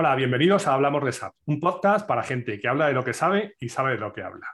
Hola, 0.00 0.14
bienvenidos 0.14 0.68
a 0.68 0.74
Hablamos 0.74 1.04
de 1.04 1.10
SAP, 1.10 1.34
un 1.46 1.58
podcast 1.58 2.06
para 2.06 2.22
gente 2.22 2.60
que 2.60 2.68
habla 2.68 2.86
de 2.86 2.92
lo 2.92 3.02
que 3.02 3.12
sabe 3.12 3.56
y 3.58 3.68
sabe 3.68 3.94
de 3.94 3.98
lo 3.98 4.12
que 4.12 4.22
habla. 4.22 4.46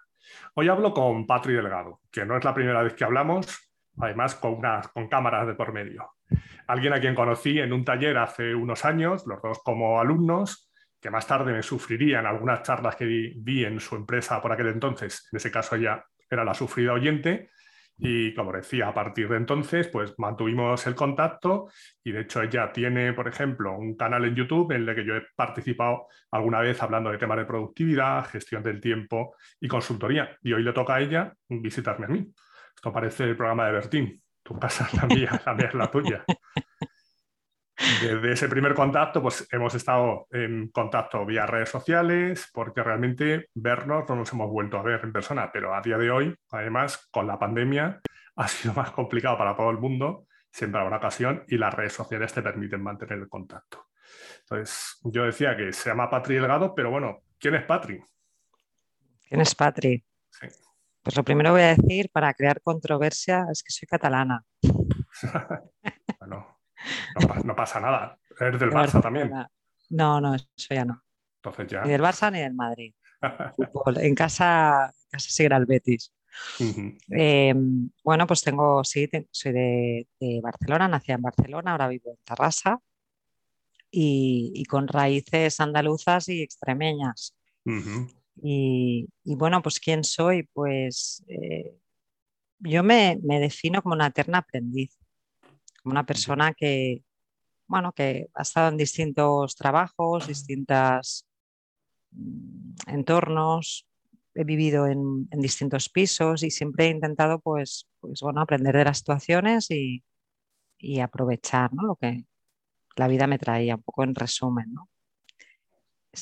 Hoy 0.54 0.70
hablo 0.70 0.94
con 0.94 1.26
Patri 1.26 1.52
Delgado, 1.52 2.00
que 2.10 2.24
no 2.24 2.38
es 2.38 2.44
la 2.44 2.54
primera 2.54 2.82
vez 2.82 2.94
que 2.94 3.04
hablamos, 3.04 3.70
además 3.98 4.36
con, 4.36 4.62
con 4.94 5.06
cámaras 5.06 5.46
de 5.46 5.52
por 5.52 5.74
medio. 5.74 6.12
Alguien 6.66 6.94
a 6.94 6.98
quien 6.98 7.14
conocí 7.14 7.58
en 7.58 7.74
un 7.74 7.84
taller 7.84 8.16
hace 8.16 8.54
unos 8.54 8.86
años, 8.86 9.26
los 9.26 9.42
dos 9.42 9.60
como 9.62 10.00
alumnos, 10.00 10.72
que 10.98 11.10
más 11.10 11.26
tarde 11.26 11.52
me 11.52 11.62
sufriría 11.62 12.20
en 12.20 12.26
algunas 12.26 12.62
charlas 12.62 12.96
que 12.96 13.04
vi, 13.04 13.66
en 13.66 13.80
su 13.80 13.96
empresa 13.96 14.40
por 14.40 14.50
aquel 14.50 14.68
entonces, 14.68 15.28
en 15.30 15.36
ese 15.36 15.50
caso 15.50 15.76
ella 15.76 16.06
era 16.30 16.42
la 16.42 16.54
sufrida 16.54 16.94
oyente, 16.94 17.50
y 17.96 18.34
como 18.34 18.52
decía, 18.52 18.88
a 18.88 18.94
partir 18.94 19.28
de 19.28 19.36
entonces, 19.36 19.88
pues 19.88 20.14
mantuvimos 20.18 20.86
el 20.86 20.94
contacto 20.94 21.68
y 22.02 22.12
de 22.12 22.22
hecho 22.22 22.42
ella 22.42 22.72
tiene, 22.72 23.12
por 23.12 23.28
ejemplo, 23.28 23.76
un 23.78 23.96
canal 23.96 24.24
en 24.24 24.34
YouTube 24.34 24.72
en 24.72 24.88
el 24.88 24.94
que 24.94 25.04
yo 25.04 25.16
he 25.16 25.22
participado 25.36 26.08
alguna 26.32 26.60
vez 26.60 26.82
hablando 26.82 27.10
de 27.10 27.18
temas 27.18 27.38
de 27.38 27.44
productividad, 27.44 28.26
gestión 28.26 28.62
del 28.62 28.80
tiempo 28.80 29.36
y 29.60 29.68
consultoría. 29.68 30.36
Y 30.42 30.52
hoy 30.52 30.62
le 30.62 30.72
toca 30.72 30.96
a 30.96 31.00
ella 31.00 31.32
visitarme 31.48 32.06
a 32.06 32.08
mí. 32.08 32.32
Esto 32.74 32.92
parece 32.92 33.24
el 33.24 33.36
programa 33.36 33.66
de 33.66 33.72
Bertín. 33.72 34.22
Tu 34.42 34.58
casa 34.58 34.88
es 34.92 34.94
la 34.94 35.06
mía, 35.06 35.42
la 35.46 35.54
mía 35.54 35.66
es 35.68 35.74
la 35.74 35.90
tuya. 35.90 36.24
Desde 38.00 38.32
ese 38.32 38.48
primer 38.48 38.74
contacto, 38.74 39.20
pues 39.20 39.46
hemos 39.50 39.74
estado 39.74 40.26
en 40.30 40.68
contacto 40.68 41.24
vía 41.26 41.46
redes 41.46 41.68
sociales, 41.68 42.50
porque 42.52 42.82
realmente 42.82 43.48
vernos 43.54 44.08
no 44.08 44.16
nos 44.16 44.32
hemos 44.32 44.50
vuelto 44.50 44.78
a 44.78 44.82
ver 44.82 45.00
en 45.02 45.12
persona, 45.12 45.50
pero 45.52 45.74
a 45.74 45.80
día 45.80 45.98
de 45.98 46.10
hoy, 46.10 46.34
además, 46.50 47.08
con 47.10 47.26
la 47.26 47.38
pandemia, 47.38 48.00
ha 48.36 48.48
sido 48.48 48.74
más 48.74 48.90
complicado 48.90 49.36
para 49.36 49.56
todo 49.56 49.70
el 49.70 49.78
mundo, 49.78 50.26
siempre 50.50 50.80
habrá 50.80 50.96
ocasión, 50.96 51.44
y 51.48 51.58
las 51.58 51.74
redes 51.74 51.92
sociales 51.92 52.32
te 52.32 52.42
permiten 52.42 52.82
mantener 52.82 53.18
el 53.18 53.28
contacto. 53.28 53.88
Entonces, 54.40 54.98
yo 55.04 55.24
decía 55.24 55.56
que 55.56 55.72
se 55.72 55.90
llama 55.90 56.10
Patri 56.10 56.36
Delgado, 56.36 56.74
pero 56.74 56.90
bueno, 56.90 57.22
¿quién 57.38 57.54
es 57.54 57.64
Patri? 57.64 58.02
¿Quién 59.28 59.40
es 59.40 59.54
Patri? 59.54 60.04
Sí. 60.30 60.46
Pues 61.02 61.16
lo 61.16 61.22
primero 61.22 61.52
voy 61.52 61.62
a 61.62 61.76
decir, 61.76 62.08
para 62.10 62.32
crear 62.32 62.60
controversia, 62.62 63.46
es 63.50 63.62
que 63.62 63.72
soy 63.72 63.86
catalana. 63.86 64.42
no, 67.44 67.56
pasa 67.56 67.80
nada. 67.80 68.18
Eres 68.38 68.60
del 68.60 68.70
Barça 68.70 69.00
también. 69.00 69.30
No, 69.90 70.20
no, 70.20 70.34
eso 70.34 70.46
ya 70.70 70.84
no. 70.84 71.02
Entonces 71.36 71.66
ya. 71.68 71.82
Ni 71.82 71.90
del 71.90 72.02
Barça 72.02 72.30
ni 72.30 72.40
del 72.40 72.54
Madrid. 72.54 72.94
En 73.96 74.14
casa, 74.14 74.92
casa 75.10 75.30
seguirá 75.30 75.56
el 75.56 75.66
Betis. 75.66 76.12
Em, 77.08 77.90
bueno, 78.02 78.26
pues 78.26 78.42
tengo, 78.42 78.82
sí, 78.84 79.08
soy 79.30 79.52
de, 79.52 80.40
Barcelona, 80.42 80.88
nací 80.88 81.12
en 81.12 81.22
Barcelona, 81.22 81.72
ahora 81.72 81.88
vivo 81.88 82.10
en 82.10 82.18
Tarrasa 82.24 82.80
y, 83.90 84.64
con 84.68 84.88
raíces 84.88 85.60
andaluzas 85.60 86.28
y 86.28 86.42
extremeñas. 86.42 87.36
y, 88.42 89.06
bueno, 89.24 89.62
pues 89.62 89.78
¿quién 89.78 90.02
soy? 90.04 90.42
Pues 90.52 91.24
eh, 91.28 91.78
yo 92.58 92.82
me, 92.82 93.18
me, 93.22 93.38
defino 93.38 93.82
como 93.82 93.94
una 93.94 94.08
eterna 94.08 94.38
aprendiz 94.38 94.98
una 95.84 96.04
persona 96.04 96.54
que, 96.54 97.02
bueno, 97.66 97.92
que 97.92 98.28
ha 98.34 98.42
estado 98.42 98.68
en 98.68 98.76
distintos 98.76 99.56
trabajos, 99.56 100.26
distintos 100.26 101.26
mm, 102.10 102.74
entornos, 102.88 103.86
he 104.34 104.44
vivido 104.44 104.86
en, 104.86 105.28
distintos 105.30 105.88
pisos 105.88 106.42
y 106.42 106.50
siempre 106.50 106.86
he 106.86 106.90
intentado 106.90 107.38
pues, 107.40 107.88
pues 108.00 108.20
bueno, 108.20 108.40
aprender 108.40 108.76
de 108.76 108.84
las 108.84 108.98
situaciones 108.98 109.70
y, 109.70 110.02
aprovechar 111.02 111.70
lo 111.72 111.96
que 111.96 112.26
la 112.96 113.08
vida 113.08 113.26
me 113.26 113.38
traía, 113.38 113.76
un 113.76 113.82
poco 113.82 114.04
en 114.04 114.14
resumen. 114.14 114.74
¿no? 114.74 114.90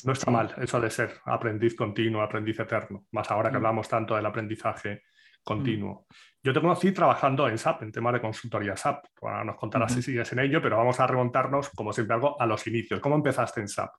No 0.05 0.13
está 0.13 0.31
mal 0.31 0.55
eso 0.57 0.79
de 0.79 0.89
ser 0.89 1.15
aprendiz 1.25 1.75
continuo, 1.75 2.21
aprendiz 2.21 2.61
eterno, 2.61 3.05
más 3.11 3.29
ahora 3.29 3.49
que 3.49 3.55
mm. 3.55 3.57
hablamos 3.57 3.89
tanto 3.89 4.15
del 4.15 4.25
aprendizaje 4.25 5.03
continuo. 5.43 6.07
Yo 6.41 6.53
te 6.53 6.59
conocí 6.59 6.91
trabajando 6.91 7.47
en 7.47 7.57
SAP, 7.57 7.83
en 7.83 7.91
temas 7.91 8.13
de 8.13 8.21
consultoría 8.21 8.75
SAP. 8.75 9.05
Ahora 9.21 9.43
nos 9.43 9.55
contarás 9.55 9.93
si 9.93 10.01
sigues 10.01 10.31
en 10.33 10.39
ello, 10.39 10.61
pero 10.61 10.77
vamos 10.77 10.99
a 10.99 11.07
remontarnos, 11.07 11.69
como 11.69 11.93
siempre 11.93 12.15
algo 12.15 12.41
a 12.41 12.45
los 12.45 12.65
inicios. 12.67 12.99
¿Cómo 12.99 13.15
empezaste 13.15 13.61
en 13.61 13.67
SAP? 13.67 13.91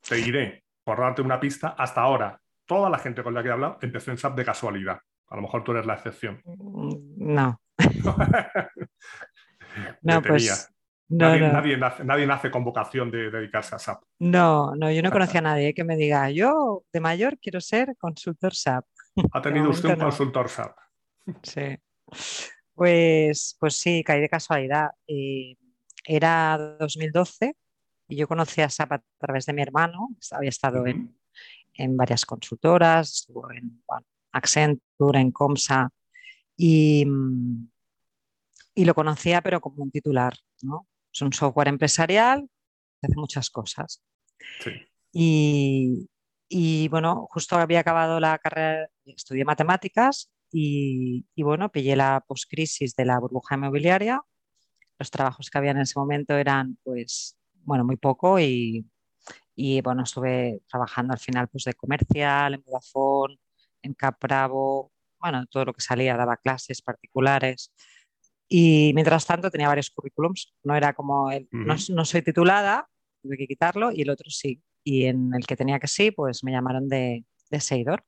Te 0.00 0.16
diré, 0.16 0.64
por 0.82 0.98
darte 0.98 1.20
una 1.20 1.38
pista, 1.38 1.74
hasta 1.76 2.00
ahora, 2.00 2.40
toda 2.64 2.88
la 2.88 2.98
gente 2.98 3.22
con 3.22 3.34
la 3.34 3.42
que 3.42 3.48
he 3.48 3.52
hablado 3.52 3.78
empezó 3.82 4.10
en 4.10 4.18
SAP 4.18 4.36
de 4.36 4.44
casualidad. 4.44 5.00
A 5.28 5.36
lo 5.36 5.42
mejor 5.42 5.64
tú 5.64 5.72
eres 5.72 5.86
la 5.86 5.94
excepción. 5.94 6.40
Mm, 6.44 7.34
no. 7.34 7.60
no, 10.02 10.22
pues... 10.22 10.72
nadie, 11.08 12.26
nace, 12.26 12.50
con 12.50 12.64
vocación 12.64 13.10
de 13.10 13.30
dedicarse 13.30 13.74
a 13.74 13.78
SAP. 13.78 14.02
No, 14.20 14.74
no, 14.76 14.90
yo 14.90 15.02
no 15.02 15.10
conocía 15.10 15.40
a 15.40 15.42
nadie 15.42 15.74
que 15.74 15.84
me 15.84 15.96
diga, 15.96 16.30
yo 16.30 16.84
de 16.92 17.00
mayor 17.00 17.38
quiero 17.38 17.60
ser 17.60 17.96
consultor 17.98 18.54
SAP. 18.54 18.84
Ha 19.32 19.42
tenido 19.42 19.70
usted 19.70 19.90
un 19.90 19.96
consultor 19.96 20.48
SAP. 20.48 20.76
Sí. 21.42 21.78
Pues, 22.74 23.56
pues 23.58 23.76
sí, 23.76 24.04
caí 24.04 24.20
de 24.20 24.28
casualidad. 24.28 24.90
Eh, 25.06 25.56
era 26.04 26.76
2012 26.78 27.56
y 28.08 28.16
yo 28.16 28.28
conocí 28.28 28.60
a 28.60 28.68
SAP 28.68 28.92
a 28.92 29.02
través 29.18 29.46
de 29.46 29.52
mi 29.52 29.62
hermano. 29.62 30.10
Había 30.30 30.50
estado 30.50 30.84
en, 30.86 31.16
varias 31.96 32.24
consultoras, 32.24 33.12
estuvo 33.12 33.50
en 33.50 33.82
Accenture, 34.32 35.20
en 35.20 35.30
Comsa 35.30 35.90
y, 36.56 37.06
y, 38.74 38.84
lo 38.84 38.94
conocía 38.94 39.40
pero 39.42 39.60
como 39.60 39.82
un 39.82 39.90
titular. 39.90 40.34
¿no? 40.62 40.86
Es 41.12 41.22
un 41.22 41.32
software 41.32 41.68
empresarial 41.68 42.48
que 43.00 43.06
hace 43.06 43.16
muchas 43.16 43.50
cosas. 43.50 44.02
Sí. 44.60 44.70
Y, 45.12 46.08
y 46.48 46.88
bueno, 46.88 47.26
justo 47.30 47.56
había 47.56 47.80
acabado 47.80 48.20
la 48.20 48.38
carrera, 48.38 48.88
estudié 49.04 49.44
matemáticas 49.44 50.30
y, 50.52 51.24
bueno, 51.36 51.70
pillé 51.70 51.96
la 51.96 52.24
postcrisis 52.26 52.94
de 52.94 53.04
la 53.04 53.18
burbuja 53.18 53.56
inmobiliaria. 53.56 54.22
Los 54.98 55.10
trabajos 55.10 55.50
que 55.50 55.58
había 55.58 55.72
en 55.72 55.80
ese 55.80 55.98
momento 55.98 56.34
eran, 56.34 56.78
pues, 56.84 57.36
bueno, 57.64 57.84
muy 57.84 57.96
poco 57.96 58.38
y, 58.38 58.86
y 59.54 59.80
bueno, 59.80 60.04
estuve 60.04 60.62
trabajando 60.68 61.12
al 61.12 61.18
final 61.18 61.48
pues 61.48 61.64
de 61.64 61.74
comercial, 61.74 62.54
en 62.54 62.62
Vodafone, 62.62 63.38
en 63.82 63.94
Capravo, 63.94 64.92
bueno, 65.18 65.46
todo 65.46 65.66
lo 65.66 65.72
que 65.72 65.80
salía, 65.80 66.16
daba 66.16 66.36
clases 66.36 66.80
particulares. 66.80 67.72
Y 68.48 68.92
mientras 68.94 69.26
tanto 69.26 69.50
tenía 69.50 69.68
varios 69.68 69.90
currículums, 69.90 70.54
no 70.62 70.76
era 70.76 70.94
como, 70.94 71.32
el, 71.32 71.48
no, 71.50 71.74
no, 71.90 72.04
soy 72.04 72.22
titulada, 72.22 72.88
tuve 73.20 73.36
que 73.36 73.48
quitarlo, 73.48 73.90
y 73.90 74.02
el 74.02 74.10
otro 74.10 74.30
sí 74.30 74.62
y 74.86 75.06
en 75.06 75.32
el 75.34 75.44
que 75.44 75.56
tenía 75.56 75.80
que 75.80 75.88
sí, 75.88 76.12
pues 76.12 76.44
me 76.44 76.52
llamaron 76.52 76.88
de, 76.88 77.24
de 77.50 77.60
Seidor. 77.60 78.04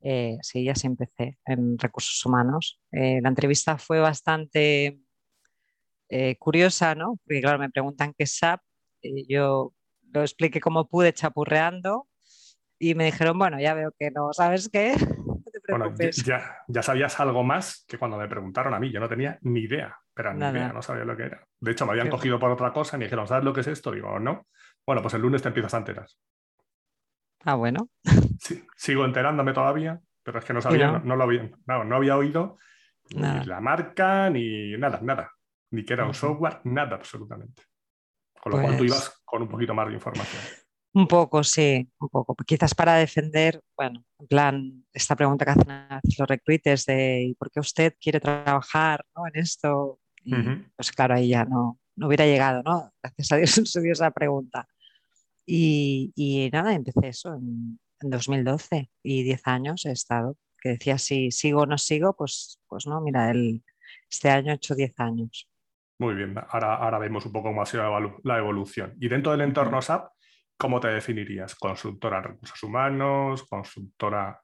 Eh, 0.00 0.38
sí, 0.40 0.64
ya 0.64 0.74
sí 0.74 0.86
empecé 0.86 1.38
en 1.44 1.78
recursos 1.78 2.24
humanos. 2.24 2.80
Eh, 2.90 3.20
la 3.22 3.28
entrevista 3.28 3.76
fue 3.76 4.00
bastante 4.00 4.98
eh, 6.08 6.36
curiosa, 6.38 6.94
¿no? 6.94 7.18
Porque 7.22 7.42
claro, 7.42 7.58
me 7.58 7.68
preguntan 7.68 8.14
qué 8.16 8.24
es 8.24 8.34
SAP, 8.38 8.62
yo 9.28 9.74
lo 10.10 10.22
expliqué 10.22 10.58
como 10.58 10.88
pude 10.88 11.12
chapurreando 11.12 12.08
y 12.78 12.94
me 12.94 13.04
dijeron, 13.04 13.38
bueno, 13.38 13.60
ya 13.60 13.74
veo 13.74 13.92
que 13.98 14.10
no 14.10 14.32
sabes 14.32 14.70
qué. 14.70 14.94
Bueno, 15.66 15.94
ya, 16.26 16.58
ya, 16.68 16.82
sabías 16.82 17.18
algo 17.20 17.42
más 17.42 17.86
que 17.88 17.96
cuando 17.96 18.18
me 18.18 18.28
preguntaron 18.28 18.74
a 18.74 18.78
mí, 18.78 18.92
yo 18.92 19.00
no 19.00 19.08
tenía 19.08 19.38
ni 19.40 19.60
idea, 19.60 19.96
pero 20.12 20.34
ni 20.34 20.44
idea, 20.44 20.74
no 20.74 20.82
sabía 20.82 21.04
lo 21.06 21.16
que 21.16 21.22
era. 21.22 21.46
De 21.58 21.72
hecho, 21.72 21.86
me 21.86 21.92
habían 21.92 22.10
cogido 22.10 22.38
por 22.38 22.50
otra 22.50 22.70
cosa 22.70 22.96
y 22.96 22.98
me 22.98 23.06
dijeron, 23.06 23.26
¿sabes 23.26 23.44
lo 23.44 23.54
que 23.54 23.62
es 23.62 23.68
esto? 23.68 23.90
Digo, 23.90 24.18
no. 24.18 24.46
Bueno, 24.86 25.02
pues 25.02 25.14
el 25.14 25.22
lunes 25.22 25.42
te 25.42 25.48
empiezas 25.48 25.74
a 25.74 25.78
enterar. 25.78 26.06
Ah, 27.44 27.54
bueno. 27.54 27.88
Sí, 28.38 28.62
sigo 28.76 29.04
enterándome 29.04 29.52
todavía, 29.52 30.00
pero 30.22 30.38
es 30.38 30.44
que 30.44 30.52
no 30.52 30.60
sabía, 30.60 30.98
no, 30.98 31.16
lo 31.16 31.24
había, 31.24 31.50
no, 31.66 31.96
había 31.96 32.16
oído 32.16 32.58
ni 33.10 33.44
la 33.44 33.60
marca, 33.60 34.30
ni 34.30 34.76
nada, 34.76 35.00
nada. 35.02 35.30
Ni 35.70 35.84
que 35.84 35.92
era 35.92 36.06
un 36.06 36.14
software, 36.14 36.60
nada 36.64 36.96
absolutamente. 36.96 37.62
Con 38.40 38.52
lo 38.52 38.60
cual 38.60 38.72
tú 38.72 38.78
pues 38.78 38.90
ibas 38.90 39.22
con 39.24 39.42
un 39.42 39.48
poquito 39.48 39.74
más 39.74 39.88
de 39.88 39.94
información. 39.94 40.42
Un 40.94 41.08
poco, 41.08 41.42
sí, 41.42 41.90
un 41.98 42.08
poco. 42.08 42.36
Quizás 42.46 42.74
para 42.74 42.94
defender, 42.94 43.60
bueno, 43.76 44.04
en 44.20 44.26
plan, 44.28 44.84
esta 44.92 45.16
pregunta 45.16 45.44
que 45.44 45.50
hacen 45.50 45.90
los 46.18 46.28
recruiters 46.28 46.86
de 46.86 47.34
¿por 47.36 47.50
qué 47.50 47.60
usted 47.60 47.94
quiere 48.00 48.20
trabajar 48.20 49.04
en 49.32 49.40
esto? 49.42 49.98
Pues 50.76 50.92
claro, 50.92 51.14
ahí 51.14 51.30
ya 51.30 51.44
no, 51.44 51.80
no 51.96 52.06
hubiera 52.06 52.26
llegado, 52.26 52.62
¿no? 52.62 52.92
Gracias 53.02 53.32
a 53.32 53.36
Dios 53.36 53.50
se 53.64 53.80
dio 53.80 53.92
esa 53.92 54.10
pregunta. 54.12 54.68
Y, 55.46 56.50
nada, 56.52 56.74
empecé 56.74 57.08
eso 57.08 57.34
en, 57.34 57.78
2012 58.00 58.90
y 59.02 59.22
10 59.22 59.46
años 59.46 59.86
he 59.86 59.92
estado. 59.92 60.36
Que 60.60 60.70
decía, 60.70 60.98
si 60.98 61.30
sigo 61.30 61.62
o 61.62 61.66
no 61.66 61.78
sigo, 61.78 62.14
pues, 62.16 62.60
pues 62.68 62.86
no, 62.86 63.00
mira, 63.00 63.30
el, 63.30 63.62
este 64.10 64.30
año 64.30 64.52
he 64.52 64.56
hecho 64.56 64.74
10 64.74 65.00
años. 65.00 65.48
Muy 65.98 66.14
bien, 66.14 66.34
ahora, 66.48 66.74
ahora 66.76 66.98
vemos 66.98 67.24
un 67.24 67.32
poco 67.32 67.48
cómo 67.48 67.62
ha 67.62 67.66
sido 67.66 67.84
la 68.24 68.38
evolución. 68.38 68.94
Y 69.00 69.08
dentro 69.08 69.32
del 69.32 69.42
entorno 69.42 69.80
SAP, 69.80 70.10
¿cómo 70.56 70.80
te 70.80 70.88
definirías? 70.88 71.54
¿Consultora 71.54 72.18
en 72.18 72.24
recursos 72.24 72.62
humanos? 72.62 73.44
¿Consultora 73.44 74.40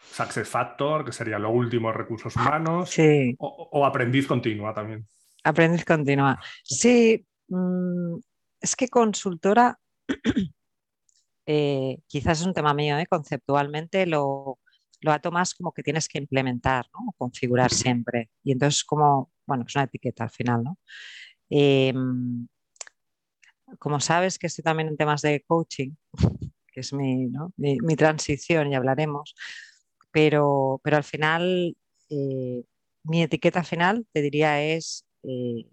Success 0.00 0.48
Factor, 0.48 1.04
que 1.04 1.12
sería 1.12 1.38
lo 1.38 1.50
último 1.50 1.92
recursos 1.92 2.34
humanos? 2.36 2.90
Sí. 2.90 3.34
O, 3.38 3.84
aprendiz 3.84 4.26
continua 4.26 4.72
también? 4.72 5.06
Aprendiz 5.44 5.84
continua. 5.84 6.38
Sí, 6.62 7.24
mm, 7.48 8.16
es 8.60 8.76
que 8.76 8.88
consultora 8.88 9.78
eh, 11.46 11.98
quizás 12.06 12.40
es 12.40 12.46
un 12.46 12.54
tema 12.54 12.74
mío, 12.74 12.98
¿eh? 12.98 13.06
conceptualmente 13.06 14.06
lo, 14.06 14.58
lo 15.00 15.12
ato 15.12 15.30
más 15.30 15.54
como 15.54 15.72
que 15.72 15.82
tienes 15.82 16.08
que 16.08 16.18
implementar, 16.18 16.86
¿no? 16.92 17.14
configurar 17.16 17.72
siempre. 17.72 18.30
Y 18.42 18.52
entonces 18.52 18.84
como, 18.84 19.30
bueno, 19.46 19.64
es 19.66 19.74
una 19.74 19.84
etiqueta 19.84 20.24
al 20.24 20.30
final, 20.30 20.64
¿no? 20.64 20.78
Em, 21.50 22.46
como 23.78 24.00
sabes 24.00 24.38
que 24.38 24.46
estoy 24.46 24.62
también 24.62 24.88
en 24.88 24.96
temas 24.96 25.22
de 25.22 25.42
coaching, 25.46 25.92
que 26.72 26.80
es 26.80 26.92
mi, 26.92 27.30
mi, 27.56 27.96
transición 27.96 28.72
y 28.72 28.74
hablaremos, 28.74 29.34
pero, 30.10 30.80
pero 30.82 30.96
al 30.96 31.04
final 31.04 31.76
eh, 32.10 32.64
mi 33.04 33.22
etiqueta 33.22 33.64
final 33.64 34.06
te 34.12 34.22
diría 34.22 34.62
es 34.62 35.06
eh, 35.22 35.66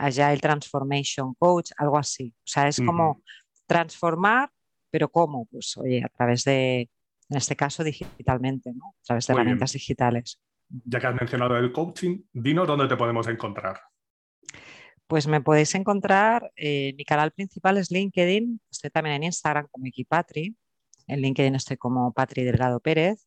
Agile 0.00 0.38
Transformation 0.38 1.34
Coach, 1.34 1.72
algo 1.76 1.98
así. 1.98 2.34
O 2.38 2.46
sea, 2.46 2.68
es 2.68 2.80
como 2.80 3.22
transformar, 3.66 4.50
pero 4.90 5.10
¿cómo? 5.10 5.46
Pues 5.46 5.76
oye, 5.76 6.02
a 6.02 6.08
través 6.08 6.44
de, 6.44 6.88
en 7.28 7.36
este 7.36 7.54
caso 7.54 7.84
digitalmente, 7.84 8.72
¿no? 8.72 8.94
a 8.98 9.02
través 9.04 9.26
de 9.26 9.34
herramientas 9.34 9.72
digitales. 9.72 10.40
Ya 10.68 11.00
que 11.00 11.06
has 11.06 11.14
mencionado 11.14 11.56
el 11.58 11.70
coaching, 11.72 12.22
dinos 12.32 12.66
dónde 12.66 12.88
te 12.88 12.96
podemos 12.96 13.28
encontrar. 13.28 13.80
Pues 15.06 15.26
me 15.26 15.40
podéis 15.40 15.74
encontrar, 15.74 16.50
eh, 16.56 16.94
mi 16.96 17.04
canal 17.04 17.32
principal 17.32 17.76
es 17.76 17.90
LinkedIn, 17.90 18.60
estoy 18.70 18.90
también 18.90 19.16
en 19.16 19.24
Instagram 19.24 19.66
como 19.70 19.86
Equipatri, 19.86 20.56
en 21.08 21.20
LinkedIn 21.20 21.56
estoy 21.56 21.76
como 21.76 22.12
Patri 22.12 22.44
Delgado 22.44 22.80
Pérez 22.80 23.26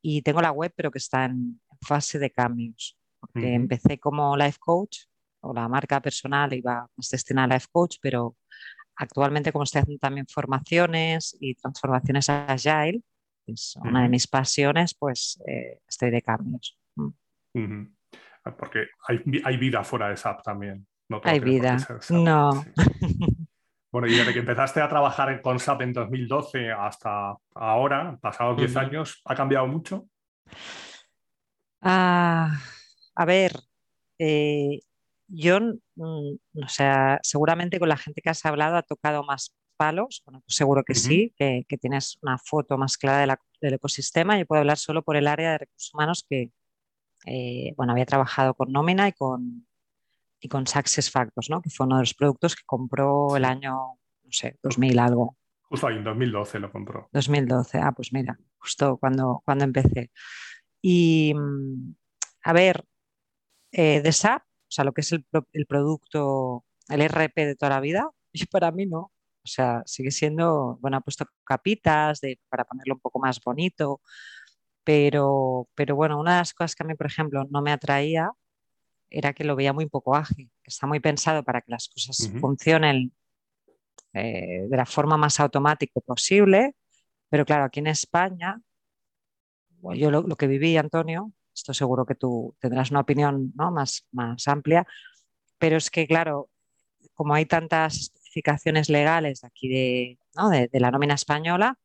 y 0.00 0.22
tengo 0.22 0.40
la 0.40 0.52
web 0.52 0.72
pero 0.76 0.90
que 0.90 0.98
está 0.98 1.24
en 1.24 1.60
fase 1.82 2.18
de 2.18 2.30
cambios, 2.30 2.96
porque 3.20 3.54
empecé 3.54 3.98
como 3.98 4.36
life 4.36 4.58
coach 4.60 5.08
o 5.40 5.52
la 5.52 5.68
marca 5.68 6.00
personal 6.00 6.52
iba 6.52 6.88
más 6.96 7.08
destinada 7.08 7.54
a 7.54 7.56
life 7.56 7.68
coach, 7.70 7.96
pero 8.00 8.36
actualmente 8.96 9.52
como 9.52 9.64
estoy 9.64 9.82
haciendo 9.82 10.00
también 10.00 10.26
formaciones 10.26 11.36
y 11.40 11.54
transformaciones 11.54 12.28
agile, 12.28 13.00
es 13.46 13.76
una 13.82 14.02
de 14.02 14.08
mis 14.08 14.26
pasiones, 14.26 14.94
pues 14.94 15.40
eh, 15.46 15.80
estoy 15.88 16.10
de 16.10 16.22
cambios. 16.22 16.78
Mm. 17.54 17.84
Porque 18.58 18.86
hay, 19.06 19.22
hay, 19.44 19.56
vida 19.56 19.84
fuera 19.84 20.08
de 20.08 20.16
SAP 20.16 20.42
también. 20.42 20.86
Hay 21.24 21.40
vida. 21.40 21.76
No. 22.10 22.64
Bueno, 23.90 24.06
y 24.06 24.14
desde 24.14 24.34
que 24.34 24.40
empezaste 24.40 24.82
a 24.82 24.88
trabajar 24.88 25.40
con 25.40 25.58
SAP 25.58 25.80
en 25.82 25.92
2012 25.94 26.70
hasta 26.70 27.34
ahora, 27.54 28.18
pasados 28.20 28.58
10 28.58 28.76
años, 28.76 29.22
¿ha 29.24 29.34
cambiado 29.34 29.66
mucho? 29.66 30.06
Ah, 31.80 32.60
a 33.14 33.24
ver, 33.24 33.52
eh, 34.18 34.80
yo, 35.28 35.60
mm, 35.60 36.62
o 36.64 36.68
sea, 36.68 37.18
seguramente 37.22 37.78
con 37.78 37.88
la 37.88 37.96
gente 37.96 38.20
que 38.22 38.30
has 38.30 38.44
hablado 38.44 38.76
ha 38.76 38.82
tocado 38.82 39.22
más 39.24 39.54
palos, 39.76 40.22
bueno, 40.26 40.40
pues 40.40 40.56
seguro 40.56 40.82
que 40.84 40.94
sí, 40.94 41.32
que, 41.36 41.64
tienes 41.80 42.18
una 42.22 42.36
foto 42.38 42.76
más 42.76 42.96
clara 42.96 43.38
del 43.60 43.74
ecosistema. 43.74 44.38
Yo 44.38 44.46
puedo 44.46 44.60
hablar 44.60 44.78
solo 44.78 45.02
por 45.02 45.16
el 45.16 45.28
área 45.28 45.52
de 45.52 45.58
recursos 45.58 45.94
humanos 45.94 46.26
que, 46.28 46.50
eh, 47.26 47.74
bueno, 47.76 47.92
había 47.92 48.06
trabajado 48.06 48.54
con 48.54 48.72
nómina 48.72 49.08
y 49.08 49.12
con, 49.12 49.66
y 50.40 50.48
con 50.48 50.66
Success 50.66 51.10
Factors, 51.10 51.48
¿no? 51.50 51.62
que 51.62 51.70
fue 51.70 51.86
uno 51.86 51.96
de 51.96 52.02
los 52.02 52.14
productos 52.14 52.56
que 52.56 52.62
compró 52.66 53.36
el 53.36 53.44
año, 53.44 53.72
no 53.72 54.32
sé, 54.32 54.58
2000 54.62 54.98
algo. 54.98 55.36
Justo 55.62 55.86
ahí, 55.86 55.96
en 55.96 56.04
2012 56.04 56.58
lo 56.58 56.72
compró. 56.72 57.08
2012, 57.12 57.78
ah, 57.78 57.92
pues 57.92 58.12
mira, 58.12 58.38
justo 58.58 58.96
cuando, 58.96 59.42
cuando 59.44 59.64
empecé. 59.64 60.10
Y, 60.80 61.34
mm, 61.34 61.94
a 62.44 62.52
ver, 62.52 62.84
eh, 63.72 64.00
de 64.00 64.12
SAP, 64.12 64.42
o 64.68 64.70
sea, 64.70 64.84
lo 64.84 64.92
que 64.92 65.00
es 65.00 65.12
el, 65.12 65.26
el, 65.52 65.66
producto, 65.66 66.64
el 66.88 67.02
RP 67.02 67.46
de 67.46 67.56
toda 67.56 67.70
la 67.70 67.80
vida, 67.80 68.10
y 68.32 68.46
para 68.46 68.70
mí 68.72 68.86
no. 68.86 69.12
O 69.44 69.50
sea, 69.50 69.82
sigue 69.86 70.10
siendo, 70.10 70.78
bueno, 70.80 70.98
ha 70.98 71.00
puesto 71.00 71.24
capitas 71.44 72.20
de, 72.20 72.38
para 72.50 72.64
ponerlo 72.64 72.94
un 72.94 73.00
poco 73.00 73.18
más 73.18 73.40
bonito, 73.40 74.02
pero, 74.84 75.68
pero 75.74 75.96
bueno, 75.96 76.20
una 76.20 76.32
de 76.32 76.38
las 76.40 76.54
cosas 76.54 76.74
que 76.74 76.82
a 76.82 76.86
mí, 76.86 76.94
por 76.94 77.06
ejemplo, 77.06 77.44
no 77.50 77.62
me 77.62 77.72
atraía 77.72 78.30
era 79.10 79.32
que 79.32 79.44
lo 79.44 79.56
veía 79.56 79.72
muy 79.72 79.86
poco 79.86 80.14
ágil, 80.14 80.50
que 80.62 80.68
está 80.68 80.86
muy 80.86 81.00
pensado 81.00 81.42
para 81.42 81.62
que 81.62 81.72
las 81.72 81.88
cosas 81.88 82.30
funcionen 82.40 83.12
eh, 84.12 84.66
de 84.68 84.76
la 84.76 84.86
forma 84.86 85.16
más 85.16 85.40
automática 85.40 86.00
posible, 86.00 86.74
pero 87.28 87.44
claro, 87.44 87.64
aquí 87.64 87.80
en 87.80 87.88
España, 87.88 88.60
yo 89.94 90.10
lo, 90.10 90.36
que 90.36 90.46
viví, 90.46 90.76
Antonio, 90.76 91.32
estoy 91.58 91.74
seguro 91.74 92.06
que 92.06 92.14
tú 92.14 92.56
tendrás 92.58 92.90
una 92.90 93.00
opinión 93.00 93.52
más, 93.54 94.06
más 94.12 94.48
amplia, 94.48 94.86
pero 95.58 95.76
es 95.76 95.90
que, 95.90 96.06
claro, 96.06 96.48
como 97.14 97.34
hay 97.34 97.46
tantas 97.46 97.98
especificaciones 97.98 98.88
legales 98.88 99.40
de 99.40 99.48
aquí 99.48 99.68
de, 99.68 100.18
de 100.70 100.80
la 100.80 100.90
nómina 100.90 101.14
española, 101.14 101.76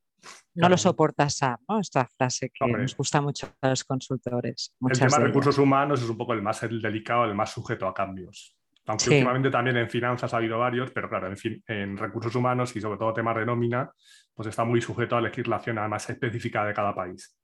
no 0.56 0.70
lo 0.70 0.78
soporta 0.78 1.30
SAP, 1.30 1.62
¿no? 1.68 1.80
Esta 1.80 2.06
frase 2.06 2.50
que 2.50 2.66
nos 2.66 2.96
gusta 2.96 3.22
mucho 3.22 3.54
a 3.62 3.70
los 3.70 3.84
consultores. 3.84 4.74
El 4.82 5.00
tema 5.00 5.18
de 5.18 5.26
recursos 5.26 5.58
humanos 5.58 6.02
es 6.02 6.10
un 6.10 6.18
poco 6.18 6.34
el 6.34 6.42
más 6.42 6.62
delicado, 6.62 7.26
el 7.26 7.36
más 7.36 7.52
sujeto 7.52 7.88
a 7.88 7.94
cambios. 7.94 8.56
Aunque 8.86 9.10
últimamente 9.10 9.50
también 9.50 9.78
en 9.78 9.90
finanzas 9.90 10.34
ha 10.34 10.38
habido 10.38 10.60
varios, 10.60 10.92
pero 10.92 11.10
claro, 11.10 11.28
en, 11.28 11.38
fin, 11.38 11.64
en 11.68 11.98
recursos 11.98 12.36
humanos 12.36 12.76
y 12.76 12.82
sobre 12.82 13.00
todo 13.00 13.14
temas 13.14 13.36
de 13.38 13.46
nómina, 13.46 13.90
pues 14.34 14.48
está 14.50 14.66
muy 14.66 14.82
sujeto 14.82 15.16
a 15.16 15.22
la 15.22 15.30
legislación 15.30 15.78
además 15.78 16.10
específica 16.10 16.66
de 16.66 16.74
cada 16.74 16.94
país. 16.94 17.36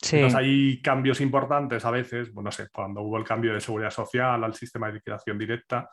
Entonces 0.00 0.34
hay 0.34 0.80
cambios 0.80 1.20
importantes 1.20 1.84
a 1.84 1.90
veces, 1.90 2.32
bueno, 2.32 2.48
no 2.48 2.52
sé, 2.52 2.68
cuando 2.70 3.02
hubo 3.02 3.18
el 3.18 3.24
cambio 3.24 3.52
de 3.52 3.60
seguridad 3.60 3.90
social 3.90 4.42
al 4.42 4.54
sistema 4.54 4.86
de 4.86 4.94
liquidación 4.94 5.38
directa, 5.38 5.90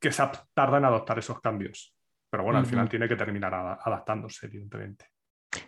que 0.00 0.10
SAP 0.10 0.36
tarda 0.54 0.78
en 0.78 0.86
adoptar 0.86 1.18
esos 1.18 1.40
cambios. 1.40 1.94
Pero 2.30 2.44
bueno, 2.44 2.58
al 2.58 2.66
final 2.66 2.88
tiene 2.88 3.06
que 3.06 3.16
terminar 3.16 3.54
adaptándose, 3.54 4.46
evidentemente. 4.46 5.06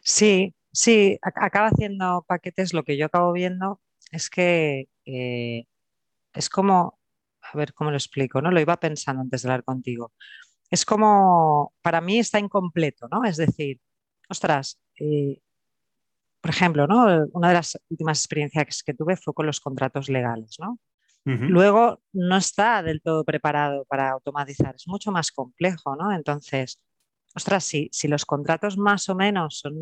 Sí, 0.01 0.55
sí, 0.73 1.19
acaba 1.21 1.67
haciendo 1.67 2.25
paquetes. 2.27 2.73
Lo 2.73 2.85
que 2.85 2.97
yo 2.97 3.05
acabo 3.05 3.33
viendo 3.33 3.83
es 4.11 4.31
que 4.31 4.89
eh, 5.05 5.67
es 6.33 6.49
como, 6.49 6.99
a 7.43 7.57
ver 7.57 7.75
cómo 7.75 7.91
lo 7.91 7.99
explico, 7.99 8.41
¿no? 8.41 8.51
Lo 8.51 8.61
iba 8.61 8.79
pensando 8.79 9.21
antes 9.21 9.43
de 9.43 9.49
hablar 9.49 9.65
contigo. 9.65 10.13
Es 10.71 10.87
como, 10.87 11.75
para 11.83 12.01
mí 12.01 12.19
está 12.19 12.39
incompleto, 12.39 13.09
¿no? 13.09 13.25
Es 13.25 13.37
decir, 13.37 13.79
ostras, 14.29 14.81
eh, 14.99 15.41
por 16.45 16.51
ejemplo, 16.51 16.87
¿no? 16.87 17.27
Una 17.33 17.49
de 17.49 17.55
las 17.55 17.79
últimas 17.89 18.19
experiencias 18.19 18.83
que 18.83 18.93
tuve 18.93 19.17
fue 19.17 19.33
con 19.33 19.47
los 19.47 19.61
contratos 19.61 20.11
legales, 20.11 20.59
¿no? 20.61 20.79
Luego 21.25 22.03
no 22.13 22.37
está 22.37 22.83
del 22.83 23.01
todo 23.01 23.25
preparado 23.25 23.87
para 23.87 24.11
automatizar, 24.11 24.75
es 24.75 24.87
mucho 24.87 25.11
más 25.11 25.33
complejo, 25.33 25.97
¿no? 25.97 26.13
Entonces, 26.13 26.83
ostras, 27.35 27.65
si, 27.65 27.89
si 27.93 28.09
los 28.09 28.27
contratos 28.27 28.77
más 28.77 29.09
o 29.09 29.15
menos 29.15 29.61
son, 29.61 29.73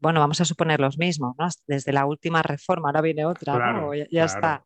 bueno, 0.00 0.18
vamos 0.18 0.40
a 0.40 0.44
suponer 0.44 0.80
los 0.80 0.98
mismos, 0.98 1.36
¿no? 1.38 1.46
Desde 1.68 1.92
la 1.92 2.04
última 2.04 2.42
reforma, 2.42 2.88
ahora 2.88 3.00
viene 3.00 3.26
otra, 3.26 3.74
¿no? 3.74 3.92
Ya, 4.10 4.24
está. 4.24 4.64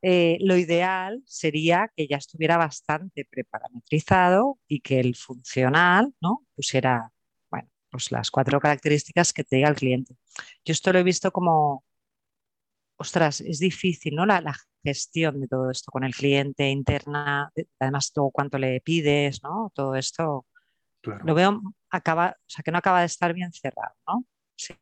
Eh, 0.00 0.38
lo 0.40 0.56
ideal 0.56 1.20
sería 1.26 1.92
que 1.94 2.08
ya 2.08 2.16
estuviera 2.16 2.56
bastante 2.56 3.28
preparametrizado 3.30 4.58
y 4.66 4.80
que 4.80 5.00
el 5.00 5.16
funcional, 5.16 6.14
¿no? 6.22 6.46
Pusiera, 6.56 7.12
pues 7.90 8.10
las 8.12 8.30
cuatro 8.30 8.60
características 8.60 9.32
que 9.32 9.44
te 9.44 9.56
diga 9.56 9.68
el 9.68 9.74
cliente. 9.74 10.16
Yo 10.64 10.72
esto 10.72 10.92
lo 10.92 10.98
he 10.98 11.02
visto 11.02 11.30
como, 11.32 11.84
ostras, 12.96 13.40
es 13.40 13.58
difícil, 13.58 14.14
¿no? 14.14 14.26
La, 14.26 14.54
gestión 14.82 15.42
de 15.42 15.46
todo 15.46 15.70
esto 15.70 15.90
con 15.92 16.04
el 16.04 16.14
cliente 16.14 16.70
interna, 16.70 17.52
además 17.78 18.12
todo 18.14 18.30
cuánto 18.30 18.56
le 18.56 18.80
pides, 18.80 19.42
¿no? 19.42 19.70
Todo 19.74 19.94
esto 19.94 20.46
lo 21.02 21.34
veo 21.34 21.60
acaba, 21.90 22.34
o 22.38 22.48
sea, 22.48 22.62
que 22.62 22.70
no 22.70 22.78
acaba 22.78 23.00
de 23.00 23.06
estar 23.06 23.34
bien 23.34 23.52
cerrado, 23.52 23.94
¿no? 24.06 24.24
Sí, 24.56 24.74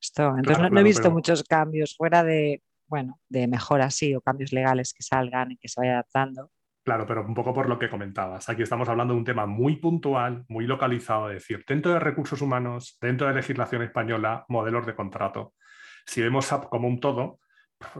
esto. 0.00 0.36
Entonces 0.36 0.70
no, 0.70 0.80
he 0.80 0.82
visto 0.82 1.10
muchos 1.10 1.42
cambios 1.44 1.96
fuera 1.96 2.24
de, 2.24 2.62
bueno, 2.86 3.20
de 3.28 3.46
mejoras 3.46 3.94
sí 3.94 4.14
o 4.14 4.20
cambios 4.20 4.52
legales 4.52 4.92
que 4.92 5.02
salgan 5.02 5.52
y 5.52 5.56
que 5.56 5.68
se 5.68 5.80
vaya 5.80 5.92
adaptando. 5.92 6.50
Claro, 6.84 7.06
pero 7.06 7.24
un 7.24 7.34
poco 7.34 7.54
por 7.54 7.68
lo 7.68 7.78
que 7.78 7.88
comentabas. 7.88 8.48
Aquí 8.50 8.62
estamos 8.62 8.88
hablando 8.90 9.14
de 9.14 9.18
un 9.18 9.24
tema 9.24 9.46
muy 9.46 9.76
puntual, 9.76 10.44
muy 10.48 10.66
localizado, 10.66 11.30
es 11.30 11.36
decir, 11.36 11.64
dentro 11.66 11.92
de 11.94 11.98
recursos 11.98 12.42
humanos, 12.42 12.98
dentro 13.00 13.26
de 13.26 13.34
legislación 13.34 13.82
española, 13.82 14.44
modelos 14.48 14.84
de 14.84 14.94
contrato. 14.94 15.54
Si 16.04 16.20
vemos 16.20 16.44
SAP 16.44 16.68
como 16.68 16.86
un 16.86 17.00
todo, 17.00 17.38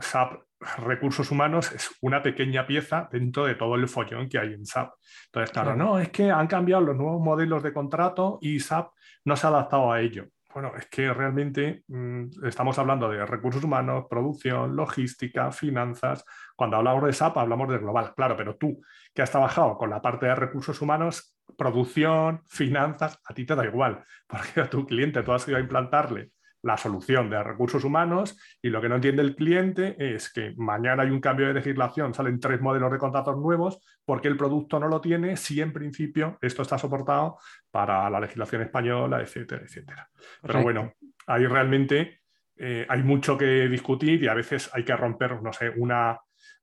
SAP 0.00 0.42
Recursos 0.78 1.30
Humanos 1.30 1.72
es 1.72 1.90
una 2.00 2.22
pequeña 2.22 2.66
pieza 2.66 3.08
dentro 3.10 3.44
de 3.44 3.54
todo 3.54 3.74
el 3.74 3.88
follón 3.88 4.28
que 4.28 4.38
hay 4.38 4.52
en 4.52 4.64
SAP. 4.64 4.92
Entonces, 5.26 5.50
claro, 5.50 5.76
no, 5.76 5.98
es 5.98 6.10
que 6.10 6.30
han 6.30 6.46
cambiado 6.46 6.82
los 6.82 6.96
nuevos 6.96 7.22
modelos 7.22 7.62
de 7.62 7.72
contrato 7.72 8.38
y 8.40 8.60
SAP 8.60 8.90
no 9.24 9.36
se 9.36 9.46
ha 9.46 9.50
adaptado 9.50 9.92
a 9.92 10.00
ello. 10.00 10.26
Bueno, 10.54 10.72
es 10.78 10.86
que 10.86 11.12
realmente 11.12 11.82
mm, 11.88 12.46
estamos 12.46 12.78
hablando 12.78 13.08
de 13.08 13.26
recursos 13.26 13.64
humanos, 13.64 14.06
producción, 14.08 14.76
logística, 14.76 15.50
finanzas. 15.50 16.24
Cuando 16.56 16.76
hablamos 16.76 17.04
de 17.04 17.12
SAP 17.12 17.36
hablamos 17.38 17.68
de 17.68 17.78
global, 17.78 18.14
claro, 18.14 18.36
pero 18.36 18.56
tú 18.56 18.80
que 19.12 19.22
has 19.22 19.30
trabajado 19.30 19.76
con 19.76 19.90
la 19.90 20.00
parte 20.00 20.26
de 20.26 20.34
recursos 20.34 20.80
humanos, 20.80 21.36
producción, 21.56 22.42
finanzas, 22.48 23.20
a 23.24 23.34
ti 23.34 23.44
te 23.44 23.54
da 23.54 23.64
igual, 23.64 24.04
porque 24.26 24.60
a 24.60 24.70
tu 24.70 24.86
cliente 24.86 25.22
tú 25.22 25.32
has 25.32 25.46
ido 25.48 25.56
a 25.56 25.60
implantarle 25.60 26.30
la 26.64 26.78
solución 26.78 27.28
de 27.28 27.42
recursos 27.42 27.84
humanos 27.84 28.38
y 28.62 28.70
lo 28.70 28.80
que 28.80 28.88
no 28.88 28.94
entiende 28.94 29.20
el 29.20 29.36
cliente 29.36 29.96
es 29.98 30.32
que 30.32 30.54
mañana 30.56 31.02
hay 31.02 31.10
un 31.10 31.20
cambio 31.20 31.46
de 31.46 31.52
legislación, 31.52 32.14
salen 32.14 32.40
tres 32.40 32.58
modelos 32.60 32.90
de 32.90 32.96
contratos 32.96 33.36
nuevos 33.36 33.80
porque 34.04 34.28
el 34.28 34.36
producto 34.38 34.80
no 34.80 34.88
lo 34.88 34.98
tiene 34.98 35.36
si 35.36 35.60
en 35.60 35.74
principio 35.74 36.38
esto 36.40 36.62
está 36.62 36.78
soportado 36.78 37.36
para 37.70 38.08
la 38.08 38.18
legislación 38.18 38.62
española, 38.62 39.20
etcétera, 39.20 39.62
etcétera. 39.62 40.08
Pero 40.40 40.62
bueno, 40.62 40.94
ahí 41.26 41.46
realmente 41.46 42.20
eh, 42.56 42.86
hay 42.88 43.02
mucho 43.02 43.36
que 43.36 43.68
discutir 43.68 44.22
y 44.22 44.28
a 44.28 44.34
veces 44.34 44.70
hay 44.72 44.84
que 44.84 44.96
romper, 44.96 45.42
no 45.42 45.52
sé, 45.52 45.68
una, 45.68 46.18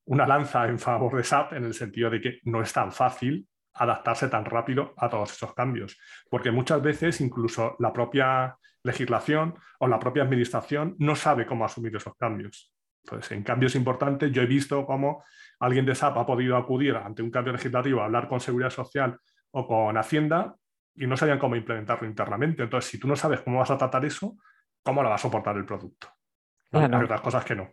una 0.06 0.28
lanza 0.28 0.68
en 0.68 0.80
favor 0.80 1.16
de 1.16 1.24
SAP 1.24 1.54
en 1.54 1.66
el 1.66 1.74
sentido 1.74 2.10
de 2.10 2.22
que 2.22 2.40
no 2.44 2.62
es 2.62 2.74
tan 2.74 2.92
fácil 2.92 3.48
adaptarse 3.74 4.28
tan 4.28 4.46
rápido 4.46 4.94
a 4.98 5.10
todos 5.10 5.32
esos 5.32 5.54
cambios, 5.54 5.98
porque 6.30 6.52
muchas 6.52 6.82
veces 6.82 7.22
incluso 7.22 7.76
la 7.80 7.94
propia 7.94 8.58
legislación 8.84 9.56
o 9.80 9.88
la 9.88 10.00
propia 10.00 10.24
administración 10.24 10.96
no 11.00 11.16
sabe 11.16 11.46
cómo 11.46 11.66
asumir 11.66 11.96
esos 11.96 12.16
cambios. 12.16 12.74
Entonces, 13.04 13.32
en 13.32 13.44
cambios 13.44 13.76
importantes, 13.76 14.32
yo 14.32 14.42
he 14.42 14.46
visto 14.46 14.86
cómo 14.86 15.24
alguien 15.60 15.86
de 15.86 15.96
SAP 15.96 16.18
ha 16.18 16.26
podido 16.26 16.58
acudir 16.58 16.96
ante 16.96 17.22
un 17.22 17.32
cambio 17.32 17.54
legislativo 17.54 18.02
a 18.02 18.06
hablar 18.06 18.28
con 18.28 18.40
Seguridad 18.40 18.70
Social 18.70 19.18
o 19.52 19.68
con 19.68 19.98
Hacienda 19.98 20.56
y 20.96 21.08
no 21.08 21.18
sabían 21.18 21.40
cómo 21.40 21.56
implementarlo 21.56 22.08
internamente. 22.08 22.64
Entonces, 22.64 22.92
si 22.92 23.00
tú 23.00 23.08
no 23.08 23.16
sabes 23.16 23.42
cómo 23.42 23.60
vas 23.60 23.72
a 23.72 23.78
tratar 23.78 24.06
eso, 24.06 24.38
¿cómo 24.84 25.02
lo 25.02 25.10
va 25.10 25.16
a 25.16 25.20
soportar 25.20 25.56
el 25.58 25.66
producto? 25.66 26.08
Hay 26.72 26.86
otras 26.86 27.22
cosas 27.22 27.44
que 27.44 27.56
no. 27.56 27.70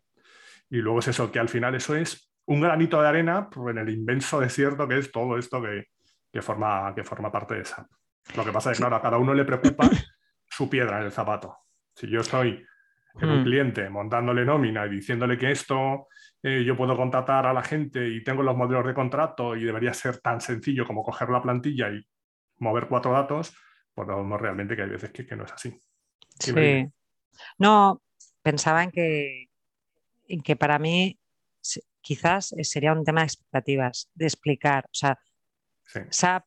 Y 0.70 0.78
luego 0.78 0.98
es 0.98 1.08
eso, 1.08 1.30
que 1.32 1.38
al 1.38 1.48
final 1.48 1.74
eso 1.74 1.94
es 1.94 2.30
un 2.46 2.60
granito 2.60 3.00
de 3.00 3.08
arena 3.08 3.48
pues, 3.50 3.76
en 3.76 3.78
el 3.78 3.90
inmenso 3.90 4.40
desierto 4.40 4.88
que 4.88 4.98
es 4.98 5.12
todo 5.12 5.38
esto 5.38 5.62
que, 5.62 6.42
forma, 6.42 6.92
que 6.94 7.04
forma 7.04 7.30
parte 7.30 7.54
de 7.54 7.64
SAP. 7.64 7.86
Lo 8.36 8.44
que 8.44 8.52
pasa 8.52 8.70
es 8.70 8.78
que, 8.78 8.82
claro, 8.82 8.96
a 8.96 9.02
cada 9.02 9.18
uno 9.18 9.34
le 9.34 9.44
preocupa 9.44 9.88
su 10.46 10.68
piedra 10.68 10.98
en 10.98 11.06
el 11.06 11.12
zapato. 11.12 11.56
Si 11.94 12.08
yo 12.08 12.20
estoy 12.20 12.64
en 13.20 13.28
un 13.28 13.40
mm. 13.40 13.44
cliente 13.44 13.90
montándole 13.90 14.44
nómina 14.44 14.86
y 14.86 14.90
diciéndole 14.90 15.36
que 15.36 15.50
esto 15.50 16.06
eh, 16.42 16.62
yo 16.64 16.76
puedo 16.76 16.96
contratar 16.96 17.46
a 17.46 17.52
la 17.52 17.62
gente 17.62 18.06
y 18.06 18.22
tengo 18.22 18.42
los 18.42 18.56
modelos 18.56 18.86
de 18.86 18.94
contrato 18.94 19.56
y 19.56 19.64
debería 19.64 19.92
ser 19.92 20.18
tan 20.18 20.40
sencillo 20.40 20.86
como 20.86 21.02
coger 21.02 21.30
la 21.30 21.42
plantilla 21.42 21.90
y 21.90 22.06
mover 22.58 22.86
cuatro 22.88 23.12
datos, 23.12 23.56
pues 23.94 24.06
no, 24.06 24.38
realmente 24.38 24.76
que 24.76 24.82
hay 24.82 24.90
veces 24.90 25.10
que, 25.10 25.36
no 25.36 25.44
es 25.44 25.52
así. 25.52 25.80
Sí. 26.38 26.86
No, 27.58 28.00
pensaba 28.42 28.84
en 28.84 28.90
que, 28.90 29.47
en 30.28 30.42
que 30.42 30.56
para 30.56 30.78
mí 30.78 31.18
quizás 32.00 32.52
eh, 32.52 32.64
sería 32.64 32.92
un 32.92 33.04
tema 33.04 33.20
de 33.20 33.26
expectativas, 33.26 34.10
de 34.14 34.26
explicar. 34.26 34.84
O 34.86 34.94
sea, 34.94 35.18
SAP 36.10 36.44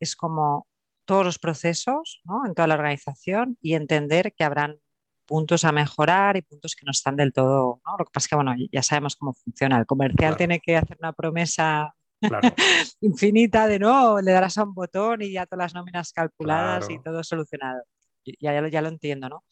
es 0.00 0.16
como 0.16 0.66
todos 1.04 1.24
los 1.24 1.38
procesos 1.38 2.22
en 2.46 2.54
toda 2.54 2.68
la 2.68 2.74
organización 2.74 3.58
y 3.60 3.74
entender 3.74 4.32
que 4.34 4.44
habrán 4.44 4.78
puntos 5.26 5.64
a 5.64 5.72
mejorar 5.72 6.36
y 6.36 6.42
puntos 6.42 6.74
que 6.74 6.84
no 6.84 6.90
están 6.90 7.16
del 7.16 7.32
todo. 7.32 7.80
Lo 7.98 8.04
que 8.04 8.10
pasa 8.12 8.24
es 8.24 8.28
que, 8.28 8.36
bueno, 8.36 8.54
ya 8.70 8.82
sabemos 8.82 9.16
cómo 9.16 9.34
funciona. 9.34 9.78
El 9.78 9.86
comercial 9.86 10.36
tiene 10.36 10.60
que 10.60 10.76
hacer 10.76 10.96
una 11.00 11.12
promesa 11.12 11.94
infinita 13.00 13.66
de 13.66 13.78
no, 13.78 14.20
le 14.20 14.32
darás 14.32 14.58
a 14.58 14.64
un 14.64 14.74
botón 14.74 15.22
y 15.22 15.32
ya 15.32 15.46
todas 15.46 15.64
las 15.64 15.74
nóminas 15.74 16.12
calculadas 16.12 16.88
y 16.90 17.00
todo 17.00 17.22
solucionado. 17.24 17.82
Ya, 18.24 18.52
ya, 18.52 18.68
ya, 18.68 18.82
lo 18.82 18.88
entiendo, 18.88 19.28
¿no? 19.28 19.44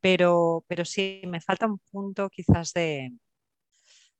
Pero, 0.00 0.64
pero 0.68 0.84
sí, 0.84 1.22
me 1.26 1.40
falta 1.40 1.66
un 1.66 1.78
punto 1.90 2.28
quizás 2.30 2.72
de, 2.72 3.12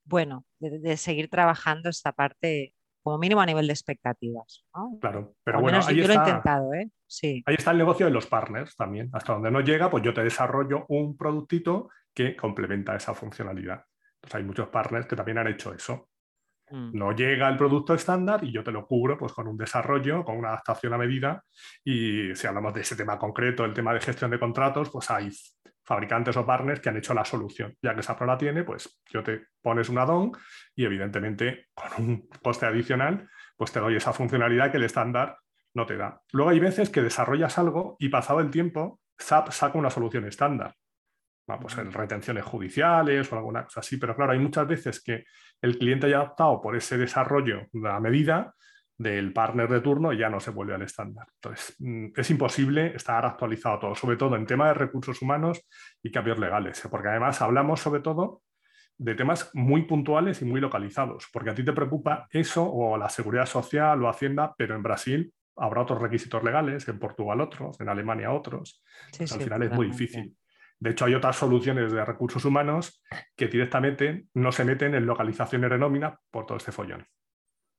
bueno, 0.05 0.45
de, 0.59 0.97
seguir 0.97 1.29
trabajando 1.29 1.89
esta 1.89 2.13
parte 2.13 2.75
como 3.03 3.19
mínimo 3.19 3.41
a 3.41 3.47
nivel 3.47 3.67
de 3.67 3.73
expectativas. 3.73 4.65
Claro, 5.01 5.35
pero 5.45 5.61
bueno, 5.61 5.81
ahí 5.87 5.97
yo 5.97 6.03
está, 6.05 6.15
lo 6.15 6.21
he 6.21 6.29
intentado, 6.29 6.75
¿eh? 6.75 6.91
Sí. 7.07 7.43
Ahí 7.47 7.57
está 7.59 7.73
el 7.73 7.79
negocio 7.79 8.07
de 8.07 8.13
los 8.13 8.27
partners 8.27 8.75
también. 8.77 9.11
Hasta 9.13 9.35
donde 9.35 9.51
no 9.51 9.61
llega, 9.61 9.91
pues 9.91 10.03
yo 10.03 10.15
te 10.15 10.25
desarrollo 10.25 10.87
un 10.89 11.17
productito 11.17 11.91
que 12.15 12.35
complementa 12.35 12.97
esa 12.97 13.15
funcionalidad. 13.15 13.85
Entonces 14.17 14.35
hay 14.37 14.45
muchos 14.45 14.69
partners 14.69 15.07
que 15.07 15.17
también 15.17 15.39
han 15.39 15.49
hecho 15.49 15.75
eso. 15.75 16.09
Mm. 16.71 16.97
No 16.97 17.13
llega 17.13 17.49
el 17.49 17.57
producto 17.57 17.95
estándar 17.95 18.43
y 18.43 18.53
yo 18.53 18.65
te 18.65 18.73
lo 18.73 18.87
cubro 18.87 19.19
pues, 19.19 19.33
con 19.33 19.49
un 19.49 19.57
desarrollo, 19.57 20.25
con 20.25 20.39
una 20.39 20.49
adaptación 20.49 20.95
a 20.95 20.99
medida. 20.99 21.45
Y 21.85 22.35
si 22.35 22.47
hablamos 22.47 22.73
de 22.73 22.81
ese 22.81 22.97
tema 22.97 23.19
concreto, 23.19 23.65
el 23.65 23.75
tema 23.75 23.93
de 23.93 24.01
gestión 24.01 24.31
de 24.31 24.39
contratos, 24.39 24.91
pues 24.91 25.11
hay 25.11 25.31
fabricantes 25.85 26.37
o 26.37 26.47
partners 26.47 26.81
que 26.81 26.89
han 26.89 26.97
hecho 26.97 27.15
la 27.15 27.25
solución. 27.25 27.77
Ya 27.83 27.95
que 27.95 28.01
esa 28.01 28.17
la 28.25 28.39
tiene, 28.39 28.65
pues 28.65 29.01
yo 29.11 29.23
te 29.23 29.49
pones 29.61 29.89
un 29.89 29.99
add-on 29.99 30.33
y 30.75 30.85
evidentemente 30.85 31.67
con 31.75 32.05
un 32.05 32.29
coste 32.43 32.67
adicional, 32.67 33.29
pues 33.57 33.73
te 33.73 33.81
doy 33.81 33.97
esa 33.97 34.13
funcionalidad 34.13 34.71
que 34.71 34.79
el 34.79 34.85
estándar 34.85 35.37
no 35.75 35.87
te 35.87 35.97
da. 35.97 36.23
Luego 36.33 36.51
hay 36.51 36.61
veces 36.61 36.91
que 36.91 37.03
desarrollas 37.03 37.59
algo 37.59 37.97
y 37.99 38.09
pasado 38.09 38.41
el 38.41 38.51
tiempo, 38.51 39.01
SAP 39.19 39.51
saca 39.51 39.79
una 39.79 39.91
solución 39.91 40.25
estándar. 40.25 40.75
Vamos, 41.47 41.77
en 41.77 41.93
retenciones 41.93 42.45
judiciales 42.45 43.31
o 43.31 43.37
alguna 43.37 43.65
cosa 43.65 43.81
así, 43.81 43.99
pero 43.99 44.17
claro, 44.17 44.33
hay 44.33 44.39
muchas 44.39 44.67
veces 44.67 45.03
que 45.03 45.25
el 45.61 45.79
cliente 45.79 46.07
haya 46.07 46.23
optado 46.23 46.63
por 46.63 46.75
ese 46.75 46.97
desarrollo 46.97 47.67
de 47.71 47.89
la 47.89 48.01
medida 48.01 48.55
del 48.97 49.33
partner 49.33 49.69
de 49.69 49.81
turno 49.81 50.13
ya 50.13 50.29
no 50.29 50.41
se 50.41 50.51
vuelve 50.51 50.75
al 50.75 50.83
estándar. 50.83 51.27
Entonces, 51.35 51.77
mm, 51.79 52.07
es 52.17 52.31
imposible 52.31 52.95
estar 52.95 53.25
actualizado 53.27 53.79
todo, 53.79 53.95
sobre 53.95 54.17
todo 54.17 54.37
en 54.37 54.47
tema 54.47 54.69
de 54.69 54.75
recursos 54.75 55.21
humanos 55.21 55.67
y 56.03 56.11
cambios 56.11 56.39
legales, 56.39 56.85
¿eh? 56.85 56.89
porque 56.91 57.09
además 57.09 57.41
hablamos 57.43 57.81
sobre 57.81 58.01
todo 58.01 58.43
de 58.97 59.17
temas 59.17 59.51
muy 59.55 59.83
puntuales 59.83 60.41
y 60.43 60.45
muy 60.45 60.61
localizados, 60.61 61.27
porque 61.33 61.51
a 61.51 61.55
ti 61.55 61.65
te 61.65 61.73
preocupa 61.73 62.29
eso 62.31 62.65
o 62.65 62.97
la 62.97 63.09
seguridad 63.09 63.47
social 63.47 64.03
o 64.05 64.09
Hacienda, 64.09 64.55
pero 64.57 64.77
en 64.77 64.83
Brasil 64.85 65.35
habrá 65.57 65.83
otros 65.83 66.01
requisitos 66.01 66.45
legales, 66.45 66.87
en 66.87 67.01
Portugal 67.01 67.41
otros, 67.41 67.81
en 67.81 67.89
Alemania 67.89 68.33
otros. 68.33 68.85
al 69.19 69.41
final 69.41 69.63
es 69.65 69.73
muy 69.73 69.89
difícil. 69.89 70.37
De 70.79 70.91
hecho, 70.91 71.07
hay 71.07 71.15
otras 71.15 71.37
soluciones 71.37 71.93
de 71.93 72.05
recursos 72.05 72.45
humanos 72.45 73.03
que 73.37 73.49
directamente 73.49 74.27
no 74.35 74.53
se 74.53 74.65
meten 74.65 74.95
en 74.95 75.07
localización 75.07 75.65
y 75.65 75.69
renómina 75.69 76.19
por 76.31 76.47
todo 76.47 76.59
este 76.59 76.73
follón 76.73 77.07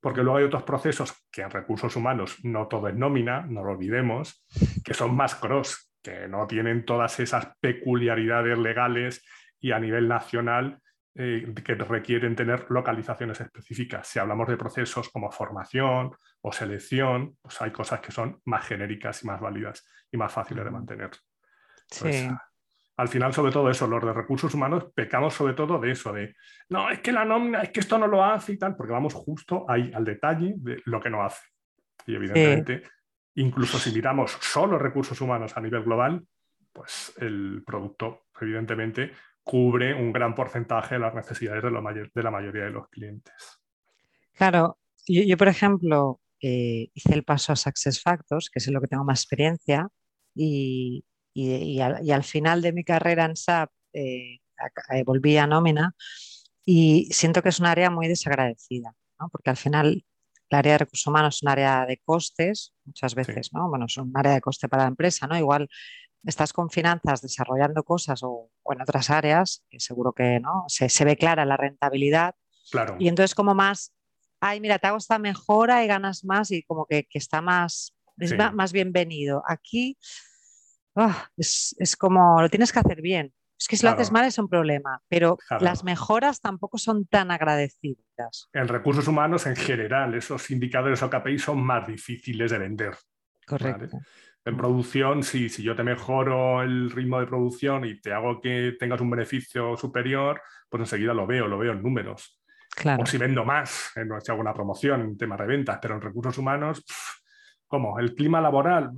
porque 0.05 0.21
luego 0.21 0.38
hay 0.38 0.43
otros 0.43 0.62
procesos 0.62 1.25
que 1.31 1.41
en 1.41 1.50
recursos 1.50 1.95
humanos 1.95 2.38
no 2.43 2.67
todo 2.67 2.89
es 2.89 2.95
nómina, 2.95 3.41
no 3.41 3.63
lo 3.63 3.71
olvidemos, 3.71 4.45
que 4.83 4.93
son 4.93 5.15
más 5.15 5.33
cross, 5.33 5.91
que 6.00 6.27
no 6.27 6.45
tienen 6.45 6.85
todas 6.85 7.19
esas 7.19 7.57
peculiaridades 7.59 8.55
legales 8.55 9.25
y 9.59 9.71
a 9.71 9.79
nivel 9.79 10.07
nacional 10.07 10.79
eh, 11.15 11.51
que 11.55 11.74
requieren 11.74 12.35
tener 12.35 12.67
localizaciones 12.69 13.41
específicas. 13.41 14.07
Si 14.07 14.19
hablamos 14.19 14.47
de 14.47 14.57
procesos 14.57 15.09
como 15.09 15.31
formación 15.31 16.12
o 16.39 16.51
selección, 16.51 17.38
pues 17.41 17.59
hay 17.63 17.71
cosas 17.71 18.00
que 18.00 18.12
son 18.12 18.39
más 18.45 18.63
genéricas 18.63 19.24
y 19.24 19.25
más 19.25 19.41
válidas 19.41 19.89
y 20.12 20.17
más 20.17 20.31
fáciles 20.31 20.65
de 20.65 20.69
mantener. 20.69 21.09
sí 21.89 22.29
al 22.97 23.07
final, 23.09 23.33
sobre 23.33 23.51
todo 23.51 23.69
eso, 23.69 23.87
los 23.87 24.03
de 24.03 24.13
recursos 24.13 24.53
humanos 24.53 24.87
pecamos 24.95 25.33
sobre 25.33 25.53
todo 25.53 25.79
de 25.79 25.91
eso, 25.91 26.13
de 26.13 26.35
no, 26.69 26.89
es 26.89 26.99
que 26.99 27.11
la 27.11 27.25
nómina, 27.25 27.61
es 27.61 27.71
que 27.71 27.81
esto 27.81 27.97
no 27.97 28.07
lo 28.07 28.23
hace 28.23 28.53
y 28.53 28.57
tal, 28.57 28.75
porque 28.75 28.93
vamos 28.93 29.13
justo 29.13 29.65
ahí 29.67 29.91
al 29.93 30.05
detalle 30.05 30.53
de 30.57 30.81
lo 30.85 31.01
que 31.01 31.09
no 31.09 31.23
hace. 31.23 31.43
Y 32.07 32.15
evidentemente, 32.15 32.83
incluso 33.35 33.77
si 33.79 33.91
miramos 33.91 34.37
solo 34.39 34.79
recursos 34.79 35.19
humanos 35.19 35.57
a 35.57 35.61
nivel 35.61 35.83
global, 35.83 36.25
pues 36.71 37.13
el 37.17 37.63
producto, 37.65 38.27
evidentemente, 38.39 39.11
cubre 39.43 39.93
un 39.93 40.11
gran 40.11 40.33
porcentaje 40.33 40.95
de 40.95 41.01
las 41.01 41.13
necesidades 41.13 41.63
de, 41.63 41.71
la 42.23 42.31
mayoría 42.31 42.63
de 42.63 42.71
los 42.71 42.87
clientes. 42.89 43.61
Claro, 44.33 44.79
yo, 45.05 45.37
por 45.37 45.47
ejemplo, 45.47 46.19
eh, 46.41 46.89
hice 46.93 47.13
el 47.13 47.23
paso 47.23 47.53
a 47.53 47.55
Success 47.55 48.01
Factors, 48.01 48.49
que 48.49 48.59
es 48.59 48.67
en 48.67 48.73
lo 48.73 48.81
que 48.81 48.87
tengo 48.87 49.03
más 49.03 49.21
experiencia, 49.21 49.87
y, 50.33 51.05
y, 51.38 51.82
al, 51.82 52.24
final 52.24 52.62
de 52.62 52.72
mi 52.72 52.86
carrera 52.86 53.25
en 53.25 53.36
SAP 53.36 53.70
eh, 53.92 54.39
eh, 54.89 55.04
volví 55.06 55.36
a 55.36 55.46
nómina 55.46 55.94
y 56.63 57.10
siento 57.12 57.44
que 57.44 57.50
es 57.50 57.60
un 57.60 57.65
área 57.65 57.89
muy 57.89 58.08
desagradecida, 58.08 58.96
porque 59.32 59.50
al 59.50 59.58
final 59.58 60.06
el 60.50 60.58
área 60.58 60.74
de 60.74 60.77
recursos 60.80 61.08
humanos 61.08 61.36
es 61.36 61.44
un 61.44 61.50
área 61.50 61.86
de 61.86 61.98
costes, 61.98 62.74
muchas 62.86 63.15
veces, 63.15 63.51
¿no? 63.54 63.70
Bueno, 63.70 63.86
es 63.86 63.98
un 63.98 64.13
área 64.15 64.34
de 64.34 64.42
coste 64.42 64.70
para 64.70 64.84
la 64.84 64.89
empresa, 64.89 65.27
¿no? 65.27 65.38
Igual 65.38 65.68
estás 66.24 66.54
con 66.54 66.70
finanzas 66.70 67.22
desarrollando 67.22 67.84
cosas 67.84 68.22
o, 68.24 68.50
en 68.72 68.82
otras 68.82 69.10
áreas, 69.10 69.65
que 69.70 69.82
seguro 69.82 70.13
que 70.13 70.39
no, 70.39 70.63
se, 70.68 71.06
ve 71.06 71.18
clara 71.18 71.46
la 71.46 71.58
rentabilidad. 71.58 72.36
Claro. 72.72 72.96
Y 72.98 73.10
entonces 73.10 73.36
como 73.36 73.54
más, 73.54 73.94
ay, 74.39 74.62
mira, 74.62 74.80
te 74.80 74.88
hago 74.88 74.98
esta 74.98 75.20
mejora 75.20 75.84
y 75.84 75.88
ganas 75.88 76.24
más 76.24 76.50
y 76.51 76.63
como 76.63 76.86
que, 76.86 77.06
está 77.12 77.42
más, 77.42 77.94
es 78.20 78.34
más 78.54 78.72
bienvenido. 78.72 79.44
Aquí 79.48 79.98
Ah, 80.95 81.29
es, 81.37 81.95
como, 81.97 82.41
lo 82.41 82.49
tienes 82.49 82.71
que 82.71 82.79
hacer 82.79 83.01
bien. 83.01 83.33
Es 83.57 83.67
que 83.67 83.77
si 83.77 83.85
lo 83.85 83.91
haces 83.91 84.11
mal 84.11 84.25
es 84.25 84.37
un 84.37 84.49
problema, 84.49 85.01
pero 85.07 85.37
las 85.61 85.83
mejoras 85.83 86.41
tampoco 86.41 86.77
son 86.77 87.05
tan 87.05 87.31
agradecidas. 87.31 88.49
En 88.51 88.67
recursos 88.67 89.07
humanos, 89.07 89.45
en 89.45 89.55
general, 89.55 90.13
esos 90.13 90.51
indicadores 90.51 91.01
o 91.03 91.09
KPI 91.09 91.39
son 91.39 91.63
más 91.63 91.87
difíciles 91.87 92.51
de 92.51 92.57
vender. 92.57 92.97
Correcto. 93.47 93.97
En 94.43 94.57
producción, 94.57 95.23
sí, 95.23 95.49
si 95.49 95.63
yo 95.63 95.75
te 95.75 95.83
mejoro 95.83 96.61
el 96.61 96.91
ritmo 96.91 97.19
de 97.19 97.25
producción 97.25 97.85
y 97.85 97.99
te 97.99 98.13
hago 98.13 98.39
que 98.41 98.75
tengas 98.77 99.01
un 99.01 99.09
beneficio 99.09 99.75
superior, 99.75 100.41
pues 100.69 100.81
enseguida 100.81 101.13
lo 101.13 101.25
veo, 101.25 101.47
lo 101.47 101.57
veo 101.57 101.71
en 101.71 101.81
números. 101.81 102.41
O 102.99 103.05
si 103.05 103.17
vendo 103.17 103.45
más, 103.45 103.91
si 103.93 104.31
hago 104.31 104.41
una 104.41 104.53
promoción 104.53 105.01
en 105.01 105.17
tema 105.17 105.37
de 105.37 105.47
ventas, 105.47 105.79
pero 105.81 105.95
en 105.95 106.01
recursos 106.01 106.37
humanos, 106.37 106.83
¿Cómo? 107.75 108.00
El 108.00 108.15
clima 108.15 108.39
laboral, 108.39 108.91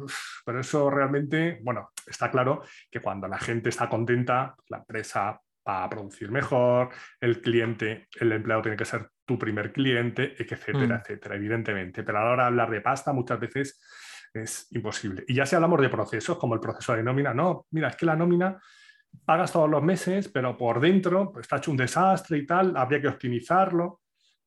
pero 0.45 0.59
eso 0.59 0.87
realmente, 0.91 1.59
bueno, 1.63 1.93
está 2.05 2.29
claro 2.29 2.61
que 2.91 2.99
cuando 2.99 3.27
la 3.27 3.39
gente 3.39 3.69
está 3.69 3.89
contenta, 3.89 4.55
la 4.69 4.77
empresa 4.77 5.41
va 5.67 5.83
a 5.83 5.89
producir 5.89 6.29
mejor, 6.29 6.89
el 7.19 7.41
cliente, 7.41 8.07
el 8.19 8.33
empleado 8.33 8.61
tiene 8.61 8.77
que 8.77 8.85
ser 8.85 9.09
tu 9.25 9.35
primer 9.39 9.73
cliente, 9.73 10.35
etcétera, 10.37 10.97
mm. 10.97 11.01
etcétera, 11.01 11.35
evidentemente. 11.37 12.03
Pero 12.03 12.19
a 12.19 12.25
la 12.25 12.29
hora 12.29 12.43
de 12.43 12.47
hablar 12.49 12.69
de 12.69 12.81
pasta 12.81 13.13
muchas 13.13 13.39
veces 13.39 13.81
es 14.31 14.67
imposible. 14.69 15.23
Y 15.27 15.33
ya 15.33 15.47
si 15.47 15.55
hablamos 15.55 15.81
de 15.81 15.89
procesos, 15.89 16.37
como 16.37 16.53
el 16.53 16.59
proceso 16.59 16.95
de 16.95 17.01
nómina, 17.01 17.33
no, 17.33 17.65
mira, 17.71 17.87
es 17.87 17.95
que 17.95 18.05
la 18.05 18.15
nómina 18.15 18.61
pagas 19.25 19.51
todos 19.51 19.71
los 19.71 19.81
meses, 19.81 20.27
pero 20.27 20.55
por 20.55 20.79
dentro 20.79 21.31
pues, 21.31 21.45
está 21.45 21.57
hecho 21.57 21.71
un 21.71 21.77
desastre 21.77 22.37
y 22.37 22.45
tal, 22.45 22.77
habría 22.77 23.01
que 23.01 23.07
optimizarlo. 23.07 24.01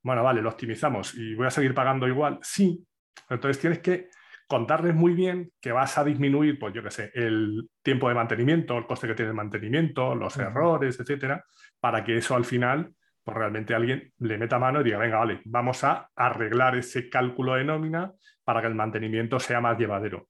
Bueno, 0.04 0.22
vale, 0.22 0.40
lo 0.40 0.50
optimizamos 0.50 1.16
y 1.16 1.34
voy 1.34 1.48
a 1.48 1.50
seguir 1.50 1.74
pagando 1.74 2.06
igual. 2.06 2.38
Sí, 2.42 2.86
entonces 3.28 3.60
tienes 3.60 3.80
que 3.80 4.08
contarles 4.50 4.96
muy 4.96 5.14
bien 5.14 5.52
que 5.60 5.70
vas 5.70 5.96
a 5.96 6.02
disminuir, 6.02 6.58
pues 6.58 6.74
yo 6.74 6.82
qué 6.82 6.90
sé, 6.90 7.12
el 7.14 7.70
tiempo 7.84 8.08
de 8.08 8.16
mantenimiento, 8.16 8.76
el 8.76 8.84
coste 8.84 9.06
que 9.06 9.14
tiene 9.14 9.30
el 9.30 9.36
mantenimiento, 9.36 10.16
los 10.16 10.36
errores, 10.38 10.98
etcétera, 10.98 11.44
para 11.78 12.02
que 12.02 12.16
eso 12.16 12.34
al 12.34 12.44
final, 12.44 12.92
pues 13.22 13.36
realmente 13.36 13.76
alguien 13.76 14.12
le 14.18 14.38
meta 14.38 14.58
mano 14.58 14.80
y 14.80 14.84
diga, 14.84 14.98
venga, 14.98 15.18
vale, 15.18 15.40
vamos 15.44 15.84
a 15.84 16.10
arreglar 16.16 16.76
ese 16.76 17.08
cálculo 17.08 17.54
de 17.54 17.64
nómina 17.64 18.12
para 18.42 18.60
que 18.60 18.66
el 18.66 18.74
mantenimiento 18.74 19.38
sea 19.38 19.60
más 19.60 19.78
llevadero. 19.78 20.26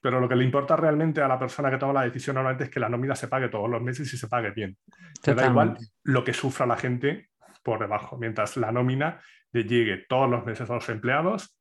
Pero 0.00 0.20
lo 0.20 0.28
que 0.28 0.36
le 0.36 0.44
importa 0.44 0.76
realmente 0.76 1.20
a 1.20 1.26
la 1.26 1.40
persona 1.40 1.68
que 1.68 1.78
toma 1.78 1.94
la 1.94 2.04
decisión 2.04 2.34
normalmente 2.34 2.64
es 2.64 2.70
que 2.70 2.78
la 2.78 2.88
nómina 2.88 3.16
se 3.16 3.26
pague 3.26 3.48
todos 3.48 3.68
los 3.68 3.82
meses 3.82 4.14
y 4.14 4.16
se 4.16 4.28
pague 4.28 4.52
bien. 4.52 4.78
Te 5.20 5.34
da 5.34 5.48
igual 5.48 5.76
lo 6.04 6.22
que 6.22 6.32
sufra 6.32 6.64
la 6.64 6.76
gente 6.76 7.30
por 7.64 7.80
debajo, 7.80 8.16
mientras 8.18 8.56
la 8.56 8.70
nómina 8.70 9.20
le 9.50 9.64
llegue 9.64 10.06
todos 10.08 10.30
los 10.30 10.46
meses 10.46 10.70
a 10.70 10.74
los 10.74 10.88
empleados 10.90 11.58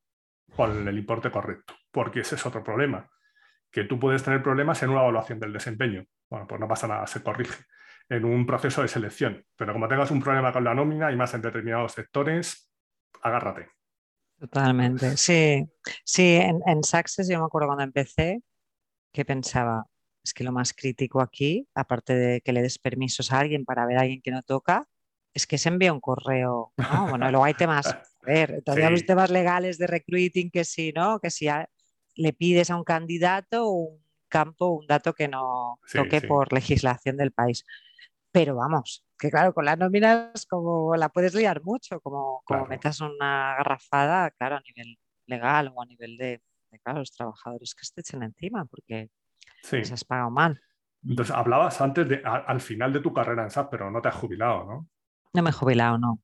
con 0.56 0.88
el 0.88 0.98
importe 0.98 1.32
correcto, 1.32 1.74
porque 1.92 2.22
ese 2.22 2.36
es 2.36 2.46
otro 2.46 2.64
problema, 2.64 3.10
que 3.72 3.84
tú 3.84 4.00
puedes 4.00 4.24
tener 4.24 4.42
problemas 4.42 4.82
en 4.84 4.90
una 4.90 5.02
evaluación 5.02 5.40
del 5.40 5.54
desempeño. 5.54 6.06
Bueno, 6.30 6.48
pues 6.48 6.60
no 6.60 6.68
pasa 6.68 6.88
nada, 6.88 7.08
se 7.08 7.24
corrige 7.24 7.64
en 8.10 8.26
un 8.26 8.46
proceso 8.46 8.82
de 8.82 8.88
selección, 8.88 9.46
pero 9.56 9.74
como 9.74 9.88
tengas 9.88 10.12
un 10.12 10.22
problema 10.22 10.54
con 10.54 10.64
la 10.64 10.74
nómina 10.74 11.12
y 11.12 11.16
más 11.16 11.34
en 11.34 11.42
determinados 11.42 11.94
sectores, 11.94 12.72
agárrate. 13.22 13.70
Totalmente, 14.40 15.18
sí. 15.18 15.68
Sí, 16.06 16.36
en, 16.36 16.62
en 16.66 16.84
Success 16.84 17.28
yo 17.28 17.40
me 17.40 17.46
acuerdo 17.46 17.68
cuando 17.68 17.84
empecé 17.84 18.42
que 19.12 19.26
pensaba, 19.26 19.86
es 20.24 20.34
que 20.34 20.44
lo 20.44 20.52
más 20.52 20.74
crítico 20.74 21.22
aquí, 21.22 21.68
aparte 21.74 22.14
de 22.14 22.42
que 22.42 22.54
le 22.54 22.62
des 22.62 22.78
permisos 22.78 23.32
a 23.32 23.40
alguien 23.40 23.66
para 23.66 23.86
ver 23.86 23.98
a 23.98 24.02
alguien 24.02 24.22
que 24.22 24.32
no 24.32 24.44
toca, 24.44 24.88
es 25.34 25.48
que 25.48 25.58
se 25.58 25.70
envía 25.70 25.94
un 25.94 26.00
correo. 26.00 26.74
Bueno, 27.10 27.30
luego 27.30 27.46
hay 27.46 27.54
temas, 27.54 27.88
a 27.88 28.04
ver, 28.24 28.62
todavía 28.64 28.90
los 28.92 29.06
temas 29.06 29.30
legales 29.30 29.78
de 29.78 29.88
recruiting 29.88 30.52
que 30.52 30.66
sí, 30.66 30.92
¿no? 30.96 31.20
Que 31.20 31.30
si 31.30 31.48
le 32.18 32.34
pides 32.34 32.70
a 32.70 32.76
un 32.76 32.84
candidato 32.84 33.70
un 33.70 34.04
campo, 34.28 34.68
un 34.68 34.88
dato 34.88 35.14
que 35.14 35.28
no 35.28 35.80
toque 35.94 36.22
por 36.22 36.52
legislación 36.52 37.18
del 37.18 37.32
país. 37.32 37.66
Pero 38.32 38.56
vamos, 38.56 39.06
que 39.18 39.30
claro, 39.30 39.54
con 39.54 39.66
las 39.66 39.78
nóminas 39.78 40.46
como 40.46 40.96
la 40.96 41.10
puedes 41.10 41.34
liar 41.34 41.64
mucho, 41.64 42.00
como, 42.02 42.42
como 42.46 42.66
metas 42.66 43.02
una 43.02 43.56
garrafada, 43.58 44.32
claro, 44.32 44.58
a 44.58 44.62
nivel 44.62 44.98
legal 45.26 45.72
o 45.74 45.82
a 45.82 45.86
nivel 45.86 46.18
de, 46.18 46.42
los 46.94 47.12
trabajadores 47.12 47.74
que 47.74 47.88
te 47.94 48.02
echen 48.02 48.24
encima, 48.24 48.66
porque 48.66 49.10
se 49.62 49.80
has 49.80 50.04
pagado 50.04 50.30
mal. 50.30 50.62
Entonces, 51.04 51.36
hablabas 51.36 51.80
antes 51.82 52.08
de 52.08 52.22
al 52.24 52.62
final 52.62 52.94
de 52.94 53.00
tu 53.00 53.14
carrera 53.14 53.44
en 53.44 53.50
SAP, 53.50 53.72
pero 53.72 53.92
no 53.92 54.02
te 54.02 54.10
has 54.10 54.16
jubilado, 54.16 54.66
¿no? 54.66 54.88
No 55.34 55.44
me 55.44 55.50
he 55.50 55.54
jubilado, 55.54 55.98
no. 55.98 56.22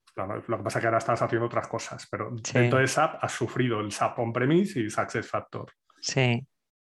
lo 0.47 0.57
que 0.57 0.63
pasa 0.63 0.79
es 0.79 0.81
que 0.81 0.87
ahora 0.87 0.97
estás 0.97 1.21
haciendo 1.21 1.45
otras 1.45 1.67
cosas, 1.67 2.07
pero 2.09 2.31
dentro 2.53 2.79
de 2.79 2.87
SAP 2.87 3.23
has 3.23 3.31
sufrido 3.31 3.79
el 3.79 3.91
SAP 3.91 4.19
on-premise 4.19 4.79
y 4.79 4.89
Success 4.89 5.29
Factor. 5.29 5.71
Sí. 6.03 6.45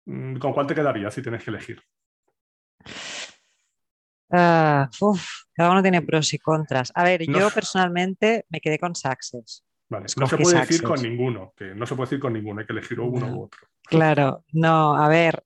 Mm, 0.05 0.37
¿Con 0.37 0.53
cuál 0.53 0.67
te 0.67 0.75
quedaría 0.75 1.11
si 1.11 1.23
tienes 1.23 1.43
que 1.43 1.51
elegir? 1.51 1.83
Ah, 4.31 4.89
cada 5.55 5.71
uno 5.71 5.83
tiene 5.83 6.03
pros 6.03 6.33
y 6.35 6.39
contras. 6.39 6.93
A 6.95 7.03
ver, 7.03 7.23
yo 7.27 7.51
personalmente 7.51 8.45
me 8.51 8.61
quedé 8.61 8.79
con 8.79 8.95
Success. 8.95 9.65
Vale. 9.89 10.07
No 10.19 10.27
se 10.27 10.37
puede 10.37 10.61
decir 10.61 10.83
con 10.83 11.01
ninguno, 11.01 11.55
que 11.57 11.75
no 11.75 11.87
se 11.87 11.95
puede 11.97 12.09
decir 12.09 12.21
con 12.21 12.35
ninguno, 12.35 12.61
hay 12.61 12.67
que 12.67 12.75
elegir 12.75 13.01
uno 13.01 13.27
u 13.35 13.45
otro. 13.45 13.61
Claro, 13.85 14.45
no, 14.53 14.95
a 14.95 15.09
ver, 15.09 15.43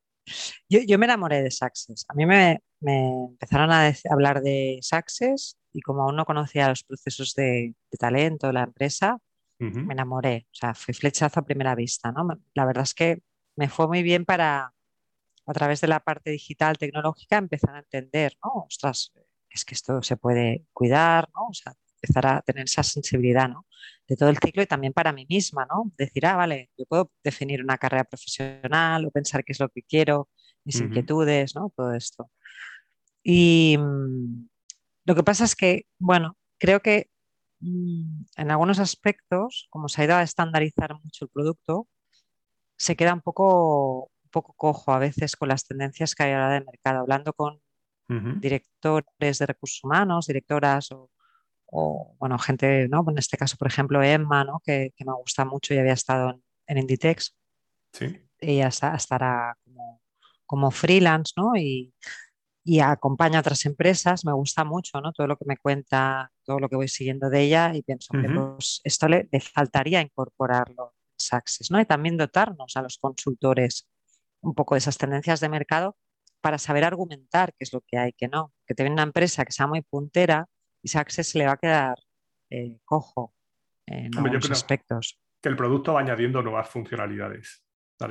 yo, 0.69 0.99
me 0.99 1.07
enamoré 1.07 1.43
de 1.43 1.53
Success. 1.53 2.05
A 2.09 2.15
mí 2.15 2.27
me, 2.27 2.61
empezaron 2.81 3.71
a 3.71 3.93
hablar 4.11 4.43
de 4.43 4.81
Success 4.83 5.57
y 5.73 5.81
como 5.81 6.03
aún 6.03 6.17
no 6.17 6.25
conocía 6.25 6.69
los 6.69 6.83
procesos 6.83 7.35
de, 7.35 7.75
talento 8.01 8.49
de 8.49 8.53
la 8.55 8.65
empresa, 8.65 9.19
me 9.61 9.95
enamoré. 9.95 10.49
O 10.51 10.55
sea, 10.55 10.75
fui 10.75 10.93
flechazo 10.93 11.39
a 11.39 11.45
primera 11.45 11.77
vista, 11.77 12.11
¿no? 12.11 12.27
La 12.55 12.65
verdad 12.65 12.83
es 12.83 12.95
que 12.95 13.23
me 13.57 13.69
fue 13.69 13.87
muy 13.89 14.03
bien 14.03 14.25
para, 14.25 14.73
a 15.47 15.53
través 15.53 15.81
de 15.81 15.89
la 15.89 16.01
parte 16.01 16.31
digital 16.31 16.79
tecnológica, 16.79 17.37
empezar 17.37 17.77
a 17.77 17.81
entender, 17.81 18.37
¿no? 18.45 18.65
Ostras, 18.67 19.13
es 19.51 19.65
que 19.65 19.75
esto 19.75 20.03
se 20.03 20.17
puede 20.17 20.65
cuidar, 20.73 21.29
¿no? 21.35 21.49
O 21.49 21.55
sea, 21.55 21.75
empezar 22.03 22.27
a 22.27 22.43
tener 22.43 22.65
esa 22.65 22.83
sensibilidad, 22.83 23.49
¿no? 23.49 23.67
De 24.09 24.17
todo 24.17 24.29
el 24.29 24.39
ciclo 24.39 24.63
y 24.63 24.67
también 24.67 24.93
para 24.93 25.13
mí 25.13 25.27
misma, 25.29 25.67
¿no? 25.67 25.93
Decir, 25.97 26.27
ah, 26.27 26.37
vale, 26.37 26.71
yo 26.77 26.85
puedo 26.87 27.13
definir 27.23 27.63
una 27.63 27.79
carrera 27.79 28.05
profesional 28.05 29.07
o 29.07 29.11
pensar 29.11 29.45
qué 29.45 29.53
es 29.53 29.61
lo 29.61 29.69
que 29.69 29.83
quiero, 29.83 30.29
mis 30.65 30.81
inquietudes, 30.81 31.55
¿no? 31.55 31.73
Todo 31.77 31.93
esto. 31.95 32.31
Y 33.23 33.77
mm, 33.79 34.49
lo 35.05 35.15
que 35.15 35.23
pasa 35.23 35.45
es 35.45 35.55
que, 35.55 35.87
bueno, 35.99 36.37
creo 36.59 36.81
que 36.81 37.11
mm, 37.61 38.25
en 38.37 38.51
algunos 38.51 38.79
aspectos, 38.79 39.69
como 39.71 39.89
se 39.89 40.03
ha 40.03 40.05
ido 40.07 40.17
a 40.17 40.23
estandarizar 40.23 40.95
mucho 41.03 41.25
el 41.25 41.31
producto, 41.31 41.89
se 42.83 42.97
queda 42.97 43.15
un 43.15 43.21
poco, 43.21 44.11
un 44.25 44.31
poco 44.33 44.55
cojo 44.55 44.93
a 44.93 44.99
veces 44.99 45.37
con 45.37 45.49
las 45.49 45.65
tendencias 45.65 46.17
que 46.17 46.25
hay 46.25 46.33
ahora 46.33 46.55
de 46.55 46.65
mercado, 46.65 47.01
hablando 47.01 47.33
con 47.33 47.61
directores 48.41 49.39
de 49.39 49.47
recursos 49.47 49.83
humanos, 49.85 50.27
directoras 50.27 50.91
o, 50.93 52.17
bueno, 52.19 52.39
gente, 52.39 52.89
¿no? 52.89 53.05
En 53.09 53.17
este 53.17 53.39
caso, 53.39 53.57
por 53.57 53.69
ejemplo, 53.69 54.03
Emma, 54.03 54.45
¿no? 54.45 54.61
que, 54.65 54.93
me 54.99 55.13
gusta 55.15 55.45
mucho 55.45 55.73
y 55.73 55.79
había 55.79 55.93
estado 55.93 56.43
en, 56.67 56.79
Inditex. 56.79 57.35
Sí. 57.93 58.29
Ella 58.39 58.69
estará 58.69 59.57
como, 59.65 60.03
como 60.45 60.71
freelance, 60.73 61.33
¿no? 61.37 61.57
Y, 61.57 61.95
y 62.65 62.81
acompaña 62.81 63.39
a 63.39 63.41
otras 63.41 63.65
empresas, 63.65 64.25
me 64.25 64.33
gusta 64.33 64.65
mucho, 64.65 65.01
¿no? 65.01 65.13
Todo 65.13 65.29
lo 65.29 65.37
que 65.37 65.45
me 65.47 65.57
cuenta, 65.57 66.33
todo 66.45 66.59
lo 66.59 66.69
que 66.69 66.77
voy 66.77 66.89
siguiendo 66.89 67.31
de 67.31 67.43
ella 67.43 67.75
y 67.75 67.83
pienso, 67.83 68.13
que 68.13 68.29
pues 68.29 68.81
esto 68.85 69.09
le, 69.09 69.29
faltaría 69.41 70.01
incorporarlo 70.01 70.95
¿no? 71.71 71.81
Y 71.81 71.85
también 71.85 72.17
dotarnos 72.17 72.77
a 72.77 72.83
los 72.83 72.99
consultores 72.99 73.89
un 74.41 74.55
poco 74.55 74.75
de 74.75 74.79
esas 74.79 74.99
tendencias 74.99 75.41
de 75.41 75.49
mercado 75.49 75.97
para 76.41 76.59
saber 76.59 76.85
argumentar 76.85 77.53
qué 77.53 77.65
es 77.65 77.73
lo 77.73 77.81
que 77.83 77.99
hay, 77.99 78.13
que 78.13 78.29
no. 78.29 78.53
Que 78.67 78.75
te 78.75 78.83
viene 78.83 78.95
una 78.95 79.05
empresa 79.05 79.45
que 79.45 79.53
sea 79.53 79.67
muy 79.67 79.83
puntera 79.83 80.49
y 80.83 80.89
Saxes 80.89 81.29
se 81.29 81.39
le 81.39 81.47
va 81.47 81.53
a 81.53 81.57
quedar 81.57 81.99
eh, 82.51 82.79
cojo 82.85 83.35
en 83.87 84.17
algunos 84.17 84.51
aspectos. 84.51 85.19
Que 85.41 85.49
el 85.49 85.57
producto 85.57 85.95
va 85.95 86.01
añadiendo 86.01 86.43
nuevas 86.43 86.69
funcionalidades. 86.69 87.65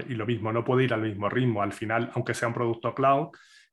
Y 0.07 0.13
lo 0.13 0.25
mismo, 0.25 0.53
no 0.53 0.63
puede 0.63 0.85
ir 0.85 0.93
al 0.93 1.01
mismo 1.01 1.27
ritmo. 1.27 1.61
Al 1.61 1.73
final, 1.73 2.11
aunque 2.15 2.33
sea 2.33 2.47
un 2.47 2.53
producto 2.53 2.95
cloud, 2.95 3.29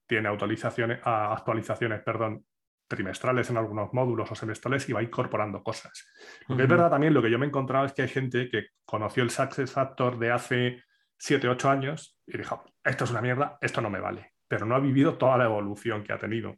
tiene 0.06 0.28
actualizaciones, 0.28 1.00
actualizaciones 1.04 2.02
perdón, 2.02 2.44
trimestrales 2.88 3.50
en 3.50 3.58
algunos 3.58 3.92
módulos 3.92 4.32
o 4.32 4.34
semestrales 4.34 4.88
y 4.88 4.92
va 4.92 5.02
incorporando 5.02 5.62
cosas. 5.62 6.08
Lo 6.48 6.56
que 6.56 6.62
es 6.62 6.68
verdad 6.68 6.90
también, 6.90 7.14
lo 7.14 7.22
que 7.22 7.30
yo 7.30 7.38
me 7.38 7.46
he 7.46 7.48
encontrado 7.48 7.84
es 7.86 7.92
que 7.92 8.02
hay 8.02 8.08
gente 8.08 8.48
que 8.48 8.68
conoció 8.84 9.22
el 9.22 9.30
Success 9.30 9.70
Factor 9.70 10.18
de 10.18 10.32
hace 10.32 10.82
7, 11.18 11.48
8 11.48 11.70
años 11.70 12.18
y 12.26 12.38
dijo, 12.38 12.64
esto 12.82 13.04
es 13.04 13.10
una 13.10 13.20
mierda, 13.20 13.58
esto 13.60 13.80
no 13.80 13.90
me 13.90 14.00
vale, 14.00 14.32
pero 14.48 14.66
no 14.66 14.74
ha 14.74 14.80
vivido 14.80 15.16
toda 15.18 15.36
la 15.36 15.44
evolución 15.44 16.02
que 16.02 16.12
ha 16.12 16.18
tenido. 16.18 16.56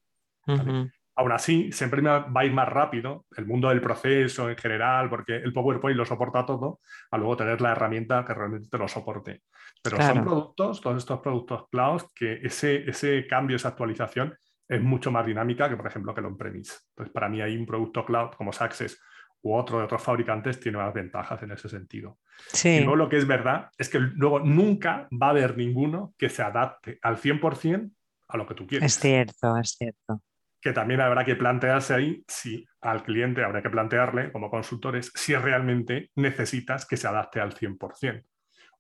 Aún 1.17 1.33
así, 1.33 1.71
siempre 1.73 2.01
va 2.01 2.31
a 2.35 2.45
ir 2.45 2.53
más 2.53 2.69
rápido 2.69 3.27
el 3.37 3.45
mundo 3.45 3.69
del 3.69 3.81
proceso 3.81 4.49
en 4.49 4.57
general, 4.57 5.11
porque 5.11 5.37
el 5.37 5.53
PowerPoint 5.53 5.99
lo 5.99 6.07
soporta 6.07 6.47
todo, 6.47 6.81
a 7.11 7.19
luego 7.19 7.37
tener 7.37 7.61
la 7.61 7.73
herramienta 7.73 8.25
que 8.25 8.33
realmente 8.33 8.69
te 8.71 8.79
lo 8.79 8.89
soporte. 8.89 9.43
Pero 9.83 10.01
son 10.01 10.25
productos, 10.25 10.81
todos 10.81 10.97
estos 10.97 11.21
productos 11.21 11.69
cloud, 11.69 12.03
que 12.15 12.41
ese, 12.43 12.89
ese 12.89 13.27
cambio, 13.27 13.57
esa 13.57 13.69
actualización 13.69 14.35
es 14.71 14.81
mucho 14.81 15.11
más 15.11 15.27
dinámica 15.27 15.69
que, 15.69 15.77
por 15.77 15.87
ejemplo, 15.87 16.15
que 16.15 16.21
el 16.21 16.27
on-premise. 16.27 16.75
Entonces, 16.91 17.13
para 17.13 17.29
mí 17.29 17.43
hay 17.43 17.57
un 17.57 17.67
producto 17.67 18.05
cloud 18.05 18.31
como 18.37 18.53
Success 18.53 19.03
u 19.43 19.55
otro 19.55 19.79
de 19.79 19.85
otros 19.85 20.03
fabricantes 20.03 20.61
tiene 20.61 20.79
más 20.79 20.95
ventajas 20.95 21.43
en 21.43 21.51
ese 21.51 21.69
sentido. 21.69 22.19
Sí. 22.53 22.69
Y 22.69 22.79
luego 22.81 22.97
lo 22.97 23.09
que 23.09 23.17
es 23.17 23.27
verdad 23.27 23.71
es 23.77 23.89
que 23.89 23.99
luego 23.99 24.41
nunca 24.41 25.09
va 25.11 25.29
a 25.29 25.31
haber 25.31 25.57
ninguno 25.57 26.15
que 26.17 26.29
se 26.29 26.43
adapte 26.43 26.99
al 27.03 27.17
100% 27.17 27.91
a 28.29 28.37
lo 28.37 28.47
que 28.47 28.55
tú 28.55 28.67
quieres. 28.67 28.95
Es 28.95 29.01
cierto, 29.01 29.57
es 29.57 29.71
cierto 29.71 30.23
que 30.61 30.73
también 30.73 31.01
habrá 31.01 31.25
que 31.25 31.37
plantearse 31.37 31.95
ahí 31.95 32.23
si 32.29 32.67
al 32.83 33.03
cliente 33.03 33.43
habrá 33.43 33.63
que 33.63 33.71
plantearle 33.71 34.31
como 34.31 34.51
consultores 34.51 35.11
si 35.15 35.35
realmente 35.35 36.11
necesitas 36.17 36.85
que 36.85 36.99
se 36.99 37.09
adapte 37.09 37.41
al 37.41 37.55
100% 37.55 38.25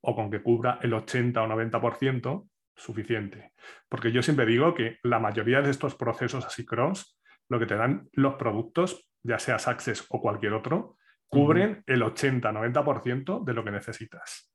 o 0.02 0.14
con 0.14 0.30
que 0.30 0.42
cubra 0.42 0.78
el 0.82 0.92
80 0.92 1.42
o 1.42 1.46
90% 1.46 2.49
suficiente. 2.80 3.52
Porque 3.88 4.12
yo 4.12 4.22
siempre 4.22 4.46
digo 4.46 4.74
que 4.74 4.98
la 5.02 5.18
mayoría 5.18 5.62
de 5.62 5.70
estos 5.70 5.94
procesos 5.94 6.44
así 6.44 6.64
cross, 6.64 7.18
lo 7.48 7.58
que 7.58 7.66
te 7.66 7.76
dan 7.76 8.08
los 8.12 8.34
productos, 8.34 9.08
ya 9.22 9.38
sea 9.38 9.56
Access 9.56 10.06
o 10.08 10.20
cualquier 10.20 10.54
otro, 10.54 10.96
cubren 11.28 11.84
el 11.86 12.02
80-90% 12.02 13.44
de 13.44 13.54
lo 13.54 13.64
que 13.64 13.70
necesitas. 13.70 14.50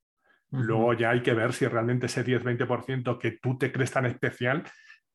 Luego 0.51 0.93
ya 0.93 1.11
hay 1.11 1.21
que 1.21 1.33
ver 1.33 1.53
si 1.53 1.67
realmente 1.67 2.05
ese 2.05 2.25
10-20% 2.25 3.17
que 3.17 3.31
tú 3.41 3.57
te 3.57 3.71
crees 3.71 3.91
tan 3.91 4.05
especial 4.05 4.63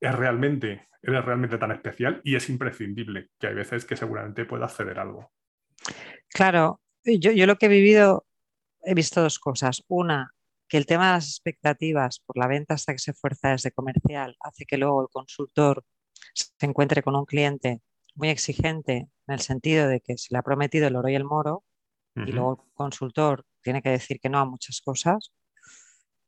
es 0.01 0.14
realmente, 0.14 0.88
eres 1.03 1.25
realmente 1.25 1.59
tan 1.59 1.73
especial 1.73 2.20
y 2.25 2.35
es 2.35 2.49
imprescindible, 2.49 3.29
que 3.38 3.49
hay 3.49 3.55
veces 3.55 3.85
que 3.85 3.96
seguramente 3.96 4.44
puedas 4.44 4.75
ceder 4.75 4.99
algo. 4.99 5.33
Claro, 6.29 6.81
yo, 7.05 7.33
yo 7.33 7.46
lo 7.46 7.57
que 7.57 7.66
he 7.66 7.70
vivido, 7.70 8.27
he 8.83 8.94
visto 8.94 9.23
dos 9.23 9.38
cosas. 9.38 9.85
Una, 9.88 10.33
que 10.70 10.76
el 10.78 10.87
tema 10.87 11.09
de 11.09 11.12
las 11.14 11.28
expectativas 11.28 12.20
por 12.20 12.38
la 12.38 12.46
venta 12.46 12.74
hasta 12.74 12.92
que 12.92 13.00
se 13.00 13.12
fuerza 13.12 13.50
desde 13.50 13.72
comercial 13.72 14.37
hace 14.40 14.64
que 14.64 14.78
luego 14.78 15.02
el 15.02 15.09
consultor 15.09 15.85
se 16.33 16.64
encuentre 16.64 17.02
con 17.02 17.16
un 17.16 17.24
cliente 17.26 17.83
muy 18.14 18.28
exigente 18.28 19.09
en 19.26 19.35
el 19.35 19.40
sentido 19.40 19.88
de 19.88 20.00
que 20.00 20.16
se 20.16 20.28
le 20.33 20.38
ha 20.38 20.42
prometido 20.42 20.87
el 20.87 20.94
oro 20.94 21.09
y 21.09 21.16
el 21.16 21.24
moro 21.24 21.64
y 22.14 22.33
luego 22.33 22.64
el 22.64 22.72
consultor 22.74 23.44
tiene 23.62 23.83
que 23.83 23.90
decir 23.90 24.20
que 24.20 24.28
no 24.28 24.38
a 24.38 24.44
muchas 24.44 24.80
cosas, 24.80 25.33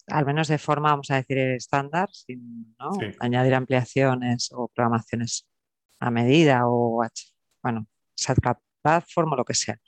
al 0.07 0.25
menos 0.25 0.49
de 0.49 0.59
forma, 0.59 0.91
vamos 0.91 1.11
a 1.11 1.17
decir, 1.17 1.39
estándar, 1.39 2.09
sin 2.13 2.75
añadir 3.21 3.55
ampliaciones 3.55 4.51
o 4.53 4.69
programaciones 4.69 5.49
a 6.01 6.11
medida 6.11 6.63
o, 6.67 7.05
bueno, 7.63 7.87
SAT 8.15 8.39
Platform 8.81 9.33
o 9.33 9.37
lo 9.37 9.45
que 9.45 9.55
sea. 9.55 9.79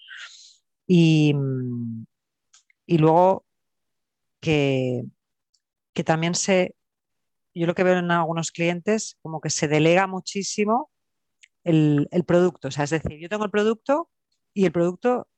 Y, 0.87 1.35
y 2.87 2.99
luego 2.99 3.47
que, 4.45 5.05
que 5.95 6.05
también 6.05 6.35
se, 6.35 6.77
yo 7.55 7.67
lo 7.67 7.75
que 7.75 7.83
veo 7.83 7.99
en 7.99 8.11
algunos 8.11 8.53
clientes, 8.53 9.17
como 9.23 9.41
que 9.41 9.49
se 9.49 9.69
delega 9.69 10.07
muchísimo 10.07 10.91
el, 11.65 12.09
el, 12.11 12.25
producto. 12.25 12.69
O 12.69 12.71
sea, 12.71 12.85
es 12.85 12.91
decir, 12.91 13.19
yo 13.19 13.31
tengo 13.31 13.47
el 13.47 13.51
producto 13.51 14.11
y 14.53 14.67
el 14.67 14.73
producto 14.73 15.29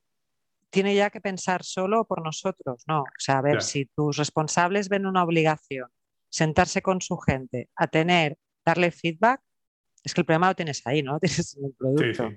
tiene 0.71 0.97
ya 0.97 1.11
que 1.11 1.21
pensar 1.21 1.63
solo 1.63 2.05
por 2.05 2.25
nosotros, 2.25 2.83
¿no? 2.89 3.03
O 3.03 3.19
sea, 3.19 3.39
a 3.39 3.43
ver, 3.43 3.63
si 3.63 3.85
tus 3.87 4.17
responsables 4.17 4.89
ven 4.89 5.07
una 5.07 5.23
obligación, 5.23 5.89
sentarse 6.29 6.83
con 6.83 7.01
su 7.01 7.17
gente, 7.17 7.71
a 7.77 7.87
tener, 7.87 8.37
darle 8.65 8.91
feedback, 8.91 9.41
es 10.03 10.15
que 10.15 10.23
el 10.23 10.27
problema 10.27 10.49
lo 10.49 10.57
tienes 10.57 10.85
ahí, 10.85 11.05
¿no? 11.05 11.21
Tienes 11.21 11.57
el 11.57 11.73
producto. 11.79 12.31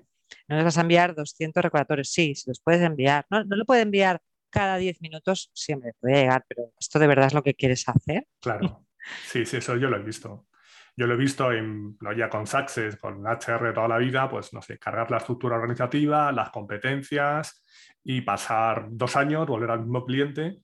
No 0.47 0.55
les 0.55 0.65
vas 0.65 0.77
a 0.77 0.81
enviar 0.81 1.15
200 1.15 1.63
recordatorios, 1.63 2.11
sí, 2.11 2.35
se 2.35 2.51
los 2.51 2.61
puedes 2.61 2.83
enviar. 2.83 3.25
No, 3.31 3.43
no 3.43 3.55
le 3.55 3.65
puede 3.65 3.81
enviar 3.81 4.21
cada 4.49 4.77
10 4.77 5.01
minutos, 5.01 5.51
siempre 5.53 5.93
puede 5.99 6.21
llegar, 6.21 6.45
pero 6.47 6.71
¿esto 6.79 6.99
de 6.99 7.07
verdad 7.07 7.27
es 7.27 7.33
lo 7.33 7.43
que 7.43 7.53
quieres 7.53 7.87
hacer? 7.87 8.27
Claro, 8.41 8.85
sí, 9.25 9.45
sí, 9.45 9.57
eso 9.57 9.75
yo 9.77 9.89
lo 9.89 9.97
he 9.97 10.03
visto. 10.03 10.47
Yo 10.95 11.07
lo 11.07 11.13
he 11.13 11.17
visto 11.17 11.51
en, 11.53 11.97
no 12.01 12.11
ya 12.11 12.29
con 12.29 12.45
Success, 12.45 12.97
con 12.97 13.25
HR 13.25 13.73
toda 13.73 13.87
la 13.87 13.97
vida, 13.97 14.29
pues 14.29 14.53
no 14.53 14.61
sé, 14.61 14.77
cargar 14.77 15.09
la 15.09 15.17
estructura 15.17 15.55
organizativa, 15.55 16.31
las 16.33 16.49
competencias 16.49 17.63
y 18.03 18.21
pasar 18.21 18.87
dos 18.89 19.15
años, 19.15 19.47
volver 19.47 19.71
al 19.71 19.79
mismo 19.79 20.05
cliente 20.05 20.59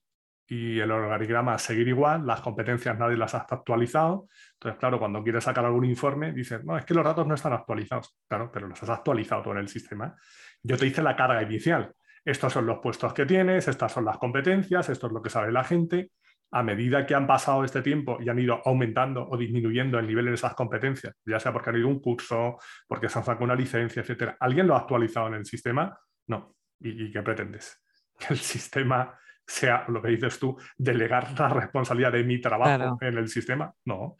y 0.47 0.79
el 0.79 0.91
organigrama 0.91 1.57
seguir 1.57 1.87
igual, 1.87 2.25
las 2.25 2.41
competencias 2.41 2.97
nadie 2.97 3.17
las 3.17 3.33
ha 3.33 3.47
actualizado. 3.49 4.27
Entonces, 4.53 4.79
claro, 4.79 4.99
cuando 4.99 5.23
quieres 5.23 5.43
sacar 5.43 5.65
algún 5.65 5.85
informe, 5.85 6.33
dices, 6.33 6.63
no, 6.63 6.77
es 6.77 6.85
que 6.85 6.93
los 6.93 7.03
datos 7.03 7.25
no 7.25 7.33
están 7.33 7.53
actualizados. 7.53 8.15
Claro, 8.27 8.51
pero 8.51 8.67
los 8.67 8.81
has 8.83 8.89
actualizado 8.89 9.41
todo 9.41 9.53
en 9.53 9.59
el 9.61 9.67
sistema. 9.67 10.15
Yo 10.61 10.77
te 10.77 10.85
hice 10.85 11.01
la 11.01 11.15
carga 11.15 11.41
inicial. 11.41 11.93
Estos 12.25 12.51
son 12.51 12.65
los 12.65 12.79
puestos 12.79 13.13
que 13.13 13.25
tienes, 13.25 13.67
estas 13.67 13.91
son 13.91 14.03
las 14.03 14.17
competencias, 14.17 14.89
esto 14.89 15.07
es 15.07 15.13
lo 15.13 15.21
que 15.21 15.29
sabe 15.29 15.51
la 15.51 15.63
gente 15.63 16.09
a 16.51 16.63
medida 16.63 17.05
que 17.05 17.15
han 17.15 17.27
pasado 17.27 17.63
este 17.63 17.81
tiempo 17.81 18.17
y 18.19 18.29
han 18.29 18.39
ido 18.39 18.61
aumentando 18.65 19.27
o 19.27 19.37
disminuyendo 19.37 19.99
el 19.99 20.07
nivel 20.07 20.25
de 20.25 20.33
esas 20.35 20.53
competencias, 20.53 21.13
ya 21.25 21.39
sea 21.39 21.51
porque 21.51 21.69
han 21.69 21.77
ido 21.77 21.87
un 21.87 21.99
curso, 21.99 22.57
porque 22.87 23.09
se 23.09 23.19
han 23.19 23.25
sacado 23.25 23.45
una 23.45 23.55
licencia, 23.55 24.01
etcétera, 24.01 24.37
¿alguien 24.39 24.67
lo 24.67 24.75
ha 24.75 24.79
actualizado 24.79 25.27
en 25.27 25.35
el 25.35 25.45
sistema? 25.45 25.97
No. 26.27 26.55
¿Y, 26.79 27.11
qué 27.11 27.21
pretendes? 27.21 27.81
Que 28.17 28.33
el 28.33 28.39
sistema 28.39 29.19
sea 29.45 29.83
lo 29.89 30.01
que 30.01 30.07
dices 30.07 30.39
tú, 30.39 30.57
delegar 30.77 31.37
la 31.37 31.49
responsabilidad 31.49 32.13
de 32.13 32.23
mi 32.23 32.39
trabajo 32.39 32.97
en 33.01 33.17
el 33.17 33.27
sistema. 33.27 33.73
No. 33.83 34.15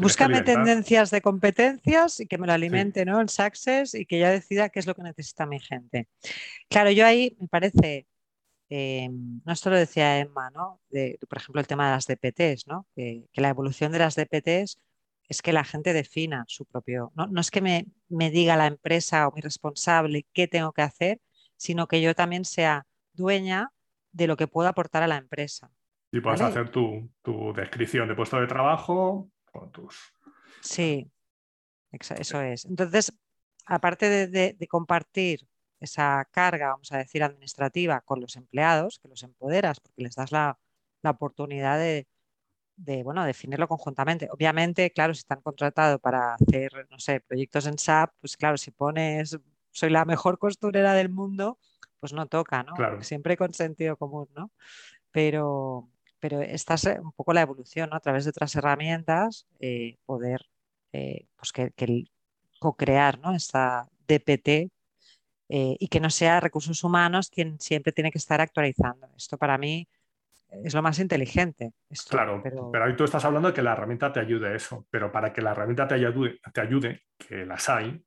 Búscame 0.00 0.42
tendencias 0.42 1.10
de 1.10 1.20
competencias 1.20 2.20
y 2.20 2.26
que 2.26 2.38
me 2.38 2.46
lo 2.46 2.52
alimente 2.52 3.04
¿no? 3.04 3.20
el 3.20 3.28
Success 3.28 3.94
y 3.94 4.06
que 4.06 4.18
ya 4.18 4.30
decida 4.30 4.68
qué 4.68 4.80
es 4.80 4.86
lo 4.86 4.94
que 4.94 5.02
necesita 5.02 5.46
mi 5.46 5.60
gente. 5.60 6.08
Claro, 6.68 6.90
yo 6.90 7.06
ahí 7.06 7.36
me 7.40 7.48
parece 7.48 8.06
eh, 8.70 9.08
no 9.10 9.52
esto 9.52 9.70
lo 9.70 9.76
decía 9.76 10.18
Emma, 10.18 10.50
¿no? 10.50 10.80
por 11.28 11.38
ejemplo, 11.38 11.60
el 11.60 11.66
tema 11.66 11.86
de 11.86 11.92
las 11.92 12.06
DPTs, 12.06 12.66
¿no? 12.66 12.86
Que, 12.94 13.24
la 13.34 13.50
evolución 13.50 13.92
de 13.92 13.98
las 13.98 14.16
DPTs 14.16 14.80
es 15.28 15.42
que 15.42 15.52
la 15.52 15.64
gente 15.64 15.92
defina 15.92 16.44
su 16.48 16.64
propio, 16.66 17.12
no, 17.14 17.40
es 17.40 17.50
que 17.50 17.60
me, 17.60 17.86
diga 18.30 18.56
la 18.56 18.66
empresa 18.66 19.28
o 19.28 19.32
mi 19.32 19.40
responsable 19.40 20.26
qué 20.32 20.48
tengo 20.48 20.72
que 20.72 20.82
hacer, 20.82 21.20
sino 21.56 21.86
que 21.86 22.02
yo 22.02 22.14
también 22.14 22.44
sea 22.44 22.86
dueña 23.12 23.70
de 24.12 24.26
lo 24.26 24.36
que 24.36 24.48
puedo 24.48 24.68
aportar 24.68 25.02
a 25.02 25.06
la 25.06 25.16
empresa. 25.16 25.70
Y 26.10 26.20
puedes 26.20 26.40
hacer 26.40 26.70
tu, 26.70 27.10
descripción 27.54 28.08
de 28.08 28.14
puesto 28.14 28.40
de 28.40 28.46
trabajo 28.46 29.30
con 29.58 29.70
tus... 29.72 30.12
Sí, 30.60 31.10
eso 31.90 32.40
es. 32.40 32.64
Entonces, 32.64 33.12
aparte 33.66 34.28
de 34.28 34.68
compartir 34.68 35.46
esa 35.84 36.26
carga, 36.30 36.70
vamos 36.70 36.90
a 36.92 36.98
decir, 36.98 37.22
administrativa 37.22 38.00
con 38.00 38.20
los 38.20 38.36
empleados, 38.36 38.98
que 38.98 39.08
los 39.08 39.22
empoderas 39.22 39.80
porque 39.80 40.02
les 40.02 40.14
das 40.14 40.32
la, 40.32 40.58
oportunidad 41.06 41.78
de, 41.78 43.02
bueno, 43.02 43.24
definirlo 43.24 43.68
conjuntamente. 43.68 44.28
Obviamente, 44.30 44.90
claro, 44.90 45.12
si 45.12 45.18
están 45.18 45.42
contratados 45.42 46.00
para 46.00 46.34
hacer, 46.34 46.88
no 46.90 46.98
sé, 46.98 47.20
proyectos 47.20 47.66
en 47.66 47.78
SAP, 47.78 48.14
pues 48.20 48.38
claro, 48.38 48.56
si 48.56 48.70
pones, 48.70 49.38
soy 49.70 49.90
la 49.90 50.06
mejor 50.06 50.38
costurera 50.38 50.94
del 50.94 51.10
mundo, 51.10 51.58
pues 52.00 52.14
no 52.14 52.26
toca, 52.26 52.62
¿no? 52.62 52.74
Siempre 53.02 53.36
con 53.36 53.52
sentido 53.52 53.98
común, 53.98 54.28
¿no? 54.34 54.50
Pero, 55.10 55.90
pero 56.24 56.40
esta 56.40 56.72
es 56.72 56.86
un 56.86 57.12
poco 57.12 57.34
la 57.34 57.42
evolución, 57.42 57.90
¿no? 57.90 57.96
A 57.96 58.00
través 58.00 58.24
de 58.24 58.30
otras 58.30 58.56
herramientas, 58.56 59.46
eh, 59.60 59.98
poder, 60.06 60.46
eh, 60.90 61.26
pues 61.36 61.52
que, 61.52 61.70
que 61.72 62.04
co-crear, 62.58 63.18
¿no? 63.18 63.34
Esta 63.34 63.86
DPT 64.08 64.48
eh, 64.48 64.70
y 65.78 65.88
que 65.88 66.00
no 66.00 66.08
sea 66.08 66.40
recursos 66.40 66.82
humanos 66.82 67.28
quien 67.28 67.60
siempre 67.60 67.92
tiene 67.92 68.10
que 68.10 68.16
estar 68.16 68.40
actualizando. 68.40 69.06
Esto 69.14 69.36
para 69.36 69.58
mí 69.58 69.86
es 70.50 70.72
lo 70.72 70.80
más 70.80 70.98
inteligente. 70.98 71.74
claro, 72.08 72.40
pero... 72.42 72.72
ahí 72.82 72.96
tú 72.96 73.04
estás 73.04 73.26
hablando 73.26 73.48
de 73.48 73.54
que 73.54 73.60
la 73.60 73.74
herramienta 73.74 74.10
te 74.10 74.20
ayude 74.20 74.48
a 74.48 74.54
eso, 74.54 74.86
pero 74.88 75.12
para 75.12 75.30
que 75.30 75.42
la 75.42 75.50
herramienta 75.50 75.86
te 75.86 75.96
ayude, 75.96 76.40
te 76.54 76.60
ayude 76.62 77.02
que 77.18 77.44
las 77.44 77.68
hay, 77.68 78.02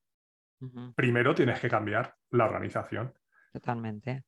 primero 0.96 1.36
tienes 1.36 1.60
que 1.60 1.70
cambiar 1.70 2.16
la 2.32 2.46
organización. 2.46 3.14
Totalmente. 3.54 4.24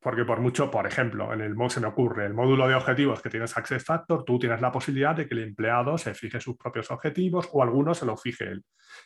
Porque 0.00 0.24
por 0.24 0.40
mucho, 0.40 0.70
por 0.70 0.86
ejemplo, 0.86 1.32
en 1.32 1.40
el 1.40 1.56
se 1.68 1.80
me 1.80 1.88
ocurre 1.88 2.26
el 2.26 2.34
módulo 2.34 2.68
de 2.68 2.74
objetivos 2.74 3.20
que 3.20 3.30
tienes 3.30 3.56
Access 3.56 3.84
Factor, 3.84 4.24
tú 4.24 4.38
tienes 4.38 4.60
la 4.60 4.70
posibilidad 4.70 5.14
de 5.14 5.26
que 5.26 5.34
el 5.34 5.42
empleado 5.42 5.98
se 5.98 6.14
fije 6.14 6.40
sus 6.40 6.56
propios 6.56 6.90
objetivos 6.90 7.48
o 7.52 7.62
algunos 7.62 7.98
se 7.98 8.06
lo 8.06 8.16
fije 8.16 8.44
él 8.44 8.64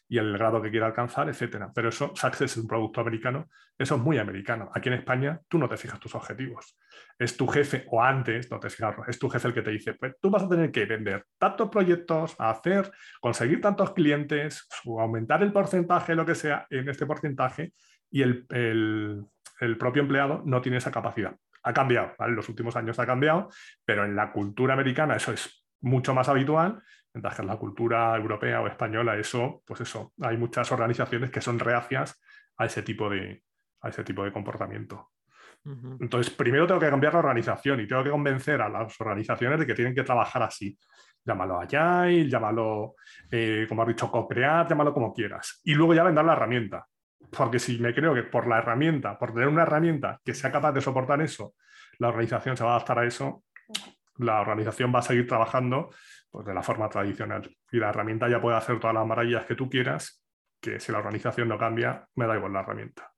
y 0.09 0.18
el 0.18 0.37
grado 0.37 0.61
que 0.61 0.70
quiera 0.70 0.87
alcanzar, 0.87 1.28
etcétera. 1.28 1.70
Pero 1.74 1.88
eso, 1.88 2.12
Access 2.22 2.52
es 2.52 2.57
un 2.59 2.68
producto 2.68 3.00
americano, 3.00 3.48
eso 3.78 3.96
es 3.96 4.02
muy 4.02 4.18
americano. 4.18 4.70
Aquí 4.74 4.90
en 4.90 4.96
España 4.96 5.40
tú 5.48 5.59
no 5.59 5.68
te 5.68 5.76
fijas 5.76 5.98
tus 5.98 6.14
objetivos. 6.14 6.76
Es 7.18 7.37
tu 7.37 7.46
jefe, 7.46 7.87
o 7.90 8.02
antes, 8.02 8.50
no 8.50 8.61
te 8.61 8.68
fijas, 8.68 8.94
es 9.09 9.18
tu 9.18 9.31
jefe 9.31 9.48
el 9.48 9.55
que 9.55 9.62
te 9.62 9.70
dice, 9.70 9.94
pues 9.94 10.14
tú 10.20 10.31
vas 10.31 10.42
a 10.42 10.48
tener 10.48 10.70
que 10.70 10.85
vender 10.85 11.24
tantos 11.38 11.70
proyectos, 11.70 12.37
hacer, 12.38 12.90
conseguir 13.20 13.61
tantos 13.61 13.92
clientes, 13.92 14.68
aumentar 14.85 15.42
el 15.42 15.52
porcentaje, 15.52 16.14
lo 16.14 16.26
que 16.26 16.35
sea, 16.35 16.66
en 16.68 16.88
este 16.88 17.07
porcentaje, 17.07 17.72
y 18.11 18.22
el 18.22 18.44
el 18.50 19.24
propio 19.78 20.02
empleado 20.02 20.42
no 20.44 20.60
tiene 20.60 20.78
esa 20.78 20.90
capacidad. 20.90 21.36
Ha 21.62 21.72
cambiado, 21.72 22.12
en 22.18 22.34
los 22.34 22.48
últimos 22.48 22.74
años 22.76 22.98
ha 22.98 23.06
cambiado, 23.06 23.48
pero 23.84 24.04
en 24.04 24.16
la 24.16 24.32
cultura 24.32 24.74
americana 24.74 25.16
eso 25.16 25.32
es 25.32 25.64
mucho 25.80 26.14
más 26.14 26.28
habitual, 26.28 26.82
mientras 27.12 27.36
que 27.36 27.42
en 27.42 27.48
la 27.48 27.56
cultura 27.56 28.16
europea 28.16 28.60
o 28.60 28.66
española 28.66 29.16
eso, 29.16 29.62
pues 29.66 29.80
eso, 29.80 30.12
hay 30.20 30.36
muchas 30.36 30.70
organizaciones 30.72 31.30
que 31.30 31.40
son 31.40 31.58
reacias 31.58 32.20
a 32.56 32.66
ese 32.66 32.82
tipo 32.82 33.08
de, 33.08 33.42
a 33.80 33.88
ese 33.88 34.04
tipo 34.04 34.24
de 34.24 34.32
comportamiento. 34.32 35.10
Entonces, 35.64 36.34
primero 36.34 36.66
tengo 36.66 36.80
que 36.80 36.90
cambiar 36.90 37.12
la 37.12 37.20
organización 37.20 37.80
y 37.80 37.86
tengo 37.86 38.02
que 38.02 38.10
convencer 38.10 38.60
a 38.60 38.68
las 38.68 39.00
organizaciones 39.00 39.60
de 39.60 39.66
que 39.66 39.74
tienen 39.74 39.94
que 39.94 40.02
trabajar 40.02 40.42
así. 40.42 40.76
Llámalo 41.24 41.60
Agile, 41.60 42.28
llámalo, 42.28 42.96
eh, 43.30 43.66
como 43.68 43.82
has 43.82 43.88
dicho, 43.88 44.10
co-crear, 44.10 44.66
llámalo 44.68 44.92
como 44.92 45.14
quieras. 45.14 45.60
Y 45.62 45.74
luego 45.74 45.94
ya 45.94 46.02
vendrá 46.02 46.24
la 46.24 46.32
herramienta. 46.32 46.84
Porque 47.37 47.59
si 47.59 47.79
me 47.79 47.95
creo 47.95 48.14
que 48.14 48.25
por 48.25 48.47
la 48.47 48.59
herramienta, 48.59 49.18
por 49.18 49.33
tener 49.33 49.49
una 49.49 49.62
herramienta 49.62 50.21
que 50.25 50.35
sea 50.35 50.53
capaz 50.53 50.73
de 50.73 50.81
soportar 50.81 51.21
eso, 51.23 51.55
la 51.99 52.09
organización 52.09 52.57
se 52.57 52.64
va 52.64 52.73
a 52.73 52.77
adaptar 52.77 52.99
a 52.99 53.07
eso, 53.07 53.45
la 54.18 54.40
organización 54.40 54.92
va 54.95 54.99
a 54.99 55.03
seguir 55.03 55.27
trabajando 55.27 55.90
pues, 56.31 56.47
de 56.47 56.55
la 56.55 56.62
forma 56.62 56.88
tradicional. 56.88 57.51
Y 57.71 57.79
la 57.79 57.88
herramienta 57.88 58.29
ya 58.29 58.40
puede 58.40 58.57
hacer 58.57 58.79
todas 58.79 58.95
las 58.95 59.07
maravillas 59.07 59.47
que 59.47 59.55
tú 59.55 59.68
quieras, 59.68 60.23
que 60.61 60.79
si 60.79 60.92
la 60.92 60.99
organización 60.99 61.49
no 61.49 61.59
cambia, 61.59 62.07
me 62.16 62.27
da 62.27 62.37
igual 62.37 62.53
la 62.53 62.61
herramienta. 62.61 63.11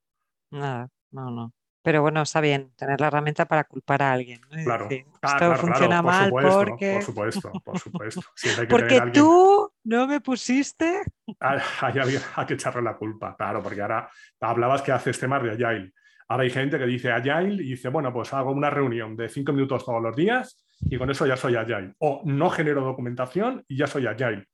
Nada, 0.50 0.88
no, 1.10 1.30
no. 1.30 1.52
Pero 1.84 2.00
bueno, 2.00 2.22
está 2.22 2.40
bien 2.40 2.70
tener 2.76 2.98
la 2.98 3.08
herramienta 3.08 3.44
para 3.44 3.64
culpar 3.64 4.02
a 4.02 4.14
alguien. 4.14 4.40
Claro, 4.64 4.88
esto 4.88 5.54
funciona 5.56 6.00
mal 6.00 6.30
porque... 6.30 6.94
Por 6.94 7.02
supuesto, 7.02 7.52
por 7.62 7.78
supuesto. 7.78 8.22
porque 8.70 9.02
tú 9.12 9.70
no 9.84 10.06
me 10.06 10.22
pusiste. 10.22 11.02
Hay, 11.40 11.98
hay, 11.98 12.46
que 12.46 12.54
echarle 12.54 12.80
la 12.80 12.96
culpa, 12.96 13.36
claro, 13.36 13.62
porque 13.62 13.82
ahora 13.82 14.08
hablabas 14.40 14.80
que 14.80 14.92
haces 14.92 15.18
temas 15.20 15.42
de 15.42 15.50
Agile. 15.50 15.92
Ahora 16.28 16.44
hay 16.44 16.50
gente 16.50 16.78
que 16.78 16.86
dice 16.86 17.10
Agile 17.12 17.62
y 17.62 17.70
dice, 17.70 17.90
bueno, 17.90 18.12
pues 18.12 18.32
hago 18.32 18.50
una 18.50 18.70
reunión 18.70 19.14
de 19.14 19.28
cinco 19.28 19.52
minutos 19.52 19.84
todos 19.84 20.02
los 20.02 20.16
días 20.16 20.64
y 20.80 20.96
con 20.96 21.10
eso 21.10 21.26
ya 21.26 21.36
soy 21.36 21.56
Agile. 21.56 21.92
O 21.98 22.22
no 22.24 22.48
genero 22.48 22.82
documentación 22.82 23.62
y 23.68 23.76
ya 23.76 23.86
soy 23.86 24.06
Agile. 24.06 24.46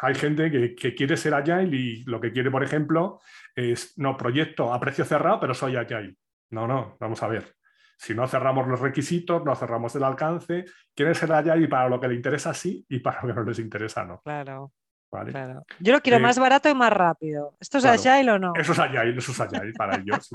Hay 0.00 0.14
gente 0.14 0.50
que, 0.50 0.74
que, 0.76 0.94
quiere 0.94 1.16
ser 1.16 1.34
Agile 1.34 1.76
y 1.76 2.04
lo 2.04 2.20
que 2.20 2.30
quiere, 2.30 2.52
por 2.52 2.62
ejemplo, 2.62 3.20
es, 3.58 3.98
no, 3.98 4.16
proyecto 4.16 4.72
a 4.72 4.78
precio 4.78 5.04
cerrado, 5.04 5.40
pero 5.40 5.54
soy 5.54 5.76
Agile. 5.76 6.16
No, 6.50 6.66
no, 6.66 6.96
vamos 7.00 7.22
a 7.22 7.28
ver. 7.28 7.54
Si 7.98 8.14
no 8.14 8.28
cerramos 8.28 8.68
los 8.68 8.78
requisitos, 8.78 9.44
no 9.44 9.56
cerramos 9.56 9.94
el 9.96 10.04
alcance, 10.04 10.64
quieren 10.94 11.14
ser 11.14 11.32
Agile 11.32 11.64
y 11.64 11.66
para 11.66 11.88
lo 11.88 12.00
que 12.00 12.08
le 12.08 12.14
interesa 12.14 12.54
sí 12.54 12.86
y 12.88 13.00
para 13.00 13.22
lo 13.22 13.28
que 13.28 13.34
no 13.34 13.42
les 13.42 13.58
interesa 13.58 14.04
no. 14.04 14.20
Claro. 14.22 14.72
Claro. 15.10 15.64
Yo 15.80 15.94
lo 15.94 16.00
quiero 16.00 16.18
eh, 16.18 16.20
más 16.20 16.38
barato 16.38 16.68
y 16.68 16.74
más 16.74 16.92
rápido. 16.92 17.56
¿Esto 17.58 17.78
es 17.78 17.86
Agile 17.86 18.32
o 18.32 18.38
no? 18.38 18.52
Eso 18.54 18.72
es 18.72 18.78
Agile, 18.78 19.16
eso 19.16 19.32
es 19.32 19.40
Agile 19.40 19.72
para 19.72 19.96
ellos. 19.96 20.28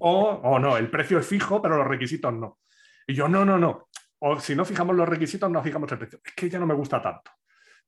O, 0.00 0.22
o, 0.30 0.58
no, 0.60 0.76
el 0.76 0.88
precio 0.90 1.18
es 1.18 1.26
fijo, 1.26 1.60
pero 1.60 1.76
los 1.76 1.86
requisitos 1.86 2.32
no. 2.32 2.60
Y 3.06 3.14
yo, 3.14 3.28
no, 3.28 3.44
no, 3.44 3.58
no. 3.58 3.88
O 4.20 4.38
si 4.38 4.54
no 4.54 4.64
fijamos 4.64 4.94
los 4.94 5.08
requisitos, 5.08 5.50
no 5.50 5.62
fijamos 5.62 5.90
el 5.90 5.98
precio. 5.98 6.20
Es 6.24 6.34
que 6.34 6.48
ya 6.48 6.60
no 6.60 6.66
me 6.66 6.74
gusta 6.74 7.02
tanto. 7.02 7.32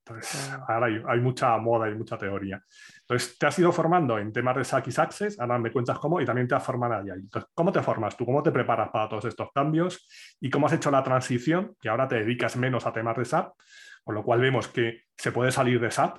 Entonces, 0.06 0.52
ahora 0.68 0.86
hay, 1.08 1.20
mucha 1.20 1.56
moda 1.56 1.88
y 1.88 1.94
mucha 1.94 2.18
teoría. 2.18 2.62
Entonces, 3.00 3.38
te 3.38 3.46
has 3.46 3.58
ido 3.58 3.72
formando 3.72 4.18
en 4.18 4.32
temas 4.32 4.56
de 4.56 4.64
SAC 4.64 4.88
y 4.88 5.00
Access, 5.00 5.40
ahora 5.40 5.58
me 5.58 5.72
cuentas 5.72 5.98
cómo, 5.98 6.20
y 6.20 6.26
también 6.26 6.46
te 6.46 6.54
has 6.54 6.62
formado 6.62 6.94
allá. 6.94 7.14
Entonces, 7.14 7.50
¿cómo 7.54 7.72
te 7.72 7.80
formas 7.82 8.14
tú? 8.14 8.26
¿Cómo 8.26 8.42
te 8.42 8.52
preparas 8.52 8.90
para 8.90 9.08
todos 9.08 9.24
estos 9.24 9.48
cambios? 9.54 10.06
¿Y 10.40 10.50
cómo 10.50 10.66
has 10.66 10.74
hecho 10.74 10.90
la 10.90 11.02
transición? 11.02 11.74
Que 11.80 11.88
ahora 11.88 12.06
te 12.06 12.16
dedicas 12.16 12.54
menos 12.56 12.86
a 12.86 12.92
temas 12.92 13.16
de 13.16 13.24
SAP, 13.24 13.54
con 14.04 14.14
lo 14.14 14.22
cual 14.22 14.40
vemos 14.40 14.68
que 14.68 15.04
se 15.16 15.32
puede 15.32 15.50
salir 15.50 15.80
de 15.80 15.90
SAP 15.90 16.18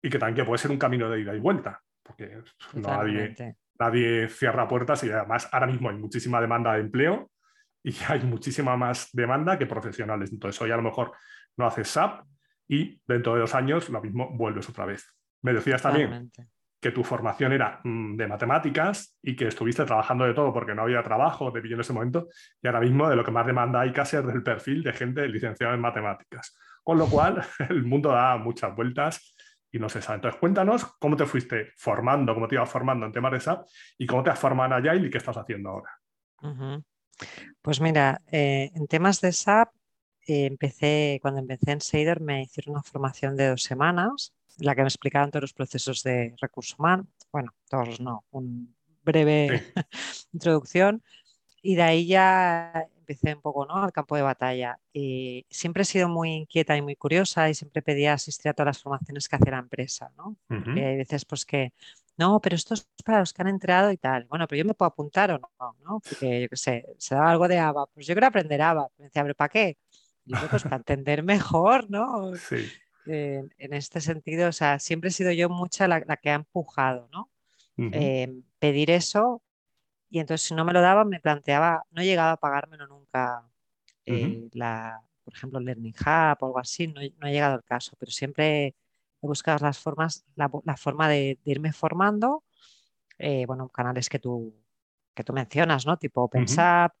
y 0.00 0.08
que 0.08 0.18
también 0.18 0.46
puede 0.46 0.58
ser 0.58 0.70
un 0.70 0.78
camino 0.78 1.10
de 1.10 1.20
ida 1.20 1.34
y 1.34 1.40
vuelta, 1.40 1.82
porque 2.02 2.38
nadie, 2.72 3.34
nadie 3.78 4.28
cierra 4.30 4.66
puertas 4.66 5.04
y 5.04 5.10
además 5.10 5.46
ahora 5.52 5.66
mismo 5.66 5.90
hay 5.90 5.96
muchísima 5.96 6.40
demanda 6.40 6.72
de 6.72 6.80
empleo 6.80 7.30
y 7.82 7.94
hay 8.08 8.20
muchísima 8.20 8.78
más 8.78 9.10
demanda 9.12 9.58
que 9.58 9.66
profesionales. 9.66 10.32
Entonces, 10.32 10.58
hoy 10.62 10.70
a 10.70 10.76
lo 10.76 10.82
mejor 10.82 11.12
no 11.58 11.66
haces 11.66 11.88
SAP, 11.88 12.24
y 12.70 13.02
dentro 13.04 13.34
de 13.34 13.40
dos 13.40 13.54
años 13.56 13.88
lo 13.90 14.00
mismo 14.00 14.30
vuelves 14.30 14.68
otra 14.68 14.86
vez. 14.86 15.12
Me 15.42 15.52
decías 15.52 15.82
también 15.82 16.30
que 16.80 16.92
tu 16.92 17.02
formación 17.02 17.52
era 17.52 17.80
mm, 17.82 18.16
de 18.16 18.28
matemáticas 18.28 19.18
y 19.20 19.34
que 19.34 19.48
estuviste 19.48 19.84
trabajando 19.84 20.24
de 20.24 20.34
todo 20.34 20.52
porque 20.52 20.72
no 20.72 20.82
había 20.82 21.02
trabajo, 21.02 21.50
de 21.50 21.60
pillo 21.60 21.74
en 21.74 21.80
ese 21.80 21.92
momento, 21.92 22.28
y 22.62 22.68
ahora 22.68 22.80
mismo 22.80 23.08
de 23.10 23.16
lo 23.16 23.24
que 23.24 23.32
más 23.32 23.44
demanda 23.44 23.80
hay 23.80 23.92
casi 23.92 24.16
es 24.16 24.24
del 24.24 24.44
perfil 24.44 24.84
de 24.84 24.92
gente 24.92 25.26
licenciada 25.26 25.74
en 25.74 25.80
matemáticas. 25.80 26.56
Con 26.84 26.96
lo 26.96 27.06
cual, 27.06 27.42
el 27.68 27.82
mundo 27.82 28.12
da 28.12 28.36
muchas 28.36 28.74
vueltas 28.76 29.34
y 29.72 29.80
no 29.80 29.88
se 29.88 30.00
sabe. 30.00 30.16
Entonces, 30.16 30.38
cuéntanos 30.38 30.84
cómo 31.00 31.16
te 31.16 31.26
fuiste 31.26 31.72
formando, 31.76 32.34
cómo 32.34 32.46
te 32.46 32.54
ibas 32.54 32.70
formando 32.70 33.04
en 33.04 33.12
temas 33.12 33.32
de 33.32 33.40
SAP 33.40 33.66
y 33.98 34.06
cómo 34.06 34.22
te 34.22 34.30
has 34.30 34.38
formado 34.38 34.78
en 34.78 34.88
Agile 34.88 35.08
y 35.08 35.10
qué 35.10 35.18
estás 35.18 35.36
haciendo 35.36 35.70
ahora. 35.70 35.90
Pues 37.60 37.80
mira, 37.80 38.22
eh, 38.30 38.70
en 38.74 38.86
temas 38.86 39.20
de 39.20 39.32
SAP 39.32 39.70
eh, 40.30 40.46
empecé, 40.46 41.18
cuando 41.22 41.40
empecé 41.40 41.72
en 41.72 41.80
Seidor 41.80 42.20
me 42.20 42.42
hicieron 42.42 42.74
una 42.74 42.82
formación 42.82 43.36
de 43.36 43.48
dos 43.48 43.62
semanas, 43.62 44.32
en 44.58 44.66
la 44.66 44.74
que 44.74 44.82
me 44.82 44.88
explicaban 44.88 45.30
todos 45.30 45.42
los 45.42 45.52
procesos 45.52 46.02
de 46.02 46.34
recurso 46.40 46.76
humano, 46.78 47.06
bueno, 47.32 47.52
todos 47.68 48.00
no, 48.00 48.24
un 48.30 48.74
breve 49.02 49.48
introducción, 50.32 51.02
y 51.62 51.74
de 51.74 51.82
ahí 51.82 52.06
ya 52.06 52.86
empecé 52.98 53.34
un 53.34 53.42
poco 53.42 53.66
¿no? 53.66 53.82
al 53.82 53.92
campo 53.92 54.16
de 54.16 54.22
batalla. 54.22 54.78
Y 54.92 55.44
siempre 55.50 55.82
he 55.82 55.84
sido 55.84 56.08
muy 56.08 56.30
inquieta 56.30 56.76
y 56.76 56.82
muy 56.82 56.96
curiosa 56.96 57.50
y 57.50 57.54
siempre 57.54 57.82
pedía 57.82 58.14
asistir 58.14 58.50
a 58.50 58.54
todas 58.54 58.76
las 58.76 58.82
formaciones 58.82 59.28
que 59.28 59.36
hacía 59.36 59.52
la 59.52 59.58
empresa. 59.58 60.10
¿no? 60.16 60.36
hay 60.48 60.96
veces 60.96 61.24
pues 61.24 61.44
que, 61.44 61.72
no, 62.16 62.40
pero 62.40 62.56
esto 62.56 62.74
es 62.74 62.86
para 63.04 63.20
los 63.20 63.32
que 63.32 63.42
han 63.42 63.48
entrado 63.48 63.90
y 63.92 63.96
tal. 63.96 64.24
Bueno, 64.24 64.46
pero 64.46 64.58
yo 64.58 64.64
me 64.64 64.74
puedo 64.74 64.88
apuntar 64.88 65.30
o 65.32 65.38
no, 65.38 65.76
¿no? 65.84 66.00
Porque 66.00 66.42
yo 66.42 66.48
qué 66.48 66.56
sé, 66.56 66.86
se 66.98 67.14
daba 67.14 67.30
algo 67.30 67.48
de 67.48 67.58
ABA. 67.58 67.86
Pues 67.86 68.06
yo 68.06 68.14
quiero 68.14 68.26
aprender 68.26 68.60
ABA. 68.60 68.88
Me 68.98 69.04
decía, 69.06 69.22
pero 69.22 69.34
¿para 69.34 69.48
qué? 69.48 69.78
Pues 70.50 70.62
para 70.62 70.76
entender 70.76 71.22
mejor, 71.22 71.90
¿no? 71.90 72.32
Sí. 72.48 72.70
en 73.06 73.72
este 73.72 74.00
sentido, 74.00 74.48
o 74.48 74.52
sea, 74.52 74.78
siempre 74.78 75.08
he 75.08 75.12
sido 75.12 75.32
yo 75.32 75.48
mucha 75.48 75.88
la, 75.88 76.00
que 76.16 76.30
ha 76.30 76.34
empujado, 76.34 77.08
¿no? 77.10 77.30
Em, 77.76 78.42
pedir 78.58 78.90
eso 78.90 79.42
y 80.10 80.18
entonces 80.18 80.46
si 80.46 80.54
no 80.54 80.64
me 80.64 80.72
lo 80.72 80.82
daba 80.82 81.04
me 81.04 81.20
planteaba, 81.20 81.84
no 81.92 82.02
he 82.02 82.04
llegado 82.04 82.32
a 82.32 82.36
pagármelo 82.36 82.86
nunca, 82.88 83.48
eh, 84.04 84.48
la, 84.52 85.00
por 85.24 85.32
ejemplo, 85.34 85.60
Learning 85.60 85.94
Hub 85.94 86.36
o 86.40 86.46
algo 86.46 86.58
así, 86.58 86.88
no, 86.88 87.00
no 87.00 87.26
ha 87.26 87.30
llegado 87.30 87.54
el 87.54 87.62
caso, 87.62 87.96
pero 87.98 88.10
siempre 88.10 88.66
he 88.66 89.26
buscado 89.26 89.64
las 89.64 89.78
formas, 89.78 90.24
la, 90.34 90.76
forma 90.76 91.08
de, 91.08 91.38
irme 91.44 91.72
formando, 91.72 92.42
eh, 93.18 93.46
bueno, 93.46 93.68
canales 93.68 94.08
que 94.08 94.18
tú, 94.18 94.52
que 95.14 95.22
tú 95.22 95.32
mencionas, 95.32 95.86
¿no? 95.86 95.96
Tipo 95.96 96.22
OpenSAP, 96.22 96.92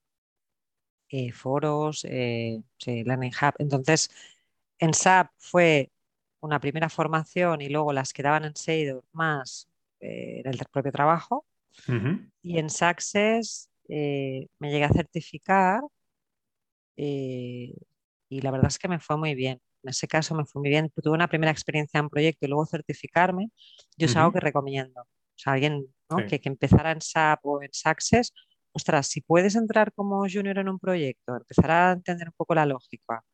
eh, 1.10 1.32
foros, 1.32 2.04
eh, 2.08 2.62
Learning 2.86 3.32
Hub. 3.32 3.54
Entonces, 3.58 4.10
en 4.78 4.94
SAP 4.94 5.30
fue 5.38 5.90
una 6.40 6.60
primera 6.60 6.88
formación 6.88 7.60
y 7.60 7.68
luego 7.68 7.92
las 7.92 8.12
que 8.12 8.22
daban 8.22 8.44
en 8.44 8.54
Seidor 8.54 9.04
más 9.12 9.68
eh, 10.00 10.42
el 10.44 10.58
propio 10.72 10.92
trabajo. 10.92 11.44
Y 12.42 12.58
en 12.58 12.70
Success 12.70 13.68
me 13.88 14.70
llegué 14.70 14.84
a 14.84 14.92
certificar 14.92 15.80
y 16.96 17.74
la 18.28 18.50
verdad 18.50 18.68
es 18.68 18.78
que 18.78 18.88
me 18.88 19.00
fue 19.00 19.16
muy 19.16 19.34
bien. 19.34 19.60
En 19.82 19.90
ese 19.90 20.06
caso 20.06 20.34
me 20.34 20.44
fue 20.44 20.60
muy 20.60 20.70
bien. 20.70 20.90
Tuve 20.90 21.14
una 21.14 21.28
primera 21.28 21.50
experiencia 21.50 21.98
en 21.98 22.08
proyecto 22.08 22.46
y 22.46 22.48
luego 22.48 22.66
certificarme. 22.66 23.50
Yo 23.96 24.06
es 24.06 24.16
algo 24.16 24.32
que 24.32 24.40
recomiendo. 24.40 25.00
O 25.02 25.38
sea, 25.42 25.54
alguien 25.54 25.86
que, 26.28 26.40
que, 26.40 26.48
empezara 26.48 26.92
en 26.92 27.00
SAP 27.00 27.40
o 27.44 27.62
en 27.62 27.70
Success, 27.72 28.32
ostras, 28.72 29.08
si 29.08 29.20
puedes 29.20 29.56
entrar 29.56 29.92
como 29.92 30.26
junior 30.28 30.58
en 30.58 30.68
un 30.68 30.78
proyecto, 30.78 31.36
empezar 31.36 31.70
a 31.70 31.92
entender 31.92 32.28
un 32.28 32.34
poco 32.36 32.54
la 32.54 32.66
lógica, 32.66 33.24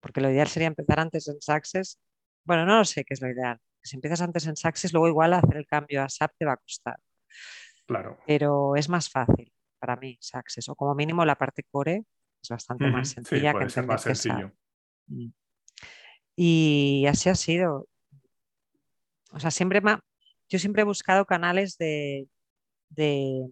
porque 0.00 0.20
lo 0.20 0.30
ideal 0.30 0.48
sería 0.48 0.68
empezar 0.68 1.00
antes 1.00 1.28
en 1.28 1.40
Success. 1.40 1.98
Bueno, 2.44 2.64
no 2.64 2.78
lo 2.78 2.84
sé 2.84 3.04
qué 3.04 3.14
es 3.14 3.20
lo 3.20 3.30
ideal. 3.30 3.58
Si 3.82 3.96
empiezas 3.96 4.22
antes 4.22 4.46
en 4.46 4.56
Success, 4.56 4.92
luego 4.92 5.08
igual 5.08 5.34
hacer 5.34 5.56
el 5.56 5.66
cambio 5.66 6.02
a 6.02 6.08
SAP 6.08 6.32
te 6.38 6.44
va 6.44 6.52
a 6.52 6.56
costar. 6.56 6.98
Claro. 7.86 8.18
Pero 8.26 8.76
es 8.76 8.88
más 8.88 9.10
fácil 9.10 9.52
para 9.78 9.96
mí 9.96 10.18
Success, 10.20 10.68
o 10.68 10.74
como 10.74 10.94
mínimo 10.94 11.24
la 11.24 11.36
parte 11.36 11.62
core 11.70 12.04
es 12.42 12.48
bastante 12.48 12.86
más 12.90 13.08
sencilla. 13.08 13.50
Sí, 13.50 13.56
puede 13.56 13.70
ser 13.70 13.86
más 13.86 14.02
sencillo. 14.02 14.52
Mm. 15.06 15.30
Y 16.36 17.06
así 17.08 17.28
ha 17.28 17.34
sido. 17.34 17.88
O 19.32 19.40
sea, 19.40 19.50
siempre 19.50 19.82
yo 20.48 20.58
siempre 20.58 20.82
he 20.82 20.84
buscado 20.84 21.26
canales 21.26 21.76
de, 21.78 22.28
de 22.88 23.50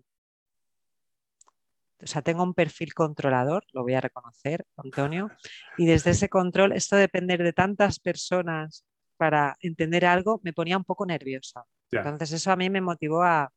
o 2.03 2.07
sea, 2.07 2.23
tengo 2.23 2.43
un 2.43 2.55
perfil 2.55 2.93
controlador, 2.95 3.65
lo 3.73 3.83
voy 3.83 3.95
a 3.95 4.01
reconocer, 4.01 4.65
Antonio, 4.77 5.31
y 5.79 5.87
desde 5.87 6.11
ese 6.11 6.29
control, 6.29 6.73
esto 6.73 6.97
de 6.97 7.03
depender 7.03 7.43
de 7.43 7.53
tantas 7.53 7.99
personas 7.99 8.85
para 9.17 9.57
entender 9.61 10.05
algo, 10.05 10.41
me 10.45 10.53
ponía 10.53 10.77
un 10.77 10.85
poco 10.85 11.07
nerviosa. 11.07 11.65
Entonces 11.91 12.33
eso 12.33 12.53
a 12.53 12.57
mí 12.57 12.69
me 12.69 12.81
motivó 12.81 13.23
a 13.23 13.51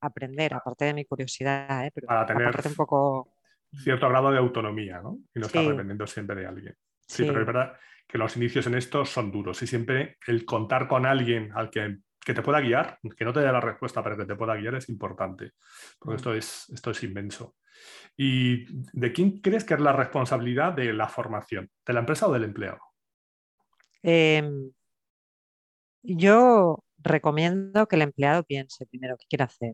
aprender, 0.00 0.54
aparte 0.54 0.86
de 0.86 0.94
mi 0.94 1.04
curiosidad, 1.04 1.86
¿eh? 1.86 1.92
para 2.06 2.26
tener 2.26 2.54
un 2.66 2.74
poco... 2.74 3.34
cierto 3.72 4.08
grado 4.08 4.30
de 4.30 4.38
autonomía, 4.38 5.00
¿no? 5.00 5.18
Y 5.34 5.40
no 5.40 5.46
estar 5.46 5.64
dependiendo 5.64 6.06
siempre 6.06 6.36
de 6.36 6.46
alguien. 6.46 6.74
Sí, 7.06 7.24
pero 7.24 7.40
es 7.40 7.46
verdad 7.46 7.74
que 8.06 8.18
los 8.18 8.36
inicios 8.36 8.66
en 8.66 8.74
esto 8.74 9.04
son 9.04 9.30
duros 9.30 9.62
y 9.62 9.66
siempre 9.66 10.16
el 10.26 10.44
contar 10.44 10.88
con 10.88 11.04
alguien 11.04 11.52
al 11.54 11.70
que 11.70 11.98
que 12.28 12.34
te 12.34 12.42
pueda 12.42 12.60
guiar, 12.60 12.98
que 13.16 13.24
no 13.24 13.32
te 13.32 13.40
dé 13.40 13.50
la 13.50 13.58
respuesta, 13.58 14.02
pero 14.02 14.14
que 14.14 14.26
te 14.26 14.36
pueda 14.36 14.54
guiar 14.54 14.74
es 14.74 14.90
importante, 14.90 15.52
porque 15.98 16.16
esto 16.16 16.34
es, 16.34 16.68
esto 16.68 16.90
es 16.90 17.02
inmenso. 17.02 17.56
¿Y 18.18 18.66
de 18.92 19.14
quién 19.14 19.40
crees 19.40 19.64
que 19.64 19.72
es 19.72 19.80
la 19.80 19.94
responsabilidad 19.94 20.74
de 20.74 20.92
la 20.92 21.08
formación? 21.08 21.70
¿De 21.86 21.94
la 21.94 22.00
empresa 22.00 22.28
o 22.28 22.32
del 22.34 22.44
empleado? 22.44 22.80
Em, 24.02 24.70
yo 26.02 26.84
recomiendo 26.98 27.88
que 27.88 27.96
el 27.96 28.02
empleado 28.02 28.42
piense 28.42 28.84
primero 28.84 29.16
qué 29.16 29.24
quiere 29.26 29.44
hacer. 29.44 29.72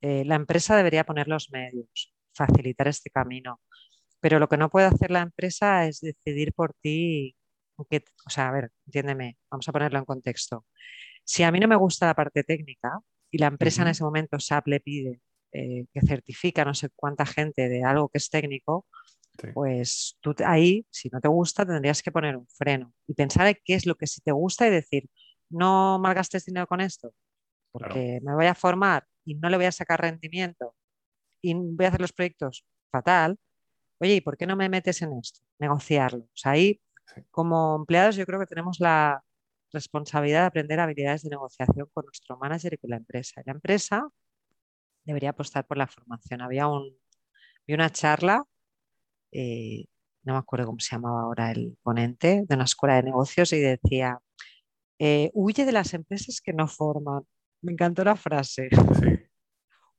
Eh, 0.00 0.24
la 0.24 0.34
empresa 0.34 0.76
debería 0.76 1.04
poner 1.04 1.28
los 1.28 1.52
medios, 1.52 2.12
facilitar 2.34 2.88
este 2.88 3.10
camino, 3.10 3.60
pero 4.18 4.40
lo 4.40 4.48
que 4.48 4.56
no 4.56 4.70
puede 4.70 4.86
hacer 4.86 5.12
la 5.12 5.20
empresa 5.20 5.86
es 5.86 6.00
decidir 6.00 6.52
por 6.52 6.74
ti. 6.74 7.36
o 7.76 7.86
sea, 8.28 8.48
a 8.48 8.50
ver, 8.50 8.72
entiéndeme, 8.86 9.38
vamos 9.48 9.68
a 9.68 9.72
ponerlo 9.72 10.00
en 10.00 10.04
contexto. 10.04 10.66
Si 11.24 11.42
a 11.42 11.50
mí 11.50 11.58
no 11.58 11.68
me 11.68 11.76
gusta 11.76 12.06
la 12.06 12.14
parte 12.14 12.44
técnica 12.44 13.00
y 13.30 13.38
la 13.38 13.46
empresa 13.46 13.82
en 13.82 13.88
ese 13.88 14.04
momento 14.04 14.38
SAP 14.38 14.68
le 14.68 14.80
pide 14.80 15.20
eh, 15.52 15.86
que 15.92 16.00
certifica 16.00 16.64
no 16.64 16.74
sé 16.74 16.90
cuánta 16.94 17.24
gente 17.26 17.68
de 17.68 17.84
algo 17.84 18.08
que 18.08 18.18
es 18.18 18.28
técnico, 18.28 18.86
pues 19.52 20.16
tú 20.20 20.34
ahí, 20.44 20.86
si 20.90 21.08
no 21.08 21.20
te 21.20 21.28
gusta, 21.28 21.66
tendrías 21.66 22.02
que 22.02 22.12
poner 22.12 22.36
un 22.36 22.46
freno 22.46 22.92
y 23.06 23.14
pensar 23.14 23.46
en 23.46 23.56
qué 23.64 23.74
es 23.74 23.86
lo 23.86 23.96
que 23.96 24.06
sí 24.06 24.20
te 24.20 24.32
gusta 24.32 24.66
y 24.66 24.70
decir, 24.70 25.08
no 25.50 25.98
malgastes 25.98 26.44
dinero 26.44 26.66
con 26.66 26.80
esto, 26.80 27.12
porque 27.72 28.20
me 28.22 28.34
voy 28.34 28.46
a 28.46 28.54
formar 28.54 29.06
y 29.24 29.34
no 29.34 29.48
le 29.48 29.56
voy 29.56 29.66
a 29.66 29.72
sacar 29.72 30.00
rendimiento 30.00 30.74
y 31.42 31.54
voy 31.54 31.86
a 31.86 31.88
hacer 31.88 32.00
los 32.00 32.12
proyectos 32.12 32.64
fatal. 32.90 33.38
Oye, 33.98 34.16
¿y 34.16 34.20
por 34.20 34.36
qué 34.36 34.46
no 34.46 34.56
me 34.56 34.68
metes 34.68 35.02
en 35.02 35.12
esto? 35.14 35.40
Negociarlo. 35.58 36.24
O 36.24 36.36
sea, 36.36 36.52
ahí, 36.52 36.80
como 37.30 37.76
empleados, 37.76 38.16
yo 38.16 38.26
creo 38.26 38.40
que 38.40 38.46
tenemos 38.46 38.80
la 38.80 39.22
responsabilidad 39.74 40.40
de 40.40 40.46
aprender 40.46 40.80
habilidades 40.80 41.22
de 41.22 41.30
negociación 41.30 41.88
con 41.92 42.06
nuestro 42.06 42.38
manager 42.38 42.74
y 42.74 42.78
con 42.78 42.90
la 42.90 42.96
empresa. 42.96 43.42
La 43.44 43.52
empresa 43.52 44.08
debería 45.04 45.30
apostar 45.30 45.66
por 45.66 45.76
la 45.76 45.86
formación. 45.86 46.40
Había 46.40 46.68
un, 46.68 46.96
una 47.68 47.90
charla 47.90 48.44
eh, 49.34 49.86
no 50.22 50.32
me 50.34 50.38
acuerdo 50.38 50.66
cómo 50.66 50.80
se 50.80 50.94
llamaba 50.94 51.22
ahora 51.22 51.50
el 51.50 51.76
ponente, 51.82 52.44
de 52.48 52.54
una 52.54 52.64
escuela 52.64 52.96
de 52.96 53.02
negocios 53.02 53.52
y 53.52 53.60
decía, 53.60 54.18
eh, 54.98 55.30
huye 55.34 55.66
de 55.66 55.72
las 55.72 55.92
empresas 55.92 56.40
que 56.40 56.52
no 56.52 56.66
forman. 56.66 57.24
Me 57.60 57.72
encantó 57.72 58.04
la 58.04 58.16
frase. 58.16 58.68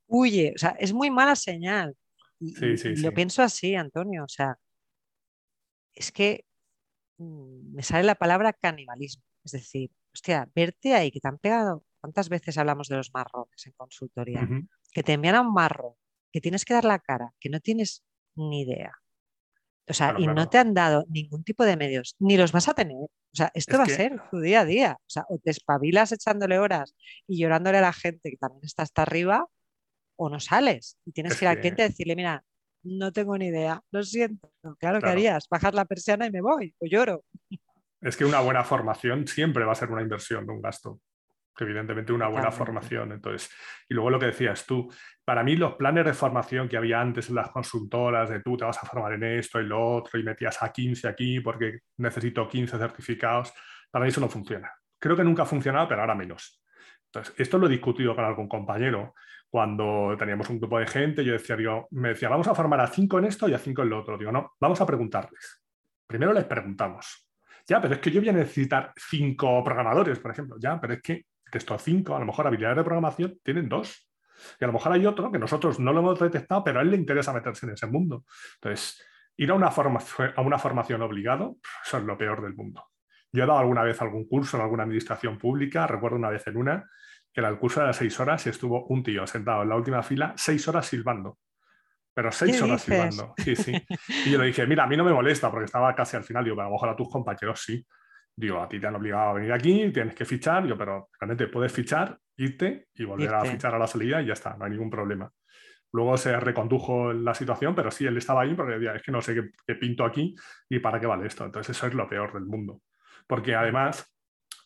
Huye, 0.08 0.52
o 0.54 0.58
sea, 0.58 0.70
es 0.78 0.92
muy 0.92 1.10
mala 1.10 1.36
señal. 1.36 1.96
Y, 2.40 2.54
lo 3.02 3.12
pienso 3.12 3.42
así, 3.42 3.74
Antonio, 3.74 4.24
o 4.24 4.28
sea, 4.28 4.56
es 5.94 6.12
que 6.12 6.44
mm, 7.18 7.74
me 7.74 7.82
sale 7.82 8.04
la 8.04 8.14
palabra 8.14 8.52
canibalismo. 8.52 9.22
Es 9.46 9.52
decir, 9.52 9.92
hostia, 10.12 10.50
verte 10.54 10.92
ahí 10.94 11.12
que 11.12 11.20
te 11.20 11.28
han 11.28 11.38
pegado. 11.38 11.84
¿Cuántas 12.00 12.28
veces 12.28 12.58
hablamos 12.58 12.88
de 12.88 12.96
los 12.96 13.14
marrones 13.14 13.64
en 13.64 13.72
consultoría? 13.72 14.48
Que 14.92 15.04
te 15.04 15.12
envían 15.12 15.36
a 15.36 15.40
un 15.40 15.52
marro, 15.52 15.96
que 16.32 16.40
tienes 16.40 16.64
que 16.64 16.74
dar 16.74 16.84
la 16.84 16.98
cara, 16.98 17.32
que 17.38 17.48
no 17.48 17.60
tienes 17.60 18.02
ni 18.34 18.62
idea. 18.62 18.92
O 19.88 19.94
sea, 19.94 20.16
y 20.18 20.26
no 20.26 20.48
te 20.48 20.58
han 20.58 20.74
dado 20.74 21.04
ningún 21.08 21.44
tipo 21.44 21.64
de 21.64 21.76
medios, 21.76 22.16
ni 22.18 22.36
los 22.36 22.50
vas 22.50 22.68
a 22.68 22.74
tener. 22.74 22.96
O 22.96 23.36
sea, 23.36 23.52
esto 23.54 23.78
va 23.78 23.84
a 23.84 23.86
ser 23.86 24.20
tu 24.32 24.40
día 24.40 24.62
a 24.62 24.64
día. 24.64 24.98
O 25.00 25.08
sea, 25.08 25.24
o 25.28 25.38
te 25.38 25.52
espabilas 25.52 26.10
echándole 26.10 26.58
horas 26.58 26.96
y 27.28 27.38
llorándole 27.38 27.78
a 27.78 27.82
la 27.82 27.92
gente 27.92 28.30
que 28.30 28.36
también 28.36 28.64
está 28.64 28.82
hasta 28.82 29.02
arriba, 29.02 29.46
o 30.16 30.28
no 30.28 30.40
sales. 30.40 30.98
Y 31.04 31.12
tienes 31.12 31.38
que 31.38 31.44
ir 31.44 31.50
al 31.50 31.60
cliente 31.60 31.84
y 31.84 31.88
decirle, 31.88 32.16
mira, 32.16 32.44
no 32.82 33.12
tengo 33.12 33.38
ni 33.38 33.46
idea, 33.46 33.80
lo 33.92 34.02
siento. 34.02 34.50
Claro, 34.80 35.00
que 35.00 35.08
harías, 35.08 35.46
bajar 35.48 35.74
la 35.74 35.84
persiana 35.84 36.26
y 36.26 36.32
me 36.32 36.40
voy, 36.40 36.74
o 36.80 36.86
lloro. 36.86 37.24
Es 38.00 38.16
que 38.16 38.24
una 38.24 38.40
buena 38.40 38.64
formación 38.64 39.26
siempre 39.26 39.64
va 39.64 39.72
a 39.72 39.76
ser 39.76 39.90
una 39.90 40.02
inversión, 40.02 40.48
un 40.48 40.60
gasto 40.60 41.00
evidentemente 41.64 42.12
una 42.12 42.28
buena 42.28 42.50
formación. 42.50 43.12
Entonces, 43.12 43.50
y 43.88 43.94
luego 43.94 44.10
lo 44.10 44.18
que 44.18 44.26
decías 44.26 44.66
tú, 44.66 44.92
para 45.24 45.42
mí 45.42 45.56
los 45.56 45.74
planes 45.74 46.04
de 46.04 46.12
formación 46.12 46.68
que 46.68 46.76
había 46.76 47.00
antes 47.00 47.28
en 47.28 47.36
las 47.36 47.50
consultoras, 47.50 48.28
de 48.28 48.40
tú 48.40 48.56
te 48.56 48.64
vas 48.64 48.78
a 48.82 48.86
formar 48.86 49.14
en 49.14 49.24
esto 49.24 49.60
y 49.60 49.64
lo 49.64 49.96
otro, 49.96 50.18
y 50.18 50.22
metías 50.22 50.62
a 50.62 50.72
15 50.72 51.08
aquí 51.08 51.40
porque 51.40 51.80
necesito 51.98 52.48
15 52.48 52.78
certificados, 52.78 53.52
para 53.90 54.04
mí 54.04 54.10
eso 54.10 54.20
no 54.20 54.28
funciona. 54.28 54.72
Creo 54.98 55.16
que 55.16 55.24
nunca 55.24 55.42
ha 55.42 55.46
funcionado, 55.46 55.88
pero 55.88 56.00
ahora 56.00 56.14
menos. 56.14 56.62
Entonces, 57.06 57.34
esto 57.38 57.58
lo 57.58 57.66
he 57.66 57.70
discutido 57.70 58.14
con 58.14 58.24
algún 58.24 58.48
compañero 58.48 59.14
cuando 59.48 60.16
teníamos 60.18 60.50
un 60.50 60.58
grupo 60.58 60.78
de 60.78 60.86
gente, 60.86 61.24
yo 61.24 61.32
decía, 61.32 61.56
digo, 61.56 61.86
me 61.92 62.08
decía, 62.08 62.28
vamos 62.28 62.48
a 62.48 62.54
formar 62.54 62.80
a 62.80 62.88
cinco 62.88 63.18
en 63.18 63.26
esto 63.26 63.48
y 63.48 63.54
a 63.54 63.58
cinco 63.58 63.82
en 63.82 63.90
lo 63.90 64.00
otro. 64.00 64.18
Digo, 64.18 64.32
no, 64.32 64.54
vamos 64.60 64.80
a 64.80 64.86
preguntarles. 64.86 65.62
Primero 66.06 66.32
les 66.32 66.44
preguntamos. 66.44 67.25
Ya, 67.68 67.80
pero 67.80 67.94
es 67.94 68.00
que 68.00 68.10
yo 68.10 68.20
voy 68.20 68.28
a 68.28 68.32
necesitar 68.32 68.92
cinco 68.96 69.62
programadores, 69.64 70.18
por 70.18 70.30
ejemplo. 70.30 70.56
Ya, 70.58 70.80
pero 70.80 70.94
es 70.94 71.02
que 71.02 71.26
estos 71.52 71.82
cinco, 71.82 72.14
a 72.14 72.18
lo 72.18 72.26
mejor 72.26 72.46
habilidades 72.46 72.76
de 72.76 72.84
programación 72.84 73.38
tienen 73.42 73.68
dos. 73.68 74.08
Y 74.60 74.64
a 74.64 74.66
lo 74.66 74.74
mejor 74.74 74.92
hay 74.92 75.06
otro 75.06 75.32
que 75.32 75.38
nosotros 75.38 75.80
no 75.80 75.92
lo 75.92 76.00
hemos 76.00 76.20
detectado, 76.20 76.62
pero 76.62 76.78
a 76.78 76.82
él 76.82 76.90
le 76.90 76.96
interesa 76.96 77.32
meterse 77.32 77.66
en 77.66 77.72
ese 77.72 77.86
mundo. 77.86 78.24
Entonces, 78.56 79.02
ir 79.36 79.50
a 79.50 79.54
una, 79.54 79.68
a 79.68 80.40
una 80.42 80.58
formación 80.58 81.02
obligado, 81.02 81.56
eso 81.84 81.98
es 81.98 82.04
lo 82.04 82.18
peor 82.18 82.42
del 82.42 82.54
mundo. 82.54 82.84
Yo 83.32 83.44
he 83.44 83.46
dado 83.46 83.58
alguna 83.58 83.82
vez 83.82 84.00
algún 84.00 84.26
curso 84.26 84.56
en 84.56 84.62
alguna 84.62 84.84
administración 84.84 85.38
pública, 85.38 85.86
recuerdo 85.86 86.16
una 86.16 86.30
vez 86.30 86.46
en 86.46 86.56
una, 86.56 86.88
que 87.32 87.40
era 87.40 87.48
el 87.48 87.58
curso 87.58 87.80
de 87.80 87.86
las 87.86 87.96
seis 87.96 88.18
horas 88.20 88.46
y 88.46 88.50
estuvo 88.50 88.86
un 88.86 89.02
tío 89.02 89.26
sentado 89.26 89.62
en 89.62 89.68
la 89.68 89.76
última 89.76 90.02
fila 90.02 90.34
seis 90.36 90.66
horas 90.68 90.86
silbando. 90.86 91.38
Pero 92.16 92.32
seis 92.32 92.62
horas 92.62 92.80
silbando. 92.80 93.34
Sí, 93.36 93.54
sí. 93.54 93.72
Y 94.24 94.30
yo 94.30 94.38
le 94.38 94.46
dije, 94.46 94.66
mira, 94.66 94.84
a 94.84 94.86
mí 94.86 94.96
no 94.96 95.04
me 95.04 95.12
molesta 95.12 95.50
porque 95.50 95.66
estaba 95.66 95.94
casi 95.94 96.16
al 96.16 96.24
final. 96.24 96.42
Digo, 96.42 96.58
a 96.58 96.64
lo 96.64 96.70
mejor 96.70 96.88
a 96.88 96.96
tus 96.96 97.10
compañeros 97.10 97.60
sí. 97.60 97.86
Digo, 98.34 98.62
a 98.62 98.66
ti 98.66 98.80
te 98.80 98.86
han 98.86 98.96
obligado 98.96 99.30
a 99.30 99.32
venir 99.34 99.52
aquí, 99.52 99.92
tienes 99.92 100.14
que 100.14 100.24
fichar, 100.24 100.66
yo, 100.66 100.78
pero 100.78 101.10
realmente 101.20 101.46
puedes 101.48 101.72
fichar, 101.72 102.18
irte 102.36 102.88
y 102.94 103.04
volver 103.04 103.34
a 103.34 103.44
fichar 103.44 103.74
a 103.74 103.78
la 103.78 103.86
salida 103.86 104.22
y 104.22 104.26
ya 104.26 104.32
está, 104.32 104.56
no 104.56 104.64
hay 104.64 104.70
ningún 104.70 104.88
problema. 104.88 105.30
Luego 105.92 106.16
se 106.16 106.38
recondujo 106.40 107.12
la 107.12 107.34
situación, 107.34 107.74
pero 107.74 107.90
sí, 107.90 108.06
él 108.06 108.16
estaba 108.16 108.42
ahí 108.42 108.54
porque 108.54 108.74
decía, 108.74 108.94
es 108.94 109.02
que 109.02 109.12
no 109.12 109.20
sé 109.20 109.34
qué, 109.66 109.74
pinto 109.74 110.04
aquí 110.04 110.34
y 110.70 110.78
para 110.78 110.98
qué 110.98 111.06
vale 111.06 111.26
esto. 111.26 111.44
Entonces 111.44 111.76
eso 111.76 111.86
es 111.86 111.94
lo 111.94 112.08
peor 112.08 112.32
del 112.32 112.46
mundo. 112.46 112.80
Porque 113.26 113.54
además, 113.54 114.10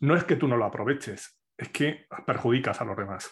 no 0.01 0.15
es 0.15 0.23
que 0.23 0.37
tú 0.37 0.47
no 0.47 0.57
lo 0.57 0.65
aproveches, 0.67 1.41
es 1.57 1.69
que 1.69 2.07
perjudicas 2.27 2.81
a 2.81 2.85
los 2.85 2.97
demás. 2.97 3.31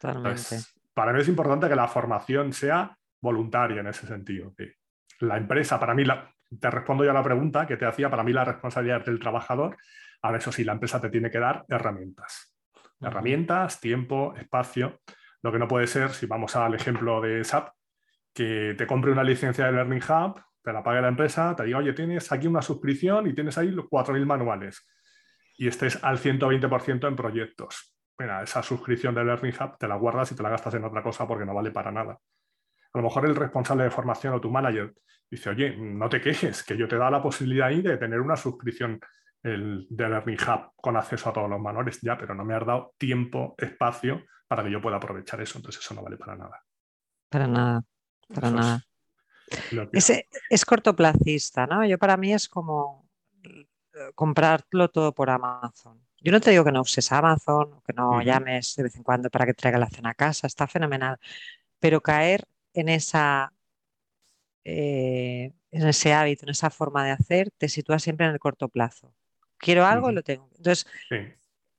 Totalmente. 0.00 0.56
para 0.92 1.12
mí 1.12 1.20
es 1.20 1.28
importante 1.28 1.68
que 1.68 1.76
la 1.76 1.88
formación 1.88 2.52
sea 2.52 2.96
voluntaria 3.24 3.80
en 3.80 3.88
ese 3.88 4.06
sentido. 4.06 4.54
Que 4.54 4.74
la 5.20 5.36
empresa, 5.36 5.80
para 5.80 5.94
mí, 5.94 6.04
la, 6.04 6.30
te 6.60 6.70
respondo 6.70 7.04
ya 7.04 7.10
a 7.10 7.14
la 7.14 7.22
pregunta 7.22 7.66
que 7.66 7.76
te 7.76 7.86
hacía, 7.86 8.10
para 8.10 8.22
mí 8.22 8.32
la 8.32 8.44
responsabilidad 8.44 9.04
del 9.04 9.18
trabajador. 9.18 9.76
Ahora, 10.22 10.38
eso 10.38 10.52
sí, 10.52 10.62
la 10.62 10.74
empresa 10.74 11.00
te 11.00 11.10
tiene 11.10 11.30
que 11.30 11.40
dar 11.40 11.64
herramientas. 11.68 12.54
Herramientas, 13.00 13.80
tiempo, 13.80 14.34
espacio. 14.36 15.00
Lo 15.42 15.50
que 15.50 15.58
no 15.58 15.66
puede 15.66 15.86
ser, 15.86 16.10
si 16.10 16.26
vamos 16.26 16.54
al 16.54 16.74
ejemplo 16.74 17.20
de 17.20 17.42
SAP, 17.42 17.70
que 18.32 18.74
te 18.76 18.86
compre 18.86 19.10
una 19.10 19.24
licencia 19.24 19.66
de 19.66 19.72
Learning 19.72 20.02
Hub, 20.02 20.40
te 20.62 20.72
la 20.72 20.82
pague 20.82 21.02
la 21.02 21.08
empresa, 21.08 21.54
te 21.56 21.64
diga, 21.64 21.78
oye, 21.78 21.92
tienes 21.92 22.30
aquí 22.32 22.46
una 22.46 22.62
suscripción 22.62 23.26
y 23.26 23.34
tienes 23.34 23.58
ahí 23.58 23.70
los 23.70 23.86
4.000 23.86 24.24
manuales 24.24 24.86
y 25.56 25.68
estés 25.68 26.02
al 26.02 26.18
120% 26.18 27.06
en 27.06 27.16
proyectos. 27.16 27.94
Mira, 28.18 28.42
esa 28.42 28.62
suscripción 28.62 29.14
de 29.14 29.24
Learning 29.24 29.54
Hub 29.60 29.76
te 29.78 29.86
la 29.86 29.96
guardas 29.96 30.32
y 30.32 30.36
te 30.36 30.42
la 30.42 30.48
gastas 30.48 30.74
en 30.74 30.84
otra 30.84 31.02
cosa 31.02 31.26
porque 31.26 31.44
no 31.44 31.54
vale 31.54 31.70
para 31.70 31.92
nada. 31.92 32.18
A 32.94 32.98
lo 32.98 33.04
mejor 33.04 33.26
el 33.26 33.36
responsable 33.36 33.84
de 33.84 33.90
formación 33.90 34.34
o 34.34 34.40
tu 34.40 34.50
manager 34.50 34.94
dice, 35.30 35.50
oye, 35.50 35.76
no 35.76 36.08
te 36.08 36.20
quejes, 36.20 36.62
que 36.62 36.76
yo 36.76 36.86
te 36.86 36.96
da 36.96 37.10
la 37.10 37.22
posibilidad 37.22 37.68
ahí 37.68 37.82
de 37.82 37.96
tener 37.96 38.20
una 38.20 38.36
suscripción 38.36 39.00
el, 39.42 39.86
de 39.90 40.08
Learning 40.08 40.38
Hub 40.40 40.72
con 40.76 40.96
acceso 40.96 41.28
a 41.28 41.32
todos 41.32 41.50
los 41.50 41.60
manuales, 41.60 42.00
ya, 42.00 42.16
pero 42.16 42.34
no 42.34 42.44
me 42.44 42.54
has 42.54 42.64
dado 42.64 42.94
tiempo, 42.96 43.54
espacio 43.58 44.24
para 44.46 44.62
que 44.62 44.70
yo 44.70 44.80
pueda 44.80 44.96
aprovechar 44.96 45.40
eso, 45.40 45.58
entonces 45.58 45.84
eso 45.84 45.94
no 45.94 46.02
vale 46.02 46.16
para 46.16 46.36
nada. 46.36 46.62
Para 47.28 47.46
nada, 47.46 47.84
para 48.32 48.50
nada. 48.50 48.84
Es, 49.92 50.12
es, 50.48 50.64
cortoplacista, 50.64 51.66
¿no? 51.66 51.84
Yo 51.84 51.98
para 51.98 52.16
mí 52.16 52.32
es 52.32 52.48
como 52.48 53.08
eh, 53.42 53.66
comprarlo 54.14 54.88
todo 54.88 55.12
por 55.12 55.30
Amazon. 55.30 56.00
Yo 56.20 56.32
no 56.32 56.40
te 56.40 56.50
digo 56.50 56.64
que 56.64 56.72
no 56.72 56.80
uses 56.80 57.12
Amazon, 57.12 57.82
que 57.86 57.92
no 57.92 58.22
llames 58.22 58.74
de 58.76 58.84
vez 58.84 58.96
en 58.96 59.02
cuando 59.02 59.28
para 59.28 59.44
que 59.44 59.52
traiga 59.52 59.78
la 59.78 59.90
cena 59.90 60.10
a 60.10 60.14
casa, 60.14 60.46
está 60.46 60.66
fenomenal, 60.66 61.18
pero 61.78 62.00
caer 62.00 62.46
en, 62.74 62.88
esa, 62.88 63.52
eh, 64.64 65.52
en 65.70 65.88
ese 65.88 66.12
hábito, 66.12 66.44
en 66.44 66.50
esa 66.50 66.70
forma 66.70 67.04
de 67.04 67.12
hacer, 67.12 67.50
te 67.56 67.68
sitúa 67.68 67.98
siempre 67.98 68.26
en 68.26 68.32
el 68.32 68.38
corto 68.38 68.68
plazo. 68.68 69.14
Quiero 69.58 69.86
algo 69.86 70.10
y 70.10 70.14
lo 70.14 70.22
tengo. 70.22 70.50
Entonces, 70.56 70.86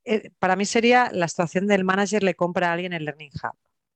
eh, 0.05 0.31
para 0.39 0.55
mí 0.55 0.65
sería 0.65 1.09
la 1.11 1.27
situación 1.27 1.67
del 1.67 1.83
manager 1.83 2.23
le 2.23 2.35
compra 2.35 2.69
a 2.69 2.73
alguien 2.73 2.93
el 2.93 3.05
Learning 3.05 3.31
Hub. 3.43 3.55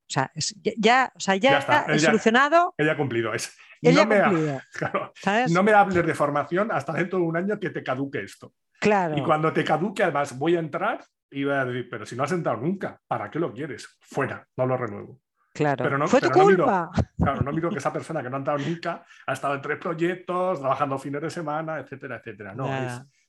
O 0.10 0.12
sea, 0.12 0.32
ya, 0.78 1.12
o 1.16 1.20
sea, 1.20 1.36
ya, 1.36 1.60
está, 1.60 2.00
solucionado. 2.00 2.74
Ella 2.78 2.94
ha 2.94 2.98
cumplido. 2.98 3.32
Es, 3.34 3.56
no, 3.82 4.06
me 4.08 4.20
no 5.50 5.64
me 5.64 5.72
hables 5.72 6.06
de 6.06 6.16
formación 6.16 6.72
hasta 6.72 6.94
dentro 6.94 7.20
de 7.20 7.26
un 7.26 7.38
año 7.38 7.60
que 7.60 7.70
te 7.70 7.84
caduque 7.84 8.24
esto. 8.24 8.54
Claro. 8.80 9.18
Y 9.18 9.22
cuando 9.22 9.54
te 9.54 9.64
caduque, 9.64 10.04
además, 10.04 10.38
voy 10.38 10.56
a 10.56 10.60
entrar 10.60 11.04
y 11.30 11.44
voy 11.44 11.54
a 11.54 11.66
decir, 11.66 11.88
pero 11.90 12.06
si 12.08 12.16
no 12.16 12.24
has 12.24 12.32
entrado 12.32 12.58
nunca, 12.58 13.00
¿para 13.08 13.30
qué 13.30 13.38
lo 13.38 13.54
quieres? 13.54 13.98
Fuera, 14.02 14.48
no 14.58 14.66
lo 14.66 14.78
renuevo. 14.78 15.22
Claro, 15.54 15.84
pero 15.84 15.98
no, 15.98 16.08
fue 16.08 16.22
tu 16.22 16.30
culpa. 16.30 16.92
miro, 16.94 17.10
claro, 17.18 17.42
no 17.42 17.52
miro 17.52 17.70
que 17.70 17.80
esa 17.80 17.92
persona 17.92 18.22
que 18.22 18.30
no 18.30 18.38
ha 18.38 18.40
entrado 18.40 18.60
nunca 18.60 19.04
ha 19.26 19.34
estado 19.34 19.56
en 19.56 19.62
tres 19.62 19.78
proyectos, 19.78 20.60
trabajando 20.60 20.98
fines 20.98 21.22
de 21.22 21.30
semana, 21.30 21.80
etcétera, 21.80 22.18
etcétera. 22.18 22.54
No, 22.54 22.68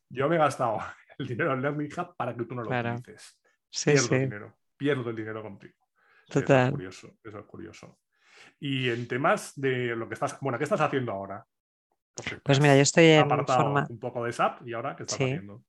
yo 0.09 0.29
me 0.29 0.37
he 0.37 0.39
gastado 0.39 0.79
el 1.19 1.27
dinero 1.27 1.55
en 1.55 1.63
Learning 1.63 1.91
Hub 1.97 2.17
para 2.17 2.37
que 2.37 2.45
tú 2.45 2.55
no 2.55 2.63
lo 2.63 2.71
utilices. 2.71 3.39
pierdo 3.71 4.15
el 4.15 4.21
dinero, 4.21 4.57
pierdo 4.77 5.11
el 5.11 5.17
dinero 5.17 5.43
contigo. 5.43 5.79
Total. 6.29 6.59
Eso 6.59 6.65
es 6.67 6.71
curioso, 6.73 7.19
eso 7.25 7.39
es 7.39 7.47
curioso. 7.47 7.99
Y 8.59 8.89
en 8.89 9.09
temas 9.09 9.53
de 9.57 9.97
lo 9.97 10.09
que 10.09 10.15
estás, 10.15 10.39
bueno, 10.41 10.59
¿qué 10.59 10.65
estás 10.65 10.81
haciendo 10.81 11.13
ahora? 11.13 11.45
pues 12.43 12.61
mira, 12.61 12.77
yo 12.77 12.83
estoy 12.83 13.07
en 13.07 13.29
forma... 13.29 13.87
un 13.89 13.99
poco 13.99 14.25
de 14.25 14.33
SAP 14.33 14.67
y 14.67 14.75
ahora 14.75 14.95
¿qué 14.95 15.05
estás 15.05 15.21
haciendo? 15.21 15.63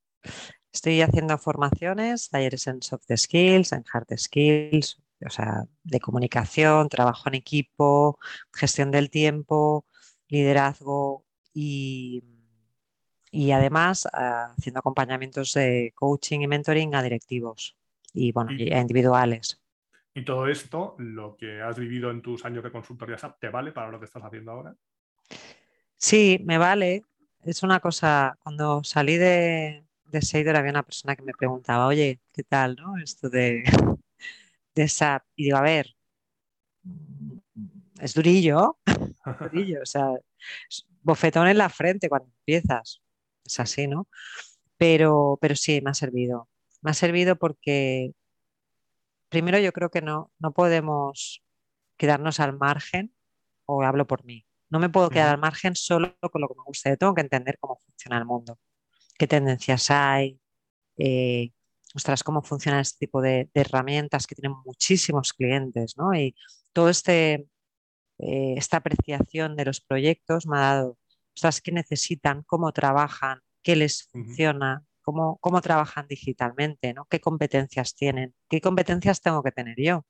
Estoy 0.74 1.02
haciendo 1.02 1.38
formaciones, 1.38 2.30
talleres 2.30 2.68
en 2.68 2.82
soft 2.82 3.06
skills, 3.16 3.72
en 3.74 3.84
hard 3.92 4.18
skills, 4.18 5.02
o 5.26 5.30
sea, 5.30 5.64
de 5.84 6.00
comunicación, 6.00 6.90
trabajo 6.90 7.30
en 7.30 7.36
equipo, 7.36 8.20
gestión 8.54 8.92
del 8.92 9.10
tiempo, 9.10 9.86
liderazgo 10.28 11.26
y, 11.54 12.24
y 13.32 13.52
además 13.52 14.08
ah, 14.14 14.54
haciendo 14.58 14.80
acompañamientos 14.80 15.54
de 15.54 15.94
coaching 15.96 16.42
y 16.42 16.48
mentoring 16.48 16.96
a 16.96 17.04
directivos 17.04 17.76
y, 18.14 18.32
bueno, 18.32 18.52
a 18.52 18.80
individuales. 18.80 19.62
¿Y 20.14 20.26
todo 20.26 20.48
esto, 20.48 20.96
lo 20.98 21.38
que 21.38 21.62
has 21.62 21.80
vivido 21.80 22.12
en 22.12 22.22
tus 22.22 22.44
años 22.44 22.64
de 22.64 22.72
consultoría 22.72 23.18
SAP, 23.18 23.40
te 23.40 23.50
vale 23.50 23.72
para 23.72 23.90
lo 23.90 24.00
que 24.00 24.06
estás 24.06 24.24
haciendo 24.24 24.52
ahora? 24.52 24.76
Sí, 25.96 26.42
me 26.44 26.58
vale. 26.58 27.06
Es 27.44 27.64
una 27.64 27.80
cosa, 27.80 28.38
cuando 28.44 28.84
salí 28.84 29.18
de, 29.18 29.86
de 30.06 30.22
Seidor 30.22 30.58
había 30.58 30.72
una 30.72 30.84
persona 30.84 31.16
que 31.16 31.24
me 31.24 31.34
preguntaba, 31.34 31.88
oye, 31.88 32.20
¿qué 32.34 32.44
tal? 32.44 32.76
No? 32.76 32.98
Esto 32.98 33.30
de 33.30 33.64
de 34.76 34.88
SAP 34.88 35.24
y 35.36 35.46
digo, 35.46 35.58
a 35.58 35.62
ver, 35.62 35.88
es 38.00 38.14
durillo, 38.14 38.78
durillo, 39.52 39.82
o 39.82 39.86
sea, 39.86 40.10
bofetón 41.02 41.48
en 41.48 41.58
la 41.58 41.70
frente 41.70 42.10
cuando 42.10 42.30
empiezas, 42.40 43.02
es 43.46 43.60
así, 43.60 43.88
¿no? 43.88 44.08
Pero, 44.78 45.38
pero 45.42 45.56
sí, 45.56 45.82
me 45.82 45.92
ha 45.92 45.94
servido. 45.94 46.50
Me 46.82 46.92
ha 46.92 46.94
servido 46.94 47.36
porque, 47.36 48.14
primero, 49.30 49.60
yo 49.60 49.72
creo 49.72 49.92
que 49.92 50.02
no, 50.02 50.32
no 50.40 50.52
podemos 50.54 51.44
quedarnos 51.98 52.40
al 52.40 52.58
margen, 52.58 53.14
o 53.66 53.84
hablo 53.84 54.08
por 54.08 54.26
mí, 54.26 54.46
No 54.70 54.80
me 54.80 54.90
puedo 54.90 55.10
quedar 55.10 55.30
al 55.30 55.38
margen 55.40 55.76
solo 55.76 56.16
con 56.20 56.42
lo 56.42 56.48
que 56.48 56.56
me 56.58 56.64
gusta. 56.66 56.90
Yo 56.90 56.98
tengo 56.98 57.14
que 57.14 57.22
entender 57.22 57.58
cómo 57.60 57.80
funciona 57.86 58.18
el 58.18 58.26
mundo, 58.26 58.58
qué 59.18 59.28
tendencias 59.28 59.92
hay, 59.92 60.40
eh, 60.98 61.52
ostras, 61.96 62.24
cómo 62.24 62.42
funciona 62.42 62.80
este 62.82 63.06
tipo 63.06 63.22
de, 63.22 63.50
herramientas 63.54 64.28
que 64.28 64.36
tienen 64.36 64.58
muchísimos 64.66 65.34
clientes, 65.34 65.96
¿no? 65.98 66.14
Y 66.14 66.36
todo 66.74 66.90
este, 66.90 67.48
eh, 68.20 68.54
esta 68.58 68.78
apreciación 68.78 69.56
de 69.56 69.66
los 69.66 69.82
proyectos 69.82 70.48
me 70.48 70.58
ha 70.58 70.62
dado, 70.62 70.98
ostras, 71.36 71.62
qué 71.62 71.72
necesitan, 71.72 72.44
cómo 72.44 72.72
trabajan, 72.72 73.40
qué 73.64 73.76
les 73.76 74.04
funciona, 74.04 74.84
cómo, 75.02 75.38
cómo 75.40 75.62
trabajan 75.62 76.08
digitalmente, 76.08 76.94
¿no? 76.94 77.06
¿Qué 77.10 77.20
competencias 77.20 77.96
tienen? 77.96 78.34
¿Qué 78.50 78.62
competencias 78.62 79.22
tengo 79.22 79.44
que 79.44 79.52
tener 79.52 79.76
yo? 79.78 80.06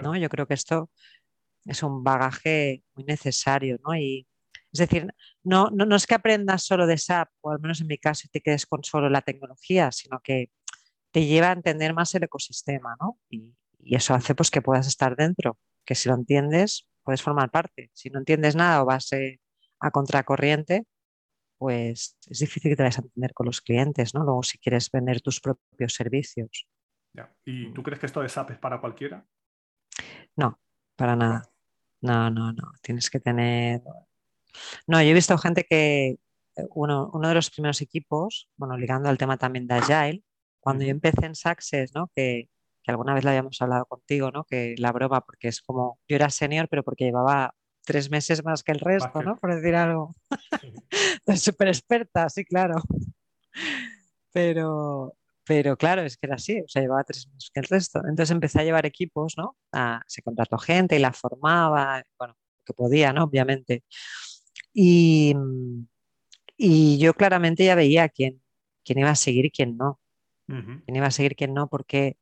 ¿no? 0.00 0.16
Yo 0.16 0.28
creo 0.28 0.46
que 0.46 0.54
esto 0.54 0.90
es 1.66 1.82
un 1.82 2.02
bagaje 2.02 2.82
muy 2.94 3.04
necesario, 3.04 3.78
¿no? 3.84 3.94
Y, 3.94 4.26
es 4.72 4.78
decir, 4.78 5.12
no, 5.44 5.68
no, 5.70 5.94
es 5.94 6.06
que 6.06 6.14
aprendas 6.14 6.62
solo 6.64 6.86
de 6.86 6.96
SAP, 6.96 7.28
o 7.42 7.50
al 7.50 7.60
menos 7.60 7.80
en 7.82 7.88
mi 7.88 7.98
caso, 7.98 8.22
y 8.26 8.30
te 8.30 8.40
quedes 8.40 8.64
con 8.64 8.82
solo 8.82 9.10
la 9.10 9.20
tecnología, 9.20 9.92
sino 9.92 10.20
que 10.20 10.50
te 11.12 11.26
lleva 11.26 11.50
a 11.50 11.52
entender 11.52 11.94
más 11.94 12.14
el 12.14 12.24
ecosistema, 12.24 12.96
¿no? 13.00 13.18
Y, 13.30 13.54
eso 13.84 14.14
hace 14.14 14.36
pues 14.36 14.48
que 14.52 14.62
puedas 14.62 14.86
estar 14.86 15.16
dentro, 15.16 15.58
que 15.84 15.96
si 15.96 16.08
lo 16.08 16.14
entiendes, 16.14 16.86
puedes 17.02 17.20
formar 17.20 17.50
parte. 17.50 17.90
Si 17.94 18.10
no 18.10 18.20
entiendes 18.20 18.54
nada 18.54 18.80
o 18.80 18.86
vas 18.86 19.12
eh, 19.12 19.40
a 19.80 19.90
contracorriente, 19.90 20.86
pues 21.58 22.16
es 22.28 22.38
difícil 22.38 22.70
que 22.70 22.76
te 22.76 22.84
vayas 22.84 22.98
a 22.98 23.02
entender 23.02 23.34
con 23.34 23.46
los 23.46 23.60
clientes, 23.60 24.14
¿no? 24.14 24.22
Luego 24.22 24.44
si 24.44 24.58
quieres 24.58 24.88
vender 24.88 25.20
tus 25.20 25.40
propios 25.40 25.94
servicios. 25.94 26.68
¿Y 27.44 27.72
tú 27.72 27.82
crees 27.82 27.98
que 27.98 28.06
esto 28.06 28.20
de 28.22 28.28
SAP 28.28 28.52
es 28.52 28.58
para 28.58 28.80
cualquiera? 28.80 29.26
No, 30.36 30.60
para 30.94 31.16
nada. 31.16 31.42
No, 32.00 32.30
no, 32.30 32.52
no. 32.52 32.72
Tienes 32.82 33.10
que 33.10 33.18
tener. 33.18 33.82
No, 34.86 35.02
yo 35.02 35.08
he 35.08 35.14
visto 35.14 35.36
gente 35.38 35.64
que 35.64 36.06
eh, 36.56 36.66
uno, 36.70 37.10
uno 37.12 37.28
de 37.28 37.34
los 37.34 37.50
primeros 37.50 37.80
equipos, 37.80 38.48
bueno, 38.56 38.76
ligando 38.76 39.08
al 39.08 39.18
tema 39.18 39.36
también 39.36 39.66
de 39.66 39.74
Agile, 39.74 40.22
cuando 40.62 40.84
yo 40.84 40.90
empecé 40.90 41.26
en 41.26 41.34
Success, 41.34 41.92
¿no? 41.94 42.10
Que, 42.14 42.48
que 42.82 42.90
alguna 42.90 43.14
vez 43.14 43.24
lo 43.24 43.30
habíamos 43.30 43.60
hablado 43.60 43.84
contigo, 43.86 44.30
¿no? 44.30 44.44
Que 44.44 44.74
la 44.78 44.92
broma, 44.92 45.20
porque 45.20 45.48
es 45.48 45.60
como, 45.60 45.98
yo 46.08 46.16
era 46.16 46.30
senior, 46.30 46.68
pero 46.68 46.82
porque 46.82 47.04
llevaba 47.04 47.54
tres 47.84 48.10
meses 48.10 48.44
más 48.44 48.62
que 48.62 48.72
el 48.72 48.80
resto, 48.80 49.22
¿no? 49.22 49.36
Por 49.36 49.54
decir 49.54 49.74
algo. 49.74 50.14
Súper 51.36 51.68
experta, 51.68 52.28
sí, 52.28 52.44
claro. 52.44 52.76
Pero, 54.32 55.14
pero 55.44 55.76
claro, 55.76 56.02
es 56.02 56.16
que 56.16 56.26
era 56.26 56.36
así, 56.36 56.60
o 56.60 56.68
sea, 56.68 56.82
llevaba 56.82 57.04
tres 57.04 57.26
meses 57.28 57.50
que 57.52 57.60
el 57.60 57.66
resto. 57.66 57.98
Entonces 58.00 58.30
empecé 58.30 58.60
a 58.60 58.64
llevar 58.64 58.86
equipos, 58.86 59.34
¿no? 59.36 59.56
se 60.06 60.22
contrató 60.22 60.58
gente 60.58 60.96
y 60.96 61.00
la 61.00 61.12
formaba, 61.12 62.02
bueno, 62.18 62.36
que 62.64 62.72
podía, 62.72 63.12
¿no? 63.12 63.24
Obviamente. 63.24 63.84
Y, 64.72 65.34
y 66.56 66.98
yo 66.98 67.14
claramente 67.14 67.64
ya 67.64 67.74
veía 67.74 68.08
quién, 68.08 68.40
quién 68.84 69.00
iba 69.00 69.10
a 69.10 69.16
seguir 69.16 69.46
y 69.46 69.50
quién 69.50 69.76
no. 69.76 70.00
Quién 70.46 70.96
iba 70.96 71.06
a 71.06 71.10
seguir, 71.10 71.36
quién 71.36 71.54
no, 71.54 71.68
porque 71.68 72.18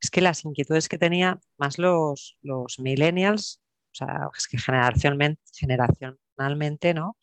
es 0.00 0.10
que 0.10 0.20
las 0.20 0.44
inquietudes 0.44 0.88
que 0.88 0.98
tenía, 0.98 1.40
más 1.58 1.78
los, 1.78 2.38
los 2.42 2.78
millennials, 2.78 3.60
o 3.92 3.94
sea, 3.94 4.28
es 4.36 4.46
que 4.46 4.58
generacionalmente, 4.58 5.42
generacionalmente 5.54 6.94
¿no? 6.94 7.16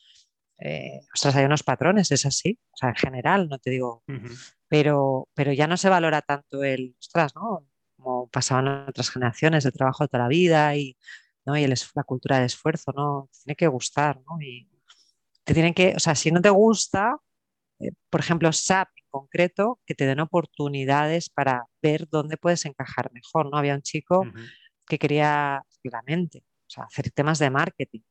Eh, 0.60 1.02
ostras, 1.14 1.36
hay 1.36 1.46
unos 1.46 1.64
patrones, 1.64 2.12
es 2.12 2.26
así, 2.26 2.60
o 2.72 2.78
sea, 2.78 2.90
en 2.90 2.96
general, 2.96 3.50
no 3.50 3.60
te 3.60 3.70
digo, 3.70 4.04
pero, 4.68 5.28
pero 5.34 5.52
ya 5.52 5.68
no 5.68 5.78
se 5.78 5.90
valora 5.90 6.22
tanto 6.22 6.64
el, 6.64 6.96
ostras, 7.00 7.36
¿no? 7.36 7.68
Como 7.98 8.28
pasaban 8.28 8.88
otras 8.88 9.10
generaciones, 9.10 9.66
el 9.66 9.74
trabajo 9.74 10.04
de 10.04 10.08
toda 10.08 10.24
la 10.24 10.30
vida 10.30 10.76
y, 10.76 10.98
¿no? 11.46 11.58
y 11.58 11.68
la 11.68 12.04
cultura 12.04 12.40
de 12.40 12.46
esfuerzo, 12.46 12.92
¿no? 12.96 13.30
tiene 13.44 13.56
que 13.56 13.68
gustar, 13.68 14.22
¿no? 14.28 14.42
Y 14.42 14.70
te 15.44 15.54
tienen 15.54 15.74
que, 15.74 15.94
o 15.96 16.00
sea, 16.00 16.16
si 16.16 16.32
no 16.32 16.42
te 16.42 16.50
gusta, 16.50 17.18
eh, 17.80 17.92
por 18.10 18.22
ejemplo, 18.22 18.52
SAP 18.52 18.90
concreto, 19.14 19.80
que 19.86 19.96
te 19.96 20.06
den 20.06 20.20
oportunidades 20.20 21.30
para 21.30 21.68
ver 21.82 22.08
dónde 22.10 22.38
puedes 22.38 22.66
encajar 22.66 23.12
mejor, 23.14 23.50
¿no? 23.52 23.58
Había 23.58 23.76
un 23.76 23.82
chico 23.82 24.26
que 24.88 24.98
quería, 24.98 25.64
o 25.64 26.70
sea, 26.70 26.86
hacer 26.86 27.12
temas 27.12 27.40
de 27.40 27.50
marketing 27.50 28.02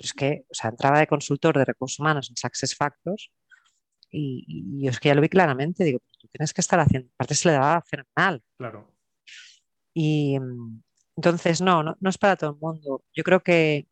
pero 0.00 0.06
es 0.06 0.12
que, 0.14 0.46
o 0.50 0.54
sea, 0.54 0.70
entraba 0.70 0.98
de 0.98 1.06
consultor 1.06 1.58
de 1.58 1.64
recursos 1.66 2.00
humanos 2.00 2.30
en 2.30 2.36
Success 2.36 2.74
Factors 2.74 3.30
y, 4.10 4.88
es 4.88 4.98
que 4.98 5.08
ya 5.08 5.14
lo 5.14 5.20
vi 5.20 5.28
claramente, 5.28 5.84
digo, 5.84 6.00
tú 6.18 6.26
tienes 6.28 6.54
que 6.54 6.62
estar 6.62 6.80
haciendo, 6.80 7.10
aparte 7.12 7.34
se 7.34 7.48
le 7.48 7.54
daba 7.54 7.82
fenomenal. 7.82 8.42
Claro. 8.56 8.90
Y 9.92 10.38
entonces, 11.16 11.60
no, 11.60 11.82
no, 11.82 11.96
es 12.08 12.16
para 12.16 12.36
todo 12.36 12.52
el 12.52 12.56
mundo. 12.56 13.04
Yo 13.12 13.22
creo 13.24 13.40
que 13.42 13.88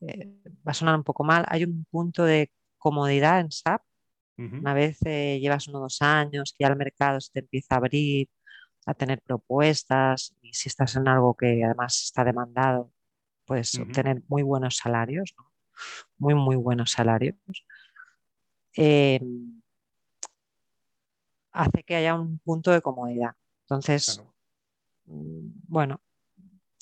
eh, 0.00 0.42
va 0.66 0.72
a 0.72 0.74
sonar 0.74 0.96
un 0.96 1.04
poco 1.04 1.22
mal, 1.22 1.44
hay 1.46 1.62
un 1.62 1.84
punto 1.84 2.24
de 2.24 2.50
comodidad 2.76 3.38
en 3.38 3.52
SAP. 3.52 3.82
Una 4.36 4.74
vez 4.74 4.98
eh, 5.04 5.38
llevas 5.40 5.68
unos 5.68 5.82
dos 5.82 6.02
años, 6.02 6.54
que 6.56 6.64
ya 6.64 6.68
el 6.68 6.76
mercado 6.76 7.20
se 7.20 7.30
te 7.32 7.40
empieza 7.40 7.74
a 7.74 7.78
abrir, 7.78 8.28
a 8.86 8.94
tener 8.94 9.20
propuestas, 9.22 10.34
y 10.42 10.52
si 10.52 10.68
estás 10.68 10.96
en 10.96 11.06
algo 11.06 11.34
que 11.34 11.64
además 11.64 12.02
está 12.02 12.24
demandado, 12.24 12.90
puedes 13.44 13.78
obtener 13.78 14.22
muy 14.28 14.42
buenos 14.42 14.76
salarios, 14.76 15.34
muy, 16.18 16.34
muy 16.34 16.56
buenos 16.56 16.90
salarios. 16.90 17.36
Em, 18.74 19.62
hace 21.52 21.84
que 21.84 21.94
haya 21.94 22.14
un 22.14 22.38
punto 22.40 22.72
de 22.72 22.82
comodidad. 22.82 23.32
Entonces, 23.62 24.20
mm, 25.06 25.48
bueno, 25.68 26.00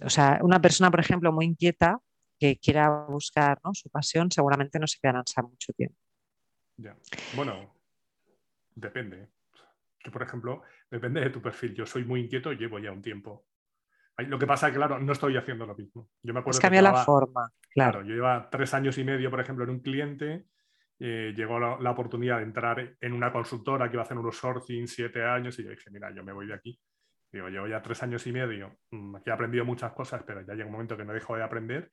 o 0.05 0.11
sea, 0.11 0.41
una 0.43 0.61
persona, 0.61 0.91
por 0.91 1.01
ejemplo, 1.01 1.33
muy 1.33 1.45
inquieta 1.45 2.01
que 2.39 2.57
quiera 2.57 3.07
buscar 3.07 3.61
su 3.75 3.89
pasión, 3.91 4.31
seguramente 4.31 4.79
no 4.79 4.87
se 4.87 4.99
quedará 5.01 5.23
mucho 5.43 5.73
tiempo. 5.75 5.97
Bueno, 7.35 7.75
depende. 8.75 9.29
Yo, 10.05 10.11
por 10.11 10.23
ejemplo, 10.23 10.63
depende 10.91 11.21
de 11.21 11.31
tu 11.31 11.41
perfil. 11.41 11.75
Yo 11.75 11.87
soy 11.87 12.05
muy 12.05 12.21
inquieto 12.21 12.53
y 12.53 12.57
llevo 12.57 12.79
ya 12.79 12.93
un 12.93 13.03
tiempo. 13.03 13.47
Lo 14.19 14.39
que 14.39 14.47
pasa 14.47 14.67
es 14.67 14.73
que, 14.73 14.79
claro, 14.79 14.99
no 14.99 15.13
estoy 15.13 15.37
haciendo 15.37 15.67
lo 15.67 15.75
mismo. 15.75 16.11
Yo 16.23 16.35
me 16.35 16.41
acuerdo 16.41 16.59
es 16.59 16.61
cambia 16.61 16.83
la 16.83 16.95
forma, 16.97 17.51
claro. 17.71 18.03
Yo 18.03 18.15
llevaba 18.15 18.51
tres 18.51 18.75
años 18.75 18.99
y 18.99 19.05
medio, 19.05 19.31
por 19.31 19.41
ejemplo, 19.41 19.65
en 19.65 19.71
un 19.71 19.81
cliente. 19.81 20.45
Eh, 20.99 21.33
llegó 21.35 21.59
la, 21.59 21.91
oportunidad 21.91 22.37
de 22.37 22.45
entrar 22.45 22.97
en 23.01 23.13
una 23.13 23.33
consultora 23.33 23.89
que 23.89 23.97
iba 23.97 24.03
a 24.03 24.05
hacer 24.05 24.19
unos 24.19 24.37
sourcing 24.37 24.87
siete 24.87 25.25
años 25.25 25.59
y 25.59 25.65
yo 25.65 25.71
dije, 25.71 25.91
mira, 25.91 26.13
yo 26.15 26.23
me 26.23 26.33
voy 26.33 26.47
de 26.47 26.55
aquí. 26.55 26.79
Digo, 27.33 27.49
llevo 27.49 27.67
ya 27.67 27.83
tres 27.83 28.03
años 28.03 28.27
y 28.27 28.33
medio, 28.33 28.79
mm, 28.91 29.17
aquí 29.17 29.31
he 29.31 29.33
aprendido 29.33 29.65
muchas 29.65 29.93
cosas, 29.93 30.23
pero 30.25 30.43
ya 30.43 30.53
llega 30.53 30.67
un 30.67 30.73
momento 30.73 30.97
que 30.97 31.05
no 31.05 31.13
dejo 31.15 31.35
de 31.35 31.43
aprender. 31.43 31.91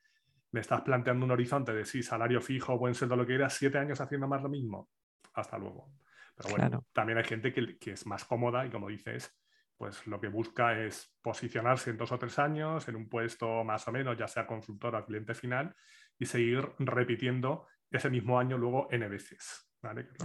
Me 0.52 0.62
estás 0.62 0.82
planteando 0.82 1.26
un 1.26 1.32
horizonte 1.32 1.74
de 1.74 1.86
sí, 1.86 2.02
salario 2.02 2.42
fijo, 2.42 2.78
buen 2.78 2.96
sueldo, 2.96 3.16
lo 3.16 3.26
que 3.26 3.36
era, 3.36 3.50
siete 3.50 3.78
años 3.78 4.02
haciendo 4.02 4.28
más 4.28 4.42
lo 4.42 4.50
mismo. 4.50 4.90
Hasta 5.34 5.58
luego. 5.58 5.92
Pero 6.36 6.50
bueno, 6.50 6.86
también 6.94 7.18
hay 7.18 7.26
gente 7.26 7.54
que, 7.54 7.78
que, 7.78 7.92
es 7.92 8.06
más 8.06 8.26
cómoda 8.26 8.66
y 8.66 8.70
como 8.70 8.88
dices, 8.88 9.38
pues 9.78 10.08
lo 10.08 10.20
que 10.20 10.28
busca 10.28 10.80
es 10.80 11.16
posicionarse 11.22 11.90
en 11.92 11.98
dos 11.98 12.12
o 12.12 12.20
tres 12.20 12.40
años 12.40 12.88
en 12.88 12.96
un 12.96 13.08
puesto 13.08 13.64
más 13.64 13.88
o 13.88 13.92
menos, 13.92 14.18
ya 14.18 14.28
sea 14.28 14.48
consultor 14.48 14.96
o 14.96 15.06
cliente 15.06 15.34
final, 15.34 15.76
y 16.18 16.26
seguir 16.26 16.68
repitiendo 16.80 17.68
ese 17.90 18.10
mismo 18.10 18.40
año 18.40 18.58
luego 18.58 18.88
N 18.92 19.08
veces. 19.08 19.70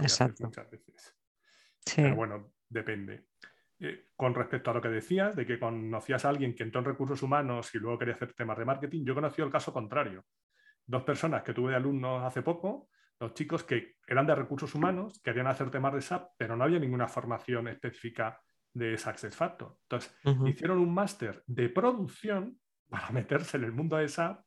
Exacto. 0.01 0.43
Muchas 0.45 0.69
veces. 0.69 1.15
Pero 1.95 2.15
bueno, 2.15 2.53
depende. 2.67 3.27
Eh, 3.79 4.07
con 4.15 4.33
respecto 4.33 4.71
a 4.71 4.73
lo 4.73 4.81
que 4.81 4.87
decías, 4.87 5.35
de 5.35 5.45
que 5.45 5.59
conocías 5.59 6.23
a 6.23 6.29
alguien 6.29 6.55
que 6.55 6.63
entró 6.63 6.79
en 6.79 6.85
recursos 6.85 7.21
humanos 7.21 7.75
y 7.75 7.79
luego 7.79 7.99
quería 7.99 8.13
hacer 8.13 8.33
temas 8.33 8.57
de 8.57 8.65
marketing, 8.65 9.03
yo 9.05 9.13
conocí 9.13 9.41
el 9.41 9.51
caso 9.51 9.73
contrario. 9.73 10.23
Dos 10.85 11.03
personas 11.03 11.43
que 11.43 11.53
tuve 11.53 11.71
de 11.71 11.77
alumnos 11.77 12.23
hace 12.23 12.41
poco, 12.41 12.89
dos 13.19 13.33
chicos 13.33 13.63
que 13.63 13.97
eran 14.07 14.25
de 14.25 14.35
recursos 14.35 14.73
humanos, 14.75 15.19
querían 15.21 15.47
hacer 15.47 15.69
temas 15.71 15.93
de 15.93 16.01
SAP, 16.01 16.31
pero 16.37 16.55
no 16.55 16.63
había 16.63 16.79
ninguna 16.79 17.07
formación 17.07 17.67
específica 17.67 18.39
de 18.73 18.97
SuccessFactors. 18.97 19.75
Entonces, 19.83 20.15
hicieron 20.45 20.79
un 20.79 20.93
máster 20.93 21.43
de 21.45 21.69
producción 21.69 22.57
para 22.89 23.09
meterse 23.11 23.57
en 23.57 23.65
el 23.65 23.73
mundo 23.73 23.97
de 23.97 24.07
SAP, 24.07 24.41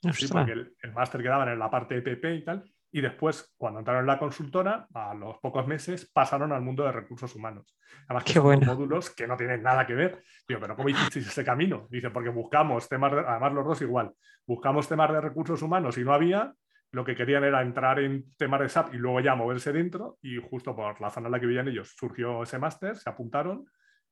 porque 0.00 0.52
el, 0.52 0.92
máster 0.92 1.22
quedaba 1.22 1.50
en 1.50 1.58
la 1.58 1.70
parte 1.70 1.96
de 1.96 2.02
PP 2.02 2.34
y 2.34 2.44
tal, 2.44 2.64
y 2.94 3.00
después, 3.00 3.54
cuando 3.56 3.78
entraron 3.78 4.02
en 4.02 4.06
la 4.06 4.18
consultora, 4.18 4.86
a 4.92 5.14
los 5.14 5.38
pocos 5.38 5.66
meses 5.66 6.10
pasaron 6.12 6.52
al 6.52 6.60
mundo 6.60 6.84
de 6.84 6.92
recursos 6.92 7.34
humanos. 7.34 7.74
Además, 8.06 8.24
que 8.24 8.34
son 8.34 8.60
módulos 8.66 9.08
que 9.10 9.26
no 9.26 9.34
tienen 9.34 9.62
nada 9.62 9.86
que 9.86 9.94
ver. 9.94 10.22
Digo, 10.46 10.60
pero 10.60 10.76
¿cómo 10.76 10.90
hicisteis 10.90 11.26
ese 11.26 11.42
camino? 11.42 11.86
Dice, 11.90 12.10
porque 12.10 12.28
buscamos 12.28 12.90
temas, 12.90 13.12
de, 13.12 13.20
además 13.20 13.54
los 13.54 13.64
dos 13.64 13.80
igual, 13.80 14.12
buscamos 14.46 14.86
temas 14.88 15.10
de 15.10 15.22
recursos 15.22 15.62
humanos 15.62 15.96
y 15.96 16.04
no 16.04 16.12
había, 16.12 16.52
lo 16.90 17.02
que 17.02 17.16
querían 17.16 17.44
era 17.44 17.62
entrar 17.62 17.98
en 17.98 18.34
temas 18.36 18.60
de 18.60 18.68
SAP 18.68 18.94
y 18.94 18.98
luego 18.98 19.20
ya 19.20 19.34
moverse 19.34 19.72
dentro 19.72 20.18
y 20.20 20.36
justo 20.36 20.76
por 20.76 21.00
la 21.00 21.08
zona 21.08 21.28
en 21.28 21.32
la 21.32 21.40
que 21.40 21.46
vivían 21.46 21.68
ellos 21.68 21.94
surgió 21.96 22.42
ese 22.42 22.58
máster, 22.58 22.96
se 22.96 23.08
apuntaron 23.08 23.64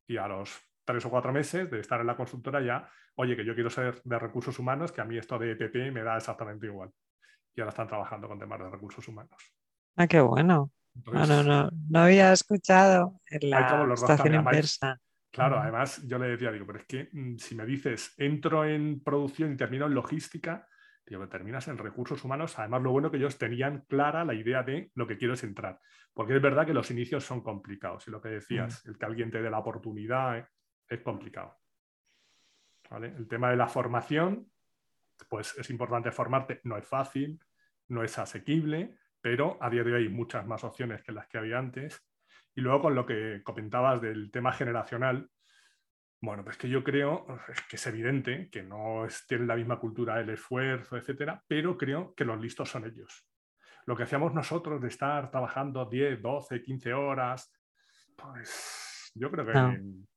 y 0.06 0.16
a 0.16 0.26
los 0.26 0.58
tres 0.86 1.04
o 1.04 1.10
cuatro 1.10 1.34
meses 1.34 1.70
de 1.70 1.80
estar 1.80 2.00
en 2.00 2.06
la 2.06 2.16
consultora 2.16 2.62
ya, 2.62 2.88
oye, 3.16 3.36
que 3.36 3.44
yo 3.44 3.54
quiero 3.54 3.68
ser 3.68 4.00
de 4.02 4.18
recursos 4.18 4.58
humanos, 4.58 4.90
que 4.90 5.02
a 5.02 5.04
mí 5.04 5.18
esto 5.18 5.38
de 5.38 5.52
EPP 5.52 5.92
me 5.92 6.02
da 6.02 6.16
exactamente 6.16 6.66
igual. 6.66 6.90
Y 7.54 7.60
ahora 7.60 7.70
están 7.70 7.88
trabajando 7.88 8.28
con 8.28 8.38
temas 8.38 8.58
de 8.60 8.70
recursos 8.70 9.06
humanos. 9.08 9.54
Ah, 9.96 10.06
qué 10.06 10.20
bueno. 10.20 10.72
no, 11.12 11.26
no, 11.26 11.70
no, 11.70 11.98
había 11.98 12.32
escuchado 12.32 13.20
la 13.40 13.94
estación 13.94 14.34
inversa. 14.34 15.00
Claro, 15.30 15.58
además 15.58 16.02
yo 16.06 16.18
le 16.18 16.28
decía, 16.28 16.50
digo, 16.50 16.66
pero 16.66 16.80
es 16.80 16.86
que 16.86 17.08
mm, 17.12 17.36
si 17.36 17.54
me 17.54 17.64
dices, 17.64 18.14
entro 18.18 18.64
en 18.64 19.00
producción 19.00 19.52
y 19.52 19.56
termino 19.56 19.86
en 19.86 19.94
logística, 19.94 20.66
Tío, 21.10 21.28
terminas 21.28 21.66
en 21.66 21.76
recursos 21.76 22.22
humanos. 22.24 22.56
Además, 22.56 22.82
lo 22.82 22.92
bueno 22.92 23.10
que 23.10 23.16
ellos 23.16 23.36
tenían 23.36 23.80
clara 23.88 24.24
la 24.24 24.32
idea 24.32 24.62
de 24.62 24.92
lo 24.94 25.08
que 25.08 25.16
quiero 25.16 25.34
es 25.34 25.42
entrar. 25.42 25.80
Porque 26.14 26.36
es 26.36 26.40
verdad 26.40 26.64
que 26.64 26.72
los 26.72 26.88
inicios 26.92 27.24
son 27.24 27.42
complicados. 27.42 28.06
Y 28.06 28.12
lo 28.12 28.20
que 28.20 28.28
decías, 28.28 28.84
mm. 28.84 28.90
el 28.90 28.98
que 28.98 29.06
alguien 29.06 29.30
te 29.30 29.42
dé 29.42 29.50
la 29.50 29.58
oportunidad 29.58 30.38
eh, 30.38 30.46
es 30.88 31.00
complicado. 31.00 31.58
El 32.92 33.26
tema 33.26 33.50
de 33.50 33.56
la 33.56 33.66
formación, 33.66 34.50
pues 35.28 35.56
es 35.58 35.70
importante 35.70 36.10
formarte. 36.10 36.60
No 36.64 36.76
es 36.76 36.86
fácil, 36.86 37.40
no 37.88 38.02
es 38.02 38.18
asequible, 38.18 38.96
pero 39.20 39.58
a 39.60 39.70
día 39.70 39.84
de 39.84 39.92
hoy 39.92 40.02
hay 40.04 40.08
muchas 40.08 40.46
más 40.46 40.64
opciones 40.64 41.02
que 41.02 41.12
las 41.12 41.28
que 41.28 41.38
había 41.38 41.58
antes. 41.58 42.02
Y 42.54 42.60
luego 42.60 42.82
con 42.82 42.94
lo 42.94 43.06
que 43.06 43.42
comentabas 43.44 44.00
del 44.00 44.30
tema 44.30 44.52
generacional, 44.52 45.30
bueno, 46.20 46.44
pues 46.44 46.56
que 46.56 46.68
yo 46.68 46.84
creo 46.84 47.26
que 47.68 47.76
es 47.76 47.86
evidente 47.86 48.50
que 48.50 48.62
no 48.62 49.06
tienen 49.26 49.46
la 49.46 49.56
misma 49.56 49.78
cultura 49.78 50.20
el 50.20 50.30
esfuerzo, 50.30 50.96
etcétera, 50.96 51.42
pero 51.46 51.76
creo 51.78 52.14
que 52.14 52.24
los 52.24 52.40
listos 52.40 52.68
son 52.68 52.84
ellos. 52.84 53.26
Lo 53.86 53.96
que 53.96 54.02
hacíamos 54.02 54.34
nosotros 54.34 54.80
de 54.80 54.88
estar 54.88 55.30
trabajando 55.30 55.86
10, 55.86 56.20
12, 56.20 56.62
15 56.62 56.92
horas, 56.92 57.52
pues 58.16 59.10
yo 59.14 59.30
creo 59.30 59.46
que 59.46 59.52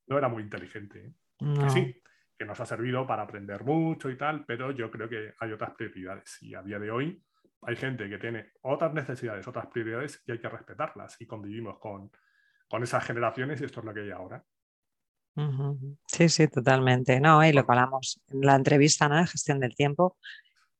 no, 0.06 0.18
era 0.18 0.28
muy 0.28 0.42
inteligente. 0.42 1.06
¿eh? 1.06 1.12
Que 1.38 1.70
sí, 1.70 2.02
que 2.38 2.44
nos 2.44 2.60
ha 2.60 2.66
servido 2.66 3.06
para 3.06 3.22
aprender 3.22 3.64
mucho 3.64 4.10
y 4.10 4.16
tal, 4.16 4.44
pero 4.44 4.70
yo 4.72 4.90
creo 4.90 5.08
que 5.08 5.34
hay 5.38 5.52
otras 5.52 5.74
prioridades. 5.74 6.38
Y 6.42 6.54
a 6.54 6.62
día 6.62 6.78
de 6.78 6.90
hoy 6.90 7.22
hay 7.62 7.76
gente 7.76 8.08
que 8.08 8.18
tiene 8.18 8.52
otras 8.62 8.92
necesidades, 8.92 9.46
otras 9.46 9.66
prioridades 9.66 10.22
y 10.26 10.32
hay 10.32 10.40
que 10.40 10.48
respetarlas. 10.48 11.20
Y 11.20 11.26
convivimos 11.26 11.78
con, 11.78 12.10
con 12.68 12.82
esas 12.82 13.04
generaciones 13.04 13.60
y 13.60 13.64
esto 13.64 13.80
es 13.80 13.86
lo 13.86 13.94
que 13.94 14.00
hay 14.00 14.10
ahora. 14.10 14.44
Sí, 16.06 16.28
sí, 16.28 16.48
totalmente. 16.48 17.20
No, 17.20 17.44
y 17.44 17.52
lo 17.52 17.66
que 17.66 17.72
hablamos 17.72 18.22
en 18.28 18.40
la 18.42 18.54
entrevista 18.54 19.08
¿no? 19.08 19.16
de 19.16 19.26
gestión 19.26 19.58
del 19.58 19.74
tiempo, 19.74 20.16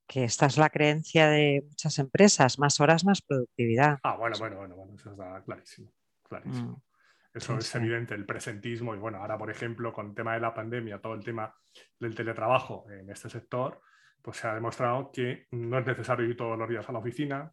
que 0.07 0.25
esta 0.25 0.47
es 0.47 0.57
la 0.59 0.71
creencia 0.71 1.29
de 1.29 1.65
muchas 1.67 1.99
empresas, 1.99 2.59
más 2.59 2.79
horas, 2.81 3.05
más 3.05 3.21
productividad. 3.23 3.99
Ah, 4.03 4.17
bueno, 4.17 4.37
bueno, 4.39 4.57
bueno, 4.57 4.77
bueno 4.77 4.95
eso 4.95 5.11
está 5.11 5.43
clarísimo. 5.45 5.91
clarísimo. 6.29 6.73
Mm, 6.73 6.94
eso 7.35 7.59
es 7.59 7.75
evidente, 7.75 8.15
el 8.15 8.25
presentismo. 8.25 8.95
Y 8.95 8.99
bueno, 8.99 9.19
ahora, 9.19 9.37
por 9.37 9.51
ejemplo, 9.51 9.93
con 9.93 10.11
el 10.11 10.15
tema 10.15 10.35
de 10.35 10.41
la 10.41 10.55
pandemia, 10.55 11.01
todo 11.01 11.15
el 11.15 11.25
tema 11.25 11.53
del 11.99 12.15
teletrabajo 12.15 12.87
en 12.89 13.11
este 13.11 13.29
sector, 13.29 13.81
pues 14.23 14.37
se 14.37 14.47
ha 14.47 14.55
demostrado 14.55 15.11
que 15.13 15.49
no 15.51 15.79
es 15.79 15.85
necesario 15.85 16.27
ir 16.27 16.37
todos 16.37 16.57
los 16.57 16.69
días 16.69 16.89
a 16.89 16.93
la 16.93 17.01
oficina, 17.01 17.53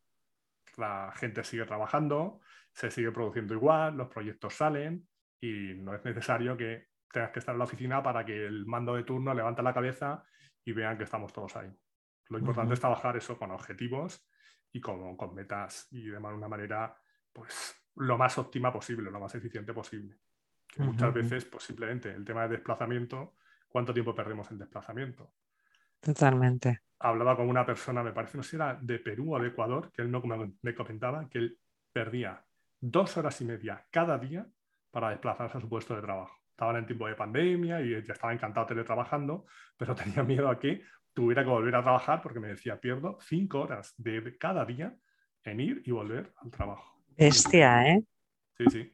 la 0.77 1.11
gente 1.15 1.43
sigue 1.43 1.65
trabajando, 1.65 2.41
se 2.71 2.91
sigue 2.91 3.11
produciendo 3.11 3.55
igual, 3.55 3.97
los 3.97 4.07
proyectos 4.07 4.53
salen 4.53 5.07
y 5.41 5.73
no 5.73 5.95
es 5.95 6.05
necesario 6.05 6.55
que 6.55 6.89
tengas 7.11 7.31
que 7.31 7.39
estar 7.39 7.53
en 7.53 7.59
la 7.59 7.65
oficina 7.65 8.03
para 8.03 8.23
que 8.23 8.45
el 8.45 8.67
mando 8.67 8.95
de 8.95 9.03
turno 9.03 9.33
levante 9.33 9.63
la 9.63 9.73
cabeza 9.73 10.23
y 10.63 10.71
vean 10.73 10.97
que 10.97 11.05
estamos 11.05 11.33
todos 11.33 11.55
ahí. 11.57 11.69
Lo 12.29 12.37
importante 12.37 12.75
es 12.75 12.79
trabajar 12.79 13.17
eso 13.17 13.37
con 13.37 13.51
objetivos 13.51 14.25
y 14.71 14.79
con, 14.79 15.17
con 15.17 15.33
metas 15.33 15.87
y 15.91 16.05
de 16.05 16.17
una 16.17 16.47
manera 16.47 16.95
pues 17.33 17.80
lo 17.95 18.17
más 18.17 18.37
óptima 18.37 18.71
posible, 18.71 19.11
lo 19.11 19.19
más 19.19 19.33
eficiente 19.35 19.73
posible. 19.73 20.17
Muchas 20.77 21.13
veces, 21.13 21.45
pues 21.45 21.65
simplemente 21.65 22.09
el 22.11 22.23
tema 22.23 22.43
de 22.43 22.55
desplazamiento, 22.55 23.35
¿cuánto 23.67 23.93
tiempo 23.93 24.15
perdemos 24.15 24.49
en 24.51 24.57
desplazamiento? 24.57 25.33
Totalmente. 25.99 26.81
Hablaba 26.99 27.35
con 27.35 27.49
una 27.49 27.65
persona, 27.65 28.03
me 28.03 28.13
parece, 28.13 28.37
no 28.37 28.43
sé 28.43 28.51
si 28.51 28.55
era 28.55 28.75
de 28.81 28.99
Perú 28.99 29.35
o 29.35 29.39
de 29.39 29.49
Ecuador, 29.49 29.91
que 29.91 30.01
él 30.01 30.11
no 30.11 30.21
me 30.61 30.75
comentaba 30.75 31.27
que 31.29 31.39
él 31.39 31.59
perdía 31.91 32.45
dos 32.79 33.17
horas 33.17 33.39
y 33.41 33.45
media 33.45 33.85
cada 33.91 34.17
día 34.17 34.47
para 34.91 35.09
desplazarse 35.09 35.57
a 35.57 35.61
su 35.61 35.67
puesto 35.67 35.95
de 35.95 36.01
trabajo 36.01 36.41
estaban 36.61 36.75
en 36.75 36.85
tiempo 36.85 37.07
de 37.07 37.15
pandemia 37.15 37.81
y 37.81 38.03
ya 38.03 38.13
estaba 38.13 38.33
encantado 38.33 38.67
teletrabajando, 38.67 39.45
pero 39.77 39.95
tenía 39.95 40.21
miedo 40.21 40.47
a 40.47 40.59
que 40.59 40.83
tuviera 41.11 41.43
que 41.43 41.49
volver 41.49 41.75
a 41.75 41.81
trabajar 41.81 42.21
porque 42.21 42.39
me 42.39 42.49
decía, 42.49 42.79
pierdo 42.79 43.17
cinco 43.21 43.61
horas 43.61 43.95
de 43.97 44.37
cada 44.37 44.63
día 44.63 44.95
en 45.43 45.59
ir 45.59 45.81
y 45.85 45.91
volver 45.91 46.31
al 46.37 46.51
trabajo. 46.51 46.90
Bestia, 47.17 47.87
¿eh? 47.87 48.03
Sí, 48.57 48.65
sí. 48.71 48.93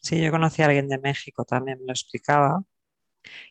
Sí, 0.00 0.20
yo 0.22 0.30
conocí 0.30 0.62
a 0.62 0.66
alguien 0.66 0.88
de 0.88 0.98
México, 0.98 1.44
también 1.44 1.78
me 1.80 1.86
lo 1.86 1.92
explicaba, 1.92 2.62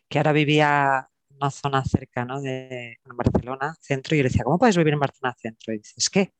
que 0.08 0.18
ahora 0.18 0.32
vivía 0.32 1.08
en 1.30 1.36
una 1.36 1.50
zona 1.50 1.84
cerca 1.84 2.24
¿no? 2.24 2.40
de 2.40 2.98
Barcelona, 3.04 3.74
centro, 3.80 4.14
y 4.14 4.18
yo 4.18 4.22
le 4.22 4.28
decía, 4.30 4.44
¿cómo 4.44 4.58
puedes 4.58 4.76
vivir 4.76 4.94
en 4.94 5.00
Barcelona 5.00 5.36
centro? 5.38 5.74
Y 5.74 5.78
dice, 5.78 5.94
es 5.96 6.08
que 6.08 6.32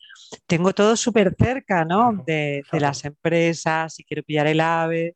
tengo 0.47 0.73
todo 0.73 0.97
súper 0.97 1.35
cerca, 1.39 1.85
¿no? 1.85 2.25
de, 2.27 2.63
de, 2.73 2.81
las 2.81 3.05
empresas, 3.05 3.95
si 3.95 4.05
quiero 4.05 4.23
pillar 4.23 4.47
el 4.47 4.61
AVE, 4.61 5.15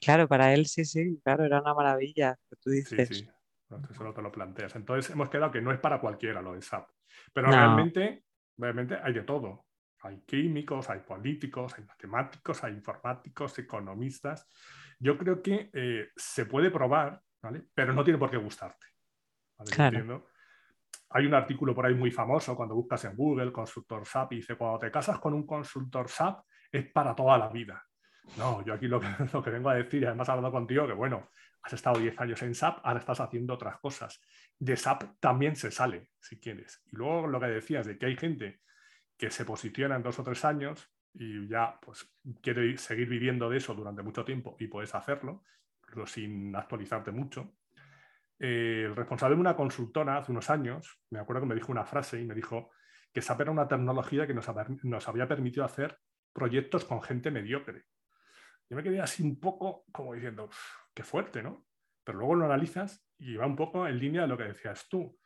Claro, 0.00 0.28
para 0.28 0.52
él 0.52 0.66
sí, 0.66 0.84
sí, 0.84 1.20
claro, 1.24 1.44
era 1.44 1.60
una 1.60 1.74
maravilla, 1.74 2.38
que 2.48 2.56
tú 2.56 2.70
dices. 2.70 3.08
Sí, 3.08 3.14
sí, 3.14 3.30
eso 3.90 4.12
te 4.12 4.22
lo 4.22 4.30
planteas. 4.30 4.76
Entonces 4.76 5.10
hemos 5.10 5.30
quedado 5.30 5.50
que 5.50 5.60
no 5.60 5.72
es 5.72 5.78
para 5.78 6.00
cualquiera 6.00 6.42
lo 6.42 6.52
de 6.52 6.62
SAP, 6.62 6.88
pero 7.32 7.50
realmente, 7.50 8.24
realmente 8.56 8.98
hay 9.02 9.14
de 9.14 9.22
todo. 9.22 9.66
Hay 10.02 10.22
químicos, 10.22 10.88
hay 10.90 11.00
políticos, 11.00 11.74
hay 11.76 11.84
matemáticos, 11.84 12.62
hay 12.64 12.74
informáticos, 12.74 13.58
economistas. 13.58 14.48
Yo 14.98 15.18
creo 15.18 15.42
que 15.42 15.70
eh, 15.72 16.08
se 16.16 16.46
puede 16.46 16.70
probar, 16.70 17.20
¿vale? 17.42 17.64
pero 17.74 17.92
no 17.92 18.04
tiene 18.04 18.18
por 18.18 18.30
qué 18.30 18.36
gustarte. 18.36 18.86
Claro. 19.70 20.26
Hay 21.10 21.26
un 21.26 21.34
artículo 21.34 21.74
por 21.74 21.86
ahí 21.86 21.94
muy 21.94 22.10
famoso 22.10 22.54
cuando 22.54 22.74
buscas 22.74 23.04
en 23.06 23.16
Google, 23.16 23.50
consultor 23.50 24.06
SAP, 24.06 24.32
y 24.32 24.36
dice, 24.36 24.56
cuando 24.56 24.78
te 24.78 24.90
casas 24.90 25.18
con 25.18 25.34
un 25.34 25.46
consultor 25.46 26.08
SAP 26.08 26.44
es 26.70 26.90
para 26.92 27.14
toda 27.14 27.38
la 27.38 27.48
vida. 27.48 27.82
No, 28.36 28.64
yo 28.64 28.74
aquí 28.74 28.86
lo 28.86 29.00
que, 29.00 29.08
lo 29.32 29.42
que 29.42 29.50
vengo 29.50 29.70
a 29.70 29.74
decir, 29.74 30.02
y 30.02 30.06
además 30.06 30.28
hablando 30.28 30.52
contigo, 30.52 30.86
que 30.86 30.92
bueno, 30.92 31.30
has 31.62 31.72
estado 31.72 31.98
10 31.98 32.20
años 32.20 32.42
en 32.42 32.54
SAP, 32.54 32.80
ahora 32.84 33.00
estás 33.00 33.20
haciendo 33.20 33.54
otras 33.54 33.78
cosas. 33.78 34.20
De 34.58 34.76
SAP 34.76 35.18
también 35.18 35.56
se 35.56 35.70
sale, 35.70 36.10
si 36.20 36.38
quieres. 36.38 36.82
Y 36.86 36.96
luego 36.96 37.26
lo 37.26 37.40
que 37.40 37.46
decías 37.46 37.86
de 37.86 37.98
que 37.98 38.06
hay 38.06 38.16
gente 38.16 38.60
que 39.18 39.30
se 39.30 39.44
posiciona 39.44 39.96
en 39.96 40.02
dos 40.02 40.18
o 40.18 40.24
tres 40.24 40.44
años 40.44 40.90
y 41.12 41.48
ya 41.48 41.78
pues 41.80 42.08
quiere 42.40 42.78
seguir 42.78 43.08
viviendo 43.08 43.50
de 43.50 43.58
eso 43.58 43.74
durante 43.74 44.02
mucho 44.02 44.24
tiempo 44.24 44.56
y 44.60 44.68
puedes 44.68 44.94
hacerlo, 44.94 45.44
pero 45.84 46.06
sin 46.06 46.54
actualizarte 46.54 47.10
mucho. 47.10 47.56
Eh, 48.38 48.84
el 48.86 48.94
responsable 48.94 49.34
de 49.34 49.40
una 49.40 49.56
consultora 49.56 50.18
hace 50.18 50.30
unos 50.30 50.48
años, 50.48 51.00
me 51.10 51.18
acuerdo 51.18 51.42
que 51.42 51.48
me 51.48 51.54
dijo 51.56 51.72
una 51.72 51.84
frase 51.84 52.20
y 52.20 52.24
me 52.24 52.34
dijo 52.34 52.70
que 53.12 53.20
SAP 53.20 53.40
era 53.40 53.50
una 53.50 53.66
tecnología 53.66 54.26
que 54.26 54.34
nos, 54.34 54.46
nos 54.84 55.08
había 55.08 55.26
permitido 55.26 55.64
hacer 55.64 55.98
proyectos 56.32 56.84
con 56.84 57.02
gente 57.02 57.32
mediocre. 57.32 57.86
Yo 58.70 58.76
me 58.76 58.82
quedé 58.82 59.00
así 59.00 59.22
un 59.22 59.40
poco 59.40 59.84
como 59.90 60.14
diciendo, 60.14 60.48
qué 60.94 61.02
fuerte, 61.02 61.42
¿no? 61.42 61.66
Pero 62.04 62.18
luego 62.18 62.36
lo 62.36 62.44
analizas 62.44 63.04
y 63.18 63.34
va 63.34 63.46
un 63.46 63.56
poco 63.56 63.88
en 63.88 63.98
línea 63.98 64.22
de 64.22 64.28
lo 64.28 64.38
que 64.38 64.44
decías 64.44 64.88
tú. 64.88 65.18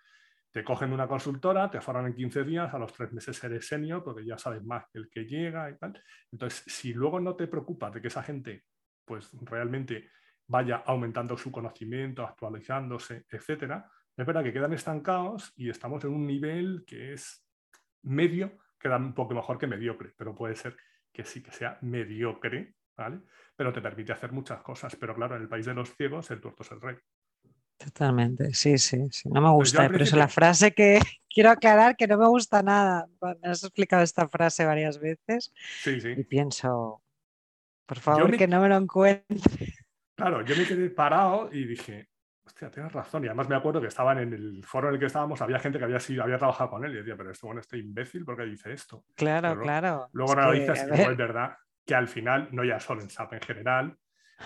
Te 0.53 0.63
cogen 0.63 0.93
una 0.93 1.09
consultora, 1.09 1.71
te 1.71 1.81
forman 1.81 2.07
en 2.07 2.15
15 2.15 2.45
días, 2.45 2.73
a 2.73 2.79
los 2.79 2.93
tres 2.93 3.13
meses 3.13 3.43
eres 3.43 3.67
senior 3.67 4.05
porque 4.05 4.25
ya 4.25 4.39
sabes 4.39 4.63
más 4.63 4.85
que 4.93 4.99
el 4.99 5.11
que 5.11 5.25
llega 5.25 5.71
y 5.71 5.79
tal. 5.79 6.01
Entonces, 6.31 6.63
si 6.67 6.93
luego 6.93 7.19
no 7.19 7.35
te 7.35 7.49
preocupas 7.49 7.93
de 7.95 8.01
que 8.01 8.09
esa 8.09 8.23
gente 8.23 8.65
pues 9.05 9.31
realmente 9.41 10.11
vaya 10.47 10.83
aumentando 10.87 11.37
su 11.37 11.51
conocimiento, 11.51 12.25
actualizándose, 12.25 13.25
etcétera, 13.31 13.91
es 14.15 14.27
verdad 14.27 14.45
que 14.45 14.53
quedan 14.53 14.75
estancados 14.75 15.53
y 15.57 15.71
estamos 15.71 16.05
en 16.05 16.11
un 16.11 16.27
nivel 16.27 16.85
que 16.87 17.15
es 17.15 17.45
medio, 18.03 18.59
queda 18.79 18.99
un 18.99 19.15
poco 19.15 19.35
mejor 19.35 19.59
que 19.59 19.67
mediocre, 19.67 20.13
pero 20.17 20.35
puede 20.35 20.55
ser 20.55 20.77
que 21.11 21.25
sí 21.25 21.43
que 21.43 21.51
sea 21.51 21.79
mediocre 21.81 22.77
¿vale? 22.97 23.21
Pero 23.57 23.73
te 23.73 23.81
permite 23.81 24.13
hacer 24.13 24.33
muchas 24.33 24.61
cosas. 24.63 24.97
Pero 24.97 25.15
claro, 25.15 25.37
en 25.37 25.43
el 25.43 25.49
país 25.49 25.67
de 25.67 25.75
los 25.75 25.95
ciegos, 25.95 26.31
el 26.31 26.41
tuerto 26.41 26.63
es 26.63 26.73
el 26.73 26.81
rey. 26.81 26.97
Totalmente, 27.85 28.55
sí, 28.55 28.79
sí, 28.79 29.09
sí. 29.11 29.29
No 29.29 29.41
me 29.41 29.51
gusta, 29.51 29.89
pero 29.89 30.05
es 30.05 30.13
la 30.13 30.29
frase 30.29 30.73
que 30.73 31.01
quiero 31.29 31.51
aclarar 31.51 31.97
que 31.97 32.07
no 32.07 32.19
me 32.19 32.29
gusta 32.29 32.63
nada. 32.63 33.07
Me 33.21 33.51
has 33.51 33.65
explicado 33.65 34.03
esta 34.03 34.29
frase 34.29 34.65
varias 34.65 35.01
veces 35.01 35.53
sí, 35.83 36.01
sí. 36.01 36.15
y 36.17 36.25
pienso, 36.25 37.03
por 37.87 37.99
favor, 37.99 38.37
que 38.37 38.47
no 38.47 38.61
me 38.61 38.69
lo 38.69 38.77
encuentre. 38.77 39.27
Claro, 40.15 40.45
yo 40.45 40.55
me 40.55 40.67
quedé 40.67 40.91
parado 40.91 41.49
y 41.51 41.65
dije, 41.65 42.11
hostia, 42.45 42.71
tienes 42.71 42.93
razón. 42.93 43.25
Y 43.25 43.29
además 43.29 43.49
me 43.49 43.57
acuerdo 43.57 43.81
que 43.81 43.89
estaban 43.89 44.19
en 44.19 44.33
el 44.35 44.63
foro 44.65 44.89
en 44.89 44.95
el 44.95 45.01
que 45.01 45.07
estábamos, 45.07 45.41
había 45.41 45.59
gente 45.59 45.79
que 45.79 45.85
había, 45.85 45.99
sido, 45.99 46.23
había 46.23 46.39
trabajado 46.39 46.71
con 46.71 46.85
él 46.85 46.93
y 46.93 46.97
decía, 46.97 47.17
pero 47.17 47.33
este, 47.33 47.47
bueno, 47.47 47.61
este 47.61 47.79
imbécil, 47.79 48.25
¿por 48.25 48.37
qué 48.37 48.45
dice 48.45 48.73
esto? 48.73 49.05
Claro, 49.17 49.59
claro. 49.59 50.11
Luego 50.13 50.33
analizas 50.33 50.87
y 50.87 51.01
es 51.01 51.17
verdad 51.17 51.57
que 51.85 51.95
al 51.95 52.07
final, 52.07 52.51
no 52.53 52.63
ya 52.63 52.79
solo 52.79 53.03
en 53.03 53.11
SAP 53.11 53.33
en 53.33 53.41
general, 53.41 53.99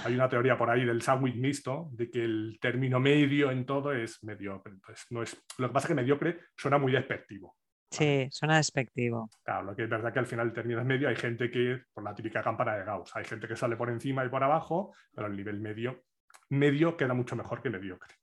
hay 0.05 0.15
una 0.15 0.29
teoría 0.29 0.57
por 0.57 0.71
ahí 0.71 0.85
del 0.85 1.03
sándwich 1.03 1.37
mixto, 1.37 1.89
de 1.93 2.11
que 2.11 2.25
el 2.25 2.59
término 2.61 3.01
medio 3.01 3.51
en 3.51 3.65
todo 3.65 3.93
es 3.93 4.23
mediocre. 4.23 4.73
Entonces, 4.73 5.07
no 5.11 5.23
es, 5.23 5.37
lo 5.59 5.69
que 5.69 5.75
pasa 5.75 5.87
es 5.87 5.89
que 5.89 5.95
mediocre 5.95 6.39
suena 6.57 6.79
muy 6.79 6.93
despectivo. 6.93 7.57
Sí, 7.91 8.29
suena 8.31 8.57
despectivo. 8.57 9.31
Claro, 9.45 9.67
lo 9.67 9.77
que 9.77 9.85
es 9.85 9.89
verdad 9.89 10.13
que 10.13 10.19
al 10.19 10.27
final 10.27 10.49
el 10.49 10.53
término 10.53 10.81
es 10.81 10.87
medio. 10.87 11.09
Hay 11.09 11.17
gente 11.17 11.51
que, 11.51 11.83
por 11.93 12.05
la 12.05 12.15
típica 12.15 12.43
campana 12.43 12.77
de 12.77 12.85
Gauss, 12.85 13.15
hay 13.15 13.25
gente 13.25 13.47
que 13.47 13.57
sale 13.57 13.77
por 13.77 13.91
encima 13.91 14.25
y 14.25 14.29
por 14.29 14.43
abajo, 14.43 14.95
pero 15.15 15.29
el 15.29 15.37
nivel 15.37 15.61
medio, 15.61 16.05
medio 16.51 16.97
queda 16.97 17.15
mucho 17.15 17.37
mejor 17.37 17.63
que 17.63 17.71
mediocre. 17.71 18.15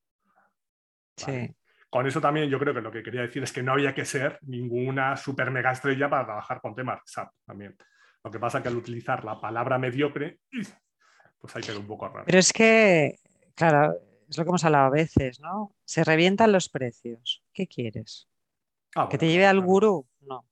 Sí. 1.17 1.55
Con 1.89 2.07
eso 2.07 2.19
también 2.19 2.49
yo 2.49 2.59
creo 2.59 2.73
que 2.73 2.81
lo 2.81 2.91
que 2.91 3.03
quería 3.03 3.21
decir 3.21 3.43
es 3.43 3.53
que 3.53 3.61
no 3.61 3.73
había 3.73 3.93
que 3.93 4.03
ser 4.03 4.39
ninguna 4.41 5.15
super 5.15 5.51
mega 5.51 5.71
estrella 5.71 6.09
para 6.09 6.25
trabajar 6.25 6.59
con 6.59 6.75
temas 6.75 7.01
SAP 7.05 7.31
también. 7.45 7.75
Lo 8.23 8.31
que 8.31 8.39
pasa 8.39 8.57
es 8.57 8.63
que 8.63 8.69
al 8.69 8.77
utilizar 8.77 9.23
la 9.23 9.39
palabra 9.39 9.77
mediocre, 9.77 10.39
pues 11.43 11.55
ahí 11.69 11.75
un 11.77 11.85
poco 11.87 12.07
raro. 12.07 12.23
Pero 12.25 12.39
es 12.39 12.53
que, 12.53 13.19
claro, 13.55 13.97
es 14.29 14.37
lo 14.37 14.43
que 14.45 14.49
hemos 14.49 14.63
hablado 14.63 14.85
a 14.85 14.89
veces, 14.89 15.41
¿no? 15.41 15.75
Se 15.83 16.03
revientan 16.05 16.51
los 16.53 16.69
precios. 16.69 17.43
¿Qué 17.51 17.67
quieres? 17.67 18.29
Ah, 18.95 19.07
que 19.09 19.17
te 19.17 19.27
lleve 19.27 19.45
al 19.45 19.59
gurú, 19.59 20.07
no. 20.21 20.45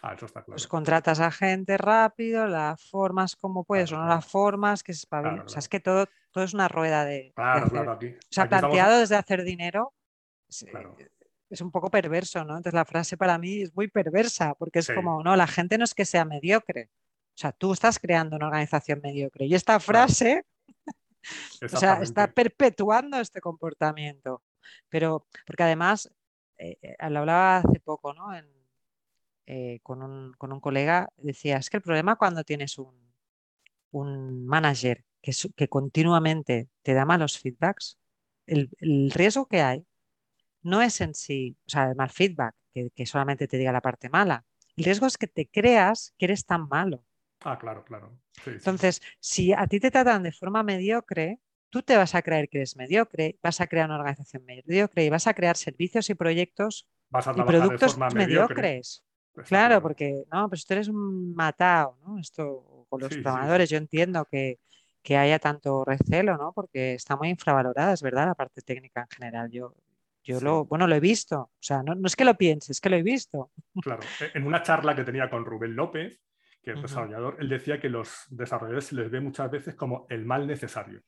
Ah, 0.00 0.14
eso 0.14 0.24
está 0.26 0.40
claro. 0.42 0.54
Pues 0.54 0.66
contratas 0.66 1.20
a 1.20 1.30
gente 1.30 1.76
rápido, 1.76 2.46
la 2.46 2.76
formas 2.78 3.36
como 3.36 3.64
puedes 3.64 3.90
Claro, 3.90 4.04
o 4.04 4.06
no 4.06 4.14
la 4.14 4.20
formas, 4.22 4.82
que 4.82 4.94
se 4.94 5.00
espabile. 5.00 5.32
Claro, 5.34 5.46
O 5.46 5.48
sea, 5.50 5.58
es 5.58 5.68
que 5.68 5.80
todo, 5.80 6.06
todo 6.30 6.44
es 6.44 6.54
una 6.54 6.68
rueda 6.68 7.04
de, 7.04 7.32
Claro, 7.34 7.68
claro, 7.68 7.92
aquí. 7.92 8.06
O 8.06 8.10
sea, 8.30 8.44
aquí 8.44 8.54
estamos- 8.54 8.60
planteado 8.76 9.00
desde 9.00 9.16
hacer 9.16 9.42
dinero, 9.44 9.92
Claro. 10.70 10.96
eh, 10.98 11.10
es 11.50 11.60
un 11.60 11.70
poco 11.70 11.90
perverso, 11.90 12.44
¿no? 12.44 12.52
Entonces 12.56 12.74
la 12.74 12.84
frase 12.86 13.16
para 13.18 13.36
mí 13.38 13.62
es 13.62 13.74
muy 13.74 13.88
perversa, 13.88 14.54
porque 14.54 14.78
es 14.78 14.86
Sí. 14.86 14.94
como, 14.94 15.22
no, 15.22 15.36
la 15.36 15.46
gente 15.46 15.76
no 15.76 15.84
es 15.84 15.94
que 15.94 16.04
sea 16.06 16.24
mediocre. 16.24 16.88
O 17.38 17.40
sea, 17.40 17.52
tú 17.52 17.72
estás 17.72 18.00
creando 18.00 18.34
una 18.34 18.46
organización 18.48 19.00
mediocre. 19.00 19.46
Y 19.46 19.54
esta 19.54 19.78
Claro. 19.78 20.08
frase, 20.08 20.44
o 21.72 21.76
sea, 21.76 22.00
está 22.02 22.26
perpetuando 22.32 23.20
este 23.20 23.40
comportamiento. 23.40 24.42
Pero, 24.88 25.24
porque 25.46 25.62
además, 25.62 26.10
eh, 26.56 26.76
eh, 26.82 26.96
lo 27.10 27.20
hablaba 27.20 27.58
hace 27.58 27.78
poco, 27.78 28.12
¿no? 28.12 28.34
En- 28.34 28.50
eh, 29.46 29.78
con, 29.84 30.02
un, 30.02 30.32
con 30.34 30.52
un 30.52 30.58
colega, 30.58 31.08
decía, 31.16 31.58
es 31.58 31.70
que 31.70 31.76
el 31.76 31.82
problema 31.84 32.16
cuando 32.16 32.42
tienes 32.42 32.76
un, 32.76 33.14
un 33.92 34.44
manager 34.44 35.04
que, 35.22 35.32
que 35.54 35.68
continuamente 35.68 36.68
te 36.82 36.92
da 36.92 37.04
malos 37.04 37.38
feedbacks, 37.38 37.98
el, 38.46 38.68
el 38.78 39.12
riesgo 39.12 39.46
que 39.46 39.62
hay 39.62 39.86
no 40.62 40.82
es 40.82 41.00
en 41.00 41.14
sí, 41.14 41.56
o 41.66 41.70
sea, 41.70 41.88
el 41.88 41.94
mal 41.94 42.10
feedback, 42.10 42.56
que, 42.74 42.90
que 42.90 43.06
solamente 43.06 43.46
te 43.46 43.58
diga 43.58 43.70
la 43.70 43.80
parte 43.80 44.08
mala. 44.10 44.44
El 44.76 44.84
riesgo 44.84 45.06
es 45.06 45.16
que 45.16 45.28
te 45.28 45.46
creas 45.46 46.12
que 46.18 46.26
eres 46.26 46.44
tan 46.44 46.66
malo. 46.68 47.04
Ah, 47.40 47.58
claro, 47.58 47.84
claro. 47.84 48.18
Sí, 48.32 48.42
sí. 48.44 48.50
Entonces, 48.52 49.02
si 49.20 49.52
a 49.52 49.66
ti 49.66 49.80
te 49.80 49.90
tratan 49.90 50.22
de 50.22 50.32
forma 50.32 50.62
mediocre, 50.62 51.40
tú 51.70 51.82
te 51.82 51.96
vas 51.96 52.14
a 52.14 52.22
creer 52.22 52.48
que 52.48 52.58
eres 52.58 52.76
mediocre, 52.76 53.38
vas 53.42 53.60
a 53.60 53.66
crear 53.66 53.86
una 53.86 53.98
organización 53.98 54.44
mediocre 54.44 55.04
y 55.04 55.10
vas 55.10 55.26
a 55.26 55.34
crear 55.34 55.56
servicios 55.56 56.08
y 56.10 56.14
proyectos 56.14 56.88
Vas 57.10 57.26
a 57.28 57.30
y 57.30 57.34
trabajar 57.34 57.54
de 57.54 57.60
productos 57.66 57.92
forma 57.92 58.10
mediocre. 58.10 58.54
mediocres. 58.54 59.04
Está 59.36 59.42
Claro, 59.48 59.80
porque 59.82 60.24
no, 60.32 60.48
pues 60.48 60.66
tú 60.66 60.74
eres 60.74 60.88
un 60.88 61.34
matado, 61.34 61.96
¿no? 62.04 62.18
Esto 62.18 62.86
con 62.88 63.00
los 63.00 63.08
Sí, 63.14 63.20
programadores, 63.20 63.70
yo 63.70 63.78
entiendo 63.78 64.24
que, 64.24 64.58
que 65.02 65.16
haya 65.16 65.38
tanto 65.38 65.84
recelo, 65.84 66.36
¿no? 66.36 66.52
Porque 66.52 66.94
está 66.94 67.16
muy 67.16 67.28
infravalorada, 67.28 67.92
es 67.92 68.02
verdad, 68.02 68.26
la 68.26 68.34
parte 68.34 68.62
técnica 68.62 69.02
en 69.02 69.08
general. 69.16 69.50
Yo, 69.50 69.74
yo 70.24 70.38
Sí. 70.40 70.44
lo, 70.44 70.64
bueno, 70.64 70.86
lo 70.88 70.94
he 70.96 71.00
visto. 71.00 71.38
O 71.40 71.50
sea, 71.60 71.82
no, 71.84 71.94
no 71.94 72.06
es 72.08 72.16
que 72.16 72.24
lo 72.24 72.34
pienses, 72.36 72.70
es 72.70 72.80
que 72.80 72.90
lo 72.90 72.96
he 72.96 73.02
visto. 73.02 73.52
Claro, 73.80 74.02
e- 74.20 74.36
en 74.36 74.44
una 74.46 74.62
charla 74.62 74.94
que 74.96 75.04
tenía 75.04 75.30
con 75.30 75.44
Rubén 75.44 75.76
López, 75.76 76.20
que 76.62 76.72
es 76.72 76.76
Ujú. 76.76 76.86
desarrollador, 76.86 77.36
él 77.40 77.48
decía 77.48 77.80
que 77.80 77.88
los 77.88 78.26
desarrolladores 78.30 78.86
se 78.86 78.94
les 78.94 79.10
ve 79.10 79.20
muchas 79.20 79.50
veces 79.50 79.74
como 79.74 80.06
el 80.08 80.24
mal 80.24 80.46
necesario. 80.46 81.02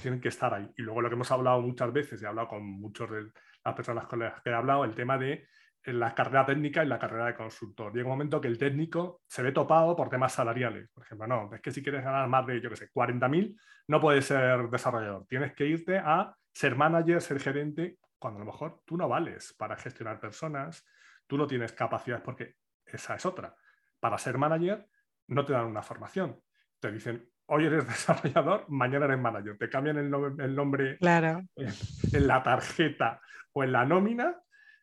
Tienen 0.00 0.20
que 0.20 0.28
estar 0.28 0.52
ahí. 0.54 0.70
Y 0.76 0.82
luego 0.82 1.02
lo 1.02 1.08
que 1.08 1.14
hemos 1.14 1.30
hablado 1.30 1.60
muchas 1.60 1.92
veces, 1.92 2.20
y 2.20 2.24
he 2.24 2.28
hablado 2.28 2.48
con 2.48 2.64
muchas 2.64 3.10
de 3.10 3.30
las 3.64 3.74
personas 3.74 4.06
con 4.06 4.20
las 4.20 4.40
que 4.40 4.50
he 4.50 4.54
hablado, 4.54 4.84
el 4.84 4.94
tema 4.94 5.18
de 5.18 5.46
eh, 5.82 5.92
la 5.92 6.14
carrera 6.14 6.44
técnica 6.44 6.82
y 6.82 6.88
la 6.88 6.98
carrera 6.98 7.26
de 7.26 7.34
consultor. 7.34 7.92
Llega 7.92 8.06
un 8.06 8.12
momento 8.12 8.40
que 8.40 8.48
el 8.48 8.58
técnico 8.58 9.20
se 9.26 9.42
ve 9.42 9.52
topado 9.52 9.94
por 9.94 10.08
temas 10.08 10.32
salariales. 10.32 10.88
Por 10.90 11.04
ejemplo, 11.04 11.26
no, 11.26 11.54
es 11.54 11.60
que 11.60 11.70
si 11.70 11.82
quieres 11.82 12.02
ganar 12.02 12.28
más 12.28 12.46
de, 12.46 12.60
yo 12.60 12.70
qué 12.70 12.76
sé, 12.76 12.90
40.000, 12.90 13.56
no 13.88 14.00
puedes 14.00 14.24
ser 14.24 14.68
desarrollador. 14.68 15.26
Tienes 15.26 15.54
que 15.54 15.66
irte 15.66 15.98
a 15.98 16.34
ser 16.52 16.74
manager, 16.74 17.20
ser 17.20 17.38
gerente, 17.38 17.98
cuando 18.18 18.40
a 18.40 18.44
lo 18.44 18.50
mejor 18.50 18.82
tú 18.84 18.96
no 18.96 19.08
vales 19.08 19.54
para 19.58 19.76
gestionar 19.76 20.18
personas, 20.18 20.84
tú 21.26 21.36
no 21.36 21.46
tienes 21.46 21.72
capacidades, 21.72 22.24
porque 22.24 22.56
esa 22.84 23.14
es 23.14 23.26
otra. 23.26 23.54
Para 24.00 24.18
ser 24.18 24.38
manager 24.38 24.86
no 25.28 25.44
te 25.44 25.52
dan 25.52 25.66
una 25.66 25.82
formación. 25.82 26.40
Te 26.80 26.92
dicen, 26.92 27.28
hoy 27.46 27.66
eres 27.66 27.86
desarrollador, 27.88 28.64
mañana 28.68 29.06
eres 29.06 29.18
manager. 29.18 29.56
Te 29.58 29.68
cambian 29.68 29.96
el, 29.98 30.12
el 30.40 30.54
nombre 30.54 30.98
Claro. 30.98 31.42
en, 31.56 31.72
en 32.12 32.26
la 32.26 32.42
tarjeta 32.42 33.20
o 33.52 33.64
en 33.64 33.72
la 33.72 33.84
nómina, 33.84 34.36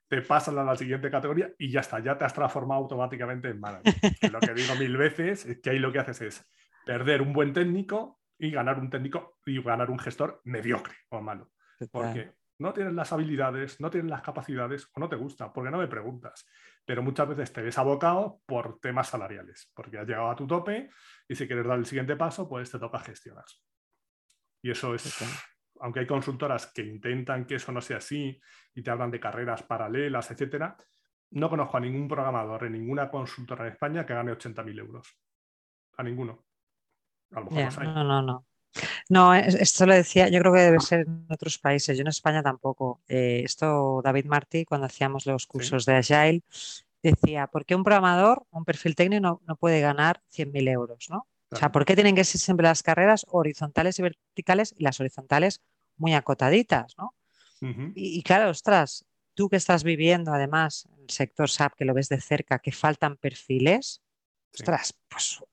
te 0.07 0.21
pasan 0.21 0.57
a 0.59 0.63
la 0.63 0.75
siguiente 0.75 1.09
categoría 1.09 1.51
y 1.57 1.71
ya 1.71 1.79
está, 1.79 1.99
ya 1.99 2.17
te 2.17 2.25
has 2.25 2.33
transformado 2.33 2.81
automáticamente 2.81 3.49
en 3.49 3.59
manager. 3.59 3.93
Lo 4.31 4.39
que 4.39 4.53
digo 4.53 4.75
mil 4.75 4.95
veces 4.97 5.45
es 5.45 5.59
que 5.61 5.71
ahí 5.71 5.79
lo 5.79 5.91
que 5.91 5.99
haces 5.99 6.21
es 6.21 6.45
perder 6.85 7.21
un 7.21 7.33
buen 7.33 7.53
técnico 7.53 8.19
y 8.37 8.51
ganar 8.51 8.79
un 8.79 8.89
técnico 8.89 9.37
y 9.45 9.61
ganar 9.61 9.89
un 9.89 9.97
gestor 9.99 10.41
mediocre 10.43 10.93
o 11.09 11.21
malo. 11.21 11.51
Porque 11.91 12.31
no 12.59 12.73
tienes 12.73 12.93
las 12.93 13.11
habilidades, 13.13 13.79
no 13.79 13.89
tienes 13.89 14.09
las 14.11 14.21
capacidades 14.21 14.87
o 14.93 14.99
no 14.99 15.07
te 15.09 15.15
gusta, 15.15 15.51
porque 15.51 15.71
no 15.71 15.77
me 15.77 15.87
preguntas. 15.87 16.45
Pero 16.85 17.01
muchas 17.01 17.29
veces 17.29 17.53
te 17.53 17.61
ves 17.61 17.77
abocado 17.77 18.41
por 18.45 18.79
temas 18.79 19.07
salariales, 19.09 19.71
porque 19.73 19.97
has 19.97 20.07
llegado 20.07 20.29
a 20.29 20.35
tu 20.35 20.45
tope 20.47 20.89
y 21.27 21.35
si 21.35 21.47
quieres 21.47 21.65
dar 21.65 21.79
el 21.79 21.85
siguiente 21.85 22.15
paso, 22.15 22.47
pues 22.49 22.69
te 22.71 22.79
toca 22.79 22.99
gestionar. 22.99 23.45
Y 24.61 24.71
eso 24.71 24.93
es, 24.93 25.03
Total. 25.17 25.29
aunque 25.79 26.01
hay 26.01 26.07
consultoras 26.07 26.71
que 26.73 26.81
intentan 26.83 27.45
que 27.45 27.55
eso 27.55 27.71
no 27.71 27.81
sea 27.81 27.97
así 27.97 28.39
y 28.73 28.81
te 28.83 28.91
hablan 28.91 29.11
de 29.11 29.19
carreras 29.19 29.63
paralelas, 29.63 30.29
etcétera, 30.31 30.75
no 31.31 31.49
conozco 31.49 31.77
a 31.77 31.79
ningún 31.79 32.07
programador 32.07 32.65
en 32.65 32.73
ninguna 32.73 33.09
consultora 33.09 33.65
en 33.65 33.73
España 33.73 34.05
que 34.05 34.13
gane 34.13 34.31
80.000 34.33 34.79
euros. 34.79 35.07
A 35.97 36.03
ninguno. 36.03 36.45
A 37.31 37.39
lo 37.39 37.45
mejor 37.45 37.57
Ya, 37.59 37.65
los 37.65 37.77
hay. 37.79 37.87
no, 37.87 38.03
no, 38.03 38.21
no. 38.21 38.45
No, 39.09 39.33
es- 39.33 39.55
esto 39.55 39.85
lo 39.85 39.93
decía, 39.93 40.29
yo 40.29 40.39
creo 40.39 40.53
que 40.53 40.59
debe 40.61 40.79
ser 40.79 41.01
en 41.01 41.25
otros 41.29 41.57
países, 41.59 41.97
yo 41.97 42.01
en 42.01 42.07
España 42.07 42.41
tampoco. 42.41 43.01
Eh, 43.07 43.41
esto 43.45 44.01
David 44.03 44.25
Martí, 44.25 44.65
cuando 44.65 44.85
hacíamos 44.87 45.25
los 45.25 45.45
cursos 45.45 45.85
de 45.85 45.95
Agile, 45.95 46.41
decía, 47.01 47.47
¿por 47.47 47.65
qué 47.65 47.75
un 47.75 47.83
programador, 47.83 48.45
un 48.51 48.65
perfil 48.65 48.95
técnico 48.95 49.21
no, 49.21 49.41
no 49.45 49.55
puede 49.57 49.81
ganar 49.81 50.21
100.000 50.29 50.67
euros? 50.67 51.07
¿no? 51.09 51.27
O 51.51 51.55
sea. 51.55 51.71
¿por 51.71 51.85
qué 51.85 51.95
tienen 51.95 52.15
que 52.15 52.23
ser 52.23 52.41
siempre 52.41 52.63
las 52.63 52.81
carreras 52.81 53.25
horizontales 53.29 53.99
y 53.99 54.01
verticales 54.01 54.73
y 54.77 54.83
las 54.83 54.99
horizontales 54.99 55.61
muy 55.97 56.13
acotaditas? 56.13 56.95
¿no? 56.97 57.13
Y, 57.95 58.17
y 58.17 58.23
claro, 58.23 58.49
ostras, 58.49 59.05
tú 59.35 59.49
que 59.49 59.55
estás 59.57 59.83
viviendo 59.83 60.33
además 60.33 60.87
en 60.93 61.03
el 61.03 61.09
sector 61.09 61.49
SAP, 61.49 61.75
que 61.77 61.85
lo 61.85 61.93
ves 61.93 62.09
de 62.09 62.19
cerca, 62.19 62.59
que 62.59 62.71
faltan 62.71 63.17
perfiles, 63.17 64.01
Sí. 64.55 64.61
ostras, 64.63 64.93
pues, 65.09 65.43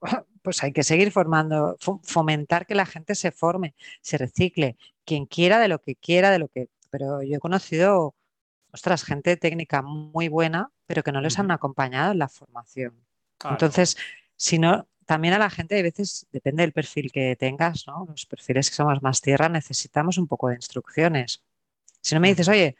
pues 0.42 0.62
hay 0.62 0.72
que 0.72 0.82
seguir 0.82 1.12
formando, 1.12 1.76
fo- 1.78 2.00
fomentar 2.02 2.66
que 2.66 2.74
la 2.74 2.86
gente 2.86 3.14
se 3.14 3.30
forme, 3.32 3.74
se 4.00 4.18
recicle, 4.18 4.76
quien 5.04 5.26
quiera 5.26 5.58
de 5.58 5.68
lo 5.68 5.80
que 5.80 5.96
quiera, 5.96 6.30
de 6.30 6.38
lo 6.38 6.48
que... 6.48 6.68
Pero 6.90 7.22
yo 7.22 7.36
he 7.36 7.40
conocido, 7.40 8.14
ostras, 8.72 9.04
gente 9.04 9.36
técnica 9.36 9.82
muy 9.82 10.28
buena, 10.28 10.70
pero 10.86 11.02
que 11.02 11.12
no 11.12 11.20
les 11.20 11.38
han 11.38 11.50
acompañado 11.50 12.12
en 12.12 12.18
la 12.18 12.28
formación. 12.28 12.94
Entonces, 13.54 13.96
si 14.36 14.58
no, 14.58 14.88
también 15.06 15.34
a 15.34 15.38
la 15.38 15.50
gente, 15.50 15.78
a 15.78 15.82
veces, 15.82 16.26
depende 16.32 16.62
del 16.62 16.72
perfil 16.72 17.10
que 17.12 17.36
tengas, 17.36 17.86
¿no? 17.86 18.06
Los 18.08 18.26
perfiles 18.26 18.70
que 18.70 18.76
somos 18.76 19.02
más 19.02 19.20
tierra, 19.20 19.48
necesitamos 19.48 20.18
un 20.18 20.26
poco 20.28 20.48
de 20.48 20.56
instrucciones. 20.56 21.42
Si 22.00 22.14
no 22.14 22.20
me 22.20 22.28
dices, 22.28 22.48
oye, 22.48 22.76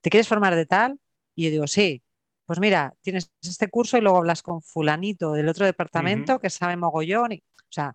¿te 0.00 0.10
quieres 0.10 0.28
formar 0.28 0.54
de 0.56 0.66
tal? 0.66 1.00
Y 1.34 1.44
yo 1.44 1.50
digo, 1.50 1.66
sí. 1.66 2.02
Pues 2.48 2.60
mira, 2.60 2.94
tienes 3.02 3.30
este 3.42 3.68
curso 3.68 3.98
y 3.98 4.00
luego 4.00 4.16
hablas 4.16 4.42
con 4.42 4.62
fulanito 4.62 5.34
del 5.34 5.50
otro 5.50 5.66
departamento 5.66 6.40
que 6.40 6.48
sabe 6.48 6.78
mogollón. 6.78 7.32
Y, 7.32 7.36
o 7.58 7.66
sea, 7.68 7.94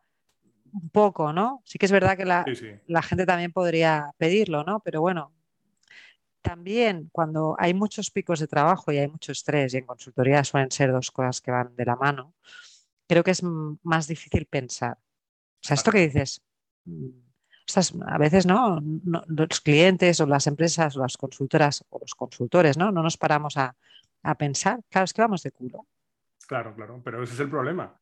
un 0.71 0.89
poco, 0.91 1.33
¿no? 1.33 1.63
Sí 1.65 1.79
que 1.79 1.87
es 1.87 1.91
verdad 1.91 2.15
que 2.15 2.23
la, 2.23 2.45
Sí, 2.49 2.55
sí. 2.55 2.67
la 2.85 3.01
gente 3.01 3.25
también 3.25 3.51
podría 3.51 4.11
pedirlo, 4.15 4.63
¿no? 4.63 4.79
Pero 4.81 5.01
bueno, 5.01 5.33
también 6.43 7.09
cuando 7.11 7.55
hay 7.57 7.73
muchos 7.73 8.11
picos 8.11 8.39
de 8.39 8.47
trabajo 8.47 8.91
y 8.91 8.99
hay 8.99 9.07
mucho 9.07 9.31
estrés, 9.31 9.73
y 9.73 9.77
en 9.77 9.87
consultoría 9.87 10.43
suelen 10.43 10.69
ser 10.69 10.91
dos 10.91 11.09
cosas 11.09 11.41
que 11.41 11.49
van 11.49 11.75
de 11.75 11.85
la 11.85 11.95
mano, 11.95 12.35
creo 13.07 13.23
que 13.23 13.31
es 13.31 13.41
más 13.41 14.05
difícil 14.07 14.45
pensar. 14.45 14.99
O 14.99 15.65
sea, 15.67 15.73
esto 15.73 15.89
que 15.89 16.07
dices, 16.07 16.43
mm, 16.85 17.07
a 18.05 18.17
veces 18.19 18.45
no, 18.45 18.79
No- 18.81 19.23
los 19.27 19.61
clientes 19.61 20.19
o 20.19 20.27
las 20.27 20.45
empresas 20.45 20.95
o 20.95 20.99
las 20.99 21.17
consultoras 21.17 21.83
o 21.89 21.97
los 21.97 22.13
consultores, 22.13 22.77
¿no? 22.77 22.91
No 22.91 23.01
nos 23.01 23.17
paramos 23.17 23.57
a, 23.57 23.75
a 24.23 24.35
pensar. 24.35 24.79
Claro, 24.89 25.05
es 25.05 25.13
que 25.13 25.21
vamos 25.21 25.43
de 25.43 25.51
culo. 25.51 25.85
Claro, 26.47 26.73
claro, 26.75 27.01
pero 27.03 27.23
ese 27.23 27.33
es 27.33 27.39
el 27.39 27.49
problema. 27.49 27.99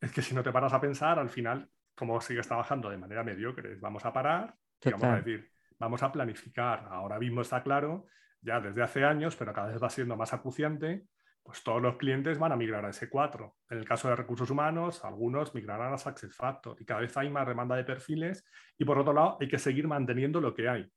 Es 0.00 0.12
que 0.12 0.22
si 0.22 0.34
no 0.34 0.42
te 0.42 0.52
paras 0.52 0.72
a 0.72 0.80
pensar, 0.80 1.18
al 1.18 1.28
final, 1.28 1.68
como 1.94 2.20
sigues 2.20 2.46
trabajando 2.46 2.90
de 2.90 2.98
manera 2.98 3.24
mediocre, 3.24 3.76
vamos 3.76 4.04
a 4.04 4.12
parar 4.12 4.54
y 4.82 4.90
vamos 4.90 5.04
a 5.04 5.16
decir, 5.16 5.50
vamos 5.78 6.02
a 6.02 6.12
planificar. 6.12 6.86
Ahora 6.90 7.18
mismo 7.18 7.40
está 7.40 7.62
claro, 7.62 8.06
ya 8.40 8.60
desde 8.60 8.82
hace 8.82 9.04
años, 9.04 9.36
pero 9.36 9.52
cada 9.52 9.68
vez 9.68 9.82
va 9.82 9.90
siendo 9.90 10.16
más 10.16 10.32
acuciante, 10.32 11.06
pues 11.42 11.62
todos 11.62 11.80
los 11.80 11.96
clientes 11.96 12.38
van 12.38 12.52
a 12.52 12.56
migrar 12.56 12.84
a 12.84 12.90
S4. 12.90 13.54
En 13.70 13.78
el 13.78 13.84
caso 13.84 14.08
de 14.08 14.16
recursos 14.16 14.50
humanos, 14.50 15.04
algunos 15.04 15.54
migrarán 15.54 15.92
a 15.92 15.98
SuccessFactors 15.98 16.80
y 16.80 16.84
cada 16.84 17.00
vez 17.00 17.16
hay 17.16 17.30
más 17.30 17.46
demanda 17.46 17.76
de 17.76 17.84
perfiles 17.84 18.44
y 18.76 18.84
por 18.84 18.98
otro 18.98 19.12
lado 19.12 19.38
hay 19.40 19.48
que 19.48 19.58
seguir 19.58 19.86
manteniendo 19.86 20.40
lo 20.40 20.52
que 20.54 20.68
hay 20.68 20.90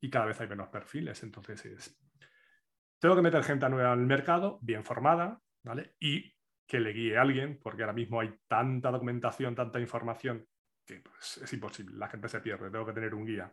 y 0.00 0.08
cada 0.08 0.24
vez 0.24 0.40
hay 0.40 0.48
menos 0.48 0.68
perfiles. 0.68 1.22
Entonces 1.22 1.64
es, 1.66 2.00
tengo 3.00 3.16
que 3.16 3.22
meter 3.22 3.42
gente 3.42 3.68
nueva 3.68 3.92
al 3.92 4.06
mercado, 4.06 4.58
bien 4.62 4.84
formada, 4.84 5.40
¿vale? 5.64 5.94
Y 5.98 6.34
que 6.66 6.78
le 6.78 6.92
guíe 6.92 7.18
a 7.18 7.22
alguien, 7.22 7.58
porque 7.60 7.82
ahora 7.82 7.94
mismo 7.94 8.20
hay 8.20 8.32
tanta 8.46 8.90
documentación, 8.90 9.54
tanta 9.54 9.80
información, 9.80 10.46
que 10.86 11.00
pues, 11.00 11.38
es 11.38 11.52
imposible, 11.52 11.96
la 11.96 12.08
gente 12.08 12.28
se 12.28 12.40
pierde, 12.40 12.70
tengo 12.70 12.86
que 12.86 12.92
tener 12.92 13.14
un 13.14 13.24
guía. 13.24 13.52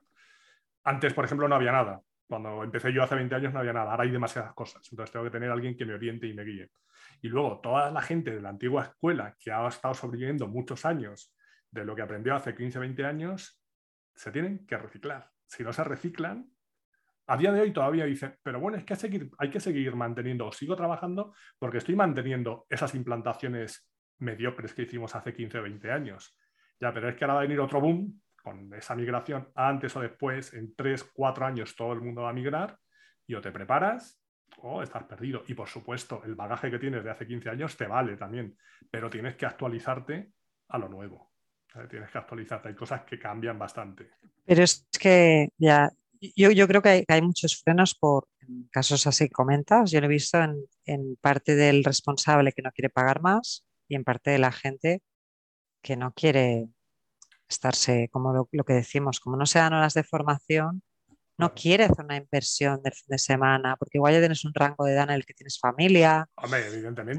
Antes, 0.84 1.14
por 1.14 1.26
ejemplo, 1.26 1.48
no 1.48 1.56
había 1.56 1.72
nada. 1.72 2.02
Cuando 2.28 2.64
empecé 2.64 2.92
yo 2.92 3.04
hace 3.04 3.16
20 3.16 3.34
años 3.36 3.54
no 3.54 3.60
había 3.60 3.74
nada, 3.74 3.92
ahora 3.92 4.04
hay 4.04 4.12
demasiadas 4.12 4.54
cosas, 4.54 4.86
entonces 4.92 5.14
tengo 5.14 5.26
que 5.26 5.32
tener 5.32 5.50
alguien 5.50 5.78
que 5.78 5.86
me 5.86 5.94
oriente 5.94 6.28
y 6.28 6.34
me 6.34 6.44
guíe. 6.44 6.70
Y 7.22 7.30
luego 7.30 7.62
toda 7.62 7.90
la 7.90 8.02
gente 8.02 8.32
de 8.32 8.42
la 8.42 8.50
antigua 8.50 8.84
escuela 8.84 9.36
que 9.40 9.52
ha 9.52 9.66
estado 9.68 9.94
sobreviviendo 9.94 10.48
muchos 10.48 10.86
años 10.86 11.34
de 11.72 11.86
lo 11.86 11.96
que 11.96 12.02
aprendió 12.02 12.36
hace 12.36 12.54
15, 12.54 12.80
20 12.80 13.06
años, 13.06 13.62
se 14.14 14.32
tienen 14.32 14.66
que 14.66 14.78
reciclar. 14.78 15.32
Si 15.46 15.64
no 15.64 15.72
se 15.72 15.84
reciclan, 15.86 16.52
A 17.28 17.36
día 17.38 17.52
de 17.52 17.62
hoy 17.62 17.72
todavía 17.72 18.06
dicen, 18.06 18.36
pero 18.42 18.60
bueno, 18.60 18.78
es 18.78 18.86
que 18.86 18.96
hay 19.38 19.50
que 19.50 19.60
seguir, 19.60 19.96
manteniendo, 19.96 20.52
sigo 20.52 20.76
trabajando 20.76 21.34
porque 21.60 21.80
estoy 21.80 21.96
manteniendo 21.96 22.66
esas 22.70 22.96
implantaciones 22.96 23.90
mediocres 24.20 24.74
que 24.74 24.84
hicimos 24.84 25.14
hace 25.14 25.34
15 25.34 25.60
o 25.60 25.64
20 25.64 25.92
años. 25.92 26.38
Ya, 26.80 26.94
pero 26.94 27.10
es 27.10 27.16
que 27.16 27.26
ahora 27.26 27.36
va 27.36 27.40
a 27.42 27.44
venir 27.44 27.60
otro 27.60 27.82
boom 27.82 28.22
con 28.42 28.74
esa 28.74 28.96
migración, 28.96 29.50
antes 29.56 29.94
o 29.98 30.00
después, 30.00 30.54
en 30.54 30.74
3, 30.74 31.12
4 31.14 31.46
años 31.46 31.76
todo 31.76 31.92
el 31.92 32.00
mundo 32.00 32.22
va 32.22 32.30
a 32.30 32.34
migrar 32.34 32.80
y 33.26 33.36
o 33.36 33.42
te 33.42 33.52
preparas 33.52 34.24
o 34.60 34.82
estás 34.82 35.04
perdido. 35.04 35.44
Y 35.48 35.54
por 35.54 35.68
supuesto, 35.68 36.22
el 36.24 36.36
bagaje 36.36 36.72
que 36.72 36.80
tienes 36.80 37.04
de 37.04 37.12
hace 37.12 37.28
15 37.28 37.50
años 37.50 37.76
te 37.76 37.88
vale 37.88 38.16
también, 38.16 38.58
pero 38.90 39.10
tienes 39.10 39.36
que 39.36 39.46
actualizarte 39.46 40.32
a 40.70 40.78
lo 40.78 40.88
nuevo. 40.88 41.34
Tienes 41.90 42.10
que 42.10 42.18
actualizarte, 42.18 42.70
hay 42.70 42.76
cosas 42.76 43.02
que 43.02 43.20
cambian 43.20 43.60
bastante. 43.60 44.12
Pero 44.46 44.64
es 44.64 44.88
que 44.98 45.50
ya, 45.58 45.90
yo, 46.36 46.68
creo 46.68 46.82
que 46.82 47.06
hay, 47.08 47.22
muchos 47.22 47.62
frenos 47.62 47.96
por 47.96 48.28
casos 48.72 49.08
así 49.08 49.30
comentas. 49.30 49.92
Yo 49.92 50.00
lo 50.00 50.06
he 50.08 50.10
visto 50.10 50.40
en, 50.86 51.16
parte 51.22 51.56
del 51.56 51.84
responsable 51.84 52.52
que 52.52 52.62
no 52.62 52.72
quiere 52.72 52.90
pagar 52.90 53.22
más 53.22 53.66
y 53.88 53.96
en 53.96 54.04
parte 54.04 54.32
de 54.32 54.40
la 54.40 54.52
gente 54.52 55.02
que 55.82 55.96
no 55.96 56.14
quiere 56.14 56.68
estarse, 57.48 58.10
como 58.12 58.34
lo, 58.34 58.64
que 58.64 58.74
decimos, 58.74 59.20
como 59.20 59.38
no 59.38 59.46
se 59.46 59.60
dan 59.60 59.74
horas 59.74 59.94
de 59.94 60.04
formación, 60.04 60.82
no 61.38 61.54
quiere 61.54 61.86
hacer 61.86 62.04
una 62.04 62.18
inversión 62.18 62.82
del 62.82 62.94
fin 62.94 63.06
de 63.08 63.20
semana, 63.20 63.76
porque 63.78 64.00
igual 64.00 64.14
ya 64.14 64.20
tienes 64.20 64.44
un 64.44 64.54
rango 64.54 64.86
de 64.86 64.94
edad 64.94 65.04
en 65.04 65.12
el 65.12 65.26
que 65.26 65.34
tienes 65.34 65.60
familia, 65.60 66.28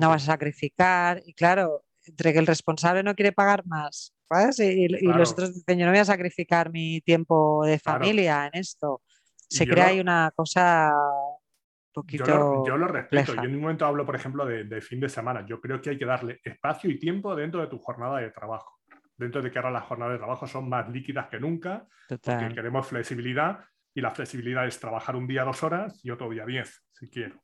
no 0.01 0.09
vas 0.09 0.25
a 0.25 0.33
sacrificar, 0.33 1.23
y 1.25 1.35
claro, 1.35 1.85
entre 2.09 2.33
que 2.33 2.39
el 2.39 2.47
responsable 2.47 3.03
no 3.03 3.15
quiere 3.15 3.33
pagar 3.33 3.67
más 3.67 4.15
y, 4.59 4.89
los 4.89 5.33
otros 5.33 5.55
dicen, 5.55 5.79
yo 5.79 5.87
no 5.87 5.93
voy 5.93 6.01
a 6.01 6.05
sacrificar 6.05 6.71
mi 6.71 7.01
tiempo 7.01 7.65
de 7.65 7.79
familia 7.79 8.47
en 8.47 8.61
esto. 8.61 9.03
Se 9.49 9.67
crea 9.67 9.87
ahí 9.87 10.01
una 10.01 10.31
cosa 10.35 10.93
un 10.95 11.93
poquito. 11.93 12.65
Yo 12.67 12.77
lo, 12.77 12.89
respeto. 12.89 13.35
Yo 13.35 13.43
en 13.43 13.55
un 13.55 13.63
momento 13.63 13.87
hablo, 13.87 14.05
por 14.05 14.15
ejemplo, 14.15 14.45
de, 14.45 14.81
fin 14.81 15.01
de 15.01 15.09
semana. 15.09 15.47
Yo 15.47 15.61
creo 15.61 15.81
que 15.81 15.91
hay 15.91 15.99
que 15.99 16.05
darle 16.05 16.41
espacio 16.45 16.91
y 16.91 16.99
tiempo 16.99 17.35
dentro 17.35 17.61
de 17.61 17.69
tu 17.69 17.79
jornada 17.79 18.19
de 18.19 18.31
trabajo. 18.31 18.79
Dentro 19.17 19.43
de 19.43 19.51
que 19.51 19.59
ahora 19.59 19.71
las 19.71 19.85
jornadas 19.85 20.15
de 20.15 20.19
trabajo 20.19 20.47
son 20.47 20.69
más 20.69 20.89
líquidas 20.91 21.29
que 21.29 21.41
nunca, 21.41 21.87
porque 22.09 22.55
queremos 22.55 22.87
flexibilidad 22.87 23.65
y 23.95 24.01
la 24.01 24.11
flexibilidad 24.11 24.67
es 24.67 24.79
trabajar 24.79 25.17
un 25.17 25.27
día 25.27 25.43
dos 25.43 25.63
horas 25.65 26.01
y 26.05 26.11
otro 26.11 26.29
día 26.29 26.47
diez, 26.47 26.85
si 26.93 27.11
quiero, 27.11 27.43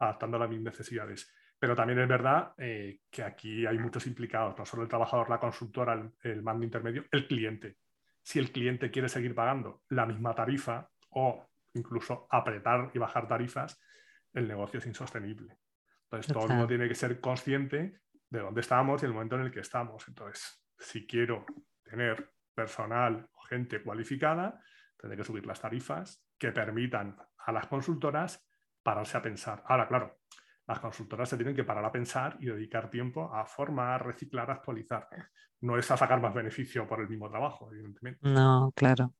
adaptando 0.00 0.42
a 0.42 0.48
mis 0.48 0.60
necesidades. 0.60 1.32
Pero 1.62 1.76
también 1.76 2.00
es 2.00 2.08
verdad 2.08 2.54
eh, 2.58 3.02
que 3.08 3.22
aquí 3.22 3.64
hay 3.66 3.78
muchos 3.78 4.08
implicados, 4.08 4.58
no 4.58 4.66
solo 4.66 4.82
el 4.82 4.88
trabajador, 4.88 5.30
la 5.30 5.38
consultora, 5.38 6.10
el, 6.24 6.42
mando 6.42 6.64
intermedio, 6.64 7.04
el 7.12 7.28
cliente. 7.28 7.76
Si 8.20 8.40
el 8.40 8.50
cliente 8.50 8.90
quiere 8.90 9.08
seguir 9.08 9.32
pagando 9.32 9.84
la 9.90 10.04
misma 10.04 10.34
tarifa 10.34 10.90
o 11.10 11.46
incluso 11.74 12.26
apretar 12.32 12.90
y 12.94 12.98
bajar 12.98 13.28
tarifas, 13.28 13.80
el 14.32 14.48
negocio 14.48 14.80
es 14.80 14.86
insostenible. 14.86 15.56
Entonces, 16.06 16.32
todo 16.32 16.46
el 16.46 16.48
mundo 16.48 16.66
tiene 16.66 16.88
que 16.88 16.96
ser 16.96 17.20
consciente 17.20 18.00
de 18.28 18.40
dónde 18.40 18.60
estamos 18.60 19.00
y 19.00 19.06
el 19.06 19.12
momento 19.12 19.36
en 19.36 19.42
el 19.42 19.52
que 19.52 19.60
estamos. 19.60 20.08
Entonces, 20.08 20.66
si 20.76 21.06
quiero 21.06 21.46
tener 21.84 22.28
personal 22.56 23.28
o 23.34 23.40
gente 23.42 23.80
cualificada, 23.84 24.60
tendré 24.96 25.16
que 25.16 25.24
subir 25.24 25.46
las 25.46 25.60
tarifas 25.60 26.26
que 26.36 26.50
permitan 26.50 27.16
a 27.38 27.52
las 27.52 27.68
consultoras 27.68 28.44
pararse 28.82 29.16
a 29.16 29.22
pensar. 29.22 29.62
Ahora, 29.64 29.86
claro, 29.86 30.18
las 30.66 30.80
consultoras 30.80 31.28
se 31.28 31.36
tienen 31.36 31.54
que 31.54 31.64
parar 31.64 31.84
a 31.84 31.92
pensar 31.92 32.36
y 32.40 32.46
dedicar 32.46 32.88
tiempo 32.90 33.32
a 33.34 33.44
formar, 33.44 34.06
reciclar, 34.06 34.50
actualizar. 34.50 35.08
No 35.60 35.76
es 35.76 35.90
a 35.90 35.96
sacar 35.96 36.20
más 36.20 36.34
beneficio 36.34 36.86
por 36.86 37.00
el 37.00 37.08
mismo 37.08 37.28
trabajo, 37.28 37.68
evidentemente. 37.72 38.20
No, 38.22 38.72
claro. 38.74 39.14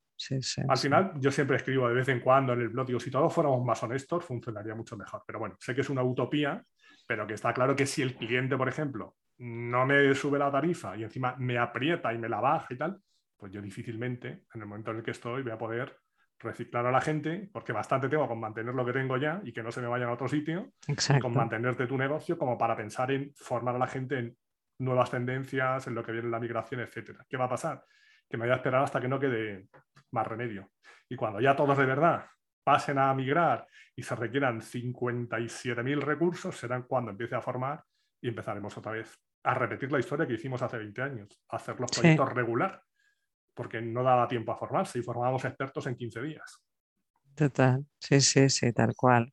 Al 0.68 0.78
final, 0.78 1.12
yo 1.16 1.30
siempre 1.30 1.56
escribo 1.56 1.88
de 1.88 1.94
vez 1.94 2.08
en 2.08 2.20
cuando 2.20 2.52
en 2.52 2.60
el 2.60 2.68
blog, 2.68 2.86
digo, 2.86 3.00
si 3.00 3.10
todos 3.10 3.32
fuéramos 3.32 3.64
más 3.64 3.82
honestos, 3.82 4.24
funcionaría 4.24 4.74
mucho 4.74 4.96
mejor. 4.96 5.22
Pero 5.26 5.40
bueno, 5.40 5.56
sé 5.58 5.74
que 5.74 5.80
es 5.80 5.90
una 5.90 6.02
utopía, 6.02 6.64
pero 7.06 7.26
que 7.26 7.34
está 7.34 7.52
claro 7.52 7.74
que 7.74 7.86
si 7.86 8.02
el 8.02 8.14
cliente, 8.14 8.56
por 8.56 8.68
ejemplo, 8.68 9.16
no 9.38 9.84
me 9.84 10.14
sube 10.14 10.38
la 10.38 10.50
tarifa 10.50 10.96
y 10.96 11.02
encima 11.02 11.34
me 11.38 11.58
aprieta 11.58 12.12
y 12.12 12.18
me 12.18 12.28
la 12.28 12.40
baja 12.40 12.72
y 12.72 12.78
tal, 12.78 13.00
pues 13.36 13.52
yo 13.52 13.60
difícilmente, 13.60 14.44
en 14.54 14.60
el 14.60 14.66
momento 14.66 14.92
en 14.92 14.98
el 14.98 15.02
que 15.02 15.10
estoy, 15.10 15.42
voy 15.42 15.52
a 15.52 15.58
poder 15.58 15.96
reciclar 16.42 16.86
a 16.86 16.90
la 16.90 17.00
gente, 17.00 17.48
porque 17.52 17.72
bastante 17.72 18.08
tengo 18.08 18.26
con 18.28 18.40
mantener 18.40 18.74
lo 18.74 18.84
que 18.84 18.92
tengo 18.92 19.16
ya 19.16 19.40
y 19.44 19.52
que 19.52 19.62
no 19.62 19.70
se 19.70 19.80
me 19.80 19.86
vayan 19.86 20.08
a 20.08 20.12
otro 20.12 20.28
sitio, 20.28 20.72
con 21.20 21.34
mantenerte 21.34 21.86
tu 21.86 21.96
negocio 21.96 22.36
como 22.38 22.58
para 22.58 22.76
pensar 22.76 23.10
en 23.10 23.32
formar 23.34 23.76
a 23.76 23.78
la 23.78 23.86
gente 23.86 24.18
en 24.18 24.36
nuevas 24.78 25.10
tendencias, 25.10 25.86
en 25.86 25.94
lo 25.94 26.02
que 26.02 26.12
viene 26.12 26.28
la 26.28 26.40
migración, 26.40 26.80
etcétera. 26.80 27.24
¿Qué 27.28 27.36
va 27.36 27.44
a 27.44 27.48
pasar? 27.48 27.84
Que 28.28 28.36
me 28.36 28.44
voy 28.44 28.52
a 28.52 28.56
esperar 28.56 28.82
hasta 28.82 29.00
que 29.00 29.08
no 29.08 29.18
quede 29.18 29.68
más 30.10 30.26
remedio. 30.26 30.70
Y 31.08 31.16
cuando 31.16 31.40
ya 31.40 31.54
todos 31.54 31.76
de 31.76 31.86
verdad 31.86 32.26
pasen 32.64 32.98
a 32.98 33.12
migrar 33.14 33.66
y 33.94 34.02
se 34.02 34.14
requieran 34.14 34.60
57.000 34.60 36.00
recursos, 36.00 36.56
serán 36.56 36.82
cuando 36.82 37.10
empiece 37.10 37.34
a 37.34 37.40
formar 37.40 37.82
y 38.20 38.28
empezaremos 38.28 38.76
otra 38.76 38.92
vez 38.92 39.18
a 39.44 39.54
repetir 39.54 39.90
la 39.90 39.98
historia 39.98 40.26
que 40.26 40.34
hicimos 40.34 40.62
hace 40.62 40.78
20 40.78 41.02
años, 41.02 41.42
a 41.48 41.56
hacer 41.56 41.78
los 41.80 41.90
proyectos 41.90 42.32
regular 42.32 42.82
porque 43.54 43.80
no 43.80 44.02
daba 44.02 44.28
tiempo 44.28 44.52
a 44.52 44.56
formarse 44.56 44.98
y 44.98 45.02
formábamos 45.02 45.44
expertos 45.44 45.86
en 45.86 45.96
15 45.96 46.22
días. 46.22 46.62
Total, 47.34 47.84
sí, 47.98 48.20
sí, 48.20 48.48
sí, 48.48 48.72
tal 48.72 48.94
cual. 48.94 49.32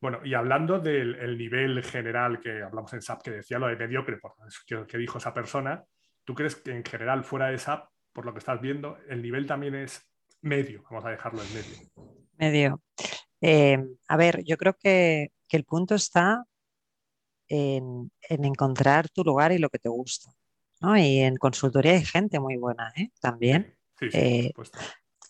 Bueno, 0.00 0.18
y 0.24 0.34
hablando 0.34 0.80
del 0.80 1.38
nivel 1.38 1.82
general 1.84 2.40
que 2.40 2.62
hablamos 2.62 2.92
en 2.92 3.02
SAP, 3.02 3.22
que 3.22 3.30
decía 3.30 3.58
lo 3.58 3.68
de 3.68 3.76
mediocre, 3.76 4.16
por 4.18 4.34
que, 4.66 4.84
que 4.86 4.98
dijo 4.98 5.18
esa 5.18 5.32
persona, 5.32 5.84
¿tú 6.24 6.34
crees 6.34 6.56
que 6.56 6.72
en 6.72 6.84
general 6.84 7.22
fuera 7.22 7.46
de 7.46 7.58
SAP, 7.58 7.88
por 8.12 8.26
lo 8.26 8.32
que 8.32 8.40
estás 8.40 8.60
viendo, 8.60 8.98
el 9.08 9.22
nivel 9.22 9.46
también 9.46 9.76
es 9.76 10.04
medio? 10.40 10.82
Vamos 10.90 11.04
a 11.04 11.10
dejarlo 11.10 11.40
en 11.42 11.54
medio. 11.54 11.76
Medio. 12.36 12.82
Eh, 13.40 13.78
a 14.08 14.16
ver, 14.16 14.42
yo 14.44 14.56
creo 14.56 14.74
que, 14.74 15.30
el 15.50 15.64
punto 15.64 15.94
está 15.94 16.44
en, 17.46 18.10
encontrar 18.28 19.10
tu 19.10 19.22
lugar 19.22 19.52
y 19.52 19.58
lo 19.58 19.68
que 19.68 19.78
te 19.78 19.90
gusta. 19.90 20.32
Y 20.96 21.20
en 21.20 21.36
consultoría 21.36 21.92
hay 21.92 22.04
gente 22.04 22.40
muy 22.40 22.56
buena 22.56 22.92
¿eh? 22.96 23.10
también. 23.20 23.76
Eh, 24.00 24.52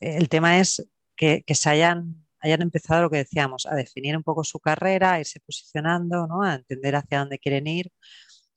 el 0.01 0.29
tema 0.29 0.59
es 0.59 0.89
que, 1.17 1.45
se 1.49 1.71
hayan, 1.71 2.27
hayan 2.41 2.63
empezado 2.63 3.03
lo 3.03 3.11
que 3.11 3.19
decíamos, 3.19 3.67
a 3.67 3.75
definir 3.75 4.17
un 4.17 4.23
poco 4.23 4.45
su 4.45 4.59
carrera, 4.59 5.13
a 5.13 5.21
irse 5.21 5.41
posicionando, 5.41 6.27
¿no? 6.27 6.43
a 6.43 6.55
entender 6.55 6.97
hacia 6.97 7.21
dónde 7.21 7.39
quieren 7.39 7.67
ir 7.67 7.91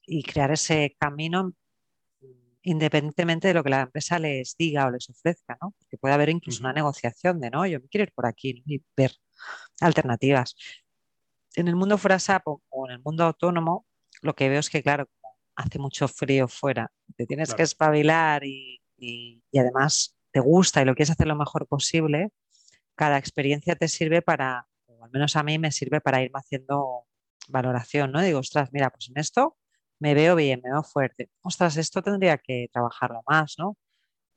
y 0.08 0.24
crear 0.24 0.52
ese 0.52 0.96
camino 1.00 1.54
independientemente 2.66 3.48
de 3.48 3.54
lo 3.54 3.64
que 3.64 3.70
la 3.70 3.82
empresa 3.82 4.18
les 4.18 4.56
diga 4.58 4.88
o 4.88 4.92
les 4.92 5.08
ofrezca, 5.10 5.56
¿no? 5.62 5.76
Porque 5.78 5.98
puede 5.98 6.16
haber 6.16 6.30
incluso 6.30 6.62
una 6.62 6.74
negociación 6.74 7.40
de, 7.40 7.52
no, 7.52 7.66
yo 7.68 7.80
me 7.80 7.88
quiero 7.88 8.06
ir 8.06 8.12
por 8.12 8.26
aquí 8.26 8.64
y 8.66 8.84
ver 8.98 9.12
alternativas. 9.82 10.56
En 11.56 11.68
el 11.68 11.76
mundo 11.76 12.00
fuera 12.00 12.18
SAP 12.18 12.48
o, 12.48 12.62
en 12.88 12.94
el 12.94 13.02
mundo 13.04 13.24
autónomo, 13.24 13.86
lo 14.24 14.36
que 14.36 14.50
veo 14.50 14.60
es 14.60 14.72
que, 14.72 14.82
claro, 14.82 15.08
hace 15.56 15.80
mucho 15.80 16.08
frío 16.08 16.48
fuera, 16.48 16.92
te 17.16 17.26
tienes 17.26 17.54
que 17.54 17.64
espabilar 17.64 18.44
y, 18.44 18.82
además 19.58 20.18
te 20.32 20.40
gusta 20.40 20.82
y 20.82 20.86
lo 20.86 20.96
quieres 20.96 21.12
hacer 21.12 21.28
lo 21.28 21.36
mejor 21.36 21.68
posible, 21.68 22.32
cada 22.96 23.18
experiencia 23.18 23.76
te 23.76 23.88
sirve 23.88 24.22
para, 24.22 24.68
o 24.88 25.04
al 25.06 25.12
menos 25.12 25.36
a 25.36 25.44
mí 25.44 25.58
me 25.58 25.72
sirve 25.72 26.02
para 26.02 26.22
irme 26.22 26.40
haciendo 26.40 27.06
valoración, 27.48 28.12
¿no? 28.12 28.22
Digo, 28.22 28.40
ostras, 28.40 28.70
mira, 28.74 28.90
pues 28.90 29.10
en 29.10 29.20
esto 29.20 29.58
me 30.00 30.14
veo 30.14 30.36
bien, 30.36 30.62
me 30.64 30.72
veo 30.72 30.84
fuerte. 30.84 31.30
Ostras, 31.42 31.78
esto 31.78 32.02
tendría 32.02 32.38
que 32.38 32.68
trabajarlo 32.72 33.22
más, 33.28 33.56
¿no? 33.58 33.78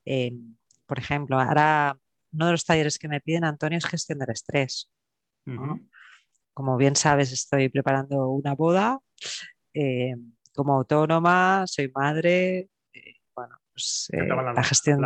Em, 0.05 0.55
por 0.85 0.99
ejemplo, 0.99 1.39
ahora 1.39 1.97
uno 2.31 2.45
de 2.45 2.51
los 2.51 2.65
talleres 2.65 2.97
que 2.97 3.07
me 3.07 3.21
piden, 3.21 3.43
Antonio, 3.43 3.77
es 3.77 3.85
gestión 3.85 4.19
del 4.19 4.31
estrés. 4.31 4.89
Como 6.53 6.77
bien 6.77 6.95
sabes, 6.95 7.31
estoy 7.31 7.69
preparando 7.69 8.29
una 8.29 8.53
boda. 8.53 8.99
Em, 9.73 10.33
como 10.59 10.73
autónoma, 10.73 11.63
soy 11.67 11.89
madre, 11.95 12.69
eh, 12.91 13.15
bueno, 13.33 13.55
pues 13.71 14.09
eh, 14.11 14.27
la, 14.27 14.61
gestión 14.61 14.99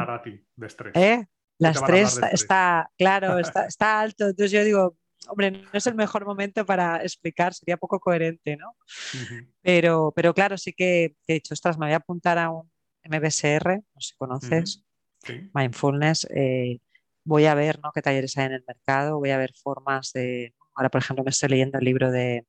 de 0.56 0.66
estrés. 0.66 0.96
¿Eh? 0.96 1.28
La 1.60 1.70
estrés, 1.70 2.20
está, 2.32 2.90
claro, 2.98 3.38
está, 3.68 4.00
alto. 4.00 4.30
Entonces 4.30 4.50
yo 4.50 4.64
digo, 4.64 4.98
hombre, 5.28 5.52
no 5.52 5.70
es 5.72 5.86
el 5.86 5.94
mejor 5.94 6.26
momento 6.26 6.66
para 6.66 7.04
explicar, 7.04 7.54
sería 7.54 7.78
poco 7.78 8.00
coherente, 8.00 8.58
¿no? 8.58 8.76
pero, 9.62 10.12
pero 10.16 10.34
claro, 10.34 10.58
sí 10.58 10.74
que 10.74 11.16
he 11.28 11.34
dicho, 11.36 11.54
ostras, 11.54 11.78
me 11.78 11.86
voy 11.86 11.94
a 11.94 11.98
apuntar 11.98 12.40
a 12.40 12.50
un 12.50 12.72
MBSR, 13.04 13.76
no 13.76 14.02
sé 14.02 14.10
si 14.10 14.16
conoces, 14.16 14.84
Mindfulness. 15.54 16.28
voy 17.24 17.46
a 17.46 17.54
ver 17.54 17.80
¿no? 17.84 17.92
qué 17.94 18.02
talleres 18.02 18.36
hay 18.40 18.48
en 18.48 18.54
el 18.54 18.64
mercado, 18.68 19.20
voy 19.20 19.30
a 19.30 19.38
ver 19.38 19.54
formas 19.54 20.14
de. 20.14 20.56
Ahora, 20.74 20.90
por 20.90 21.00
ejemplo, 21.00 21.24
me 21.24 21.30
estoy 21.30 21.50
leyendo 21.50 21.78
el 21.78 21.86
libro 21.86 22.10
de 22.10 22.48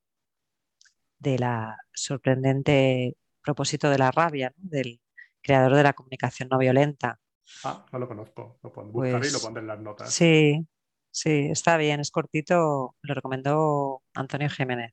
de 1.24 1.38
la 1.38 1.76
sorprendente 1.92 3.16
propósito 3.42 3.90
de 3.90 3.98
la 3.98 4.10
rabia, 4.10 4.52
del 4.56 5.00
creador 5.42 5.74
de 5.74 5.82
la 5.82 5.94
comunicación 5.94 6.48
no 6.50 6.58
violenta. 6.58 7.18
Ah, 7.64 7.84
no 7.92 7.98
lo 7.98 8.06
conozco. 8.06 8.58
Lo 8.62 8.72
puedo 8.72 8.88
buscar 8.88 9.22
y 9.24 9.26
lo 9.26 9.32
pues 9.32 9.42
pondré 9.42 9.62
en 9.62 9.66
las 9.66 9.80
notas. 9.80 10.12
Sí, 10.12 10.66
sí, 11.10 11.48
está 11.50 11.76
bien, 11.76 12.00
es 12.00 12.10
cortito, 12.10 12.94
lo 13.00 13.14
recomendó 13.14 14.02
Antonio 14.14 14.48
Jiménez. 14.48 14.92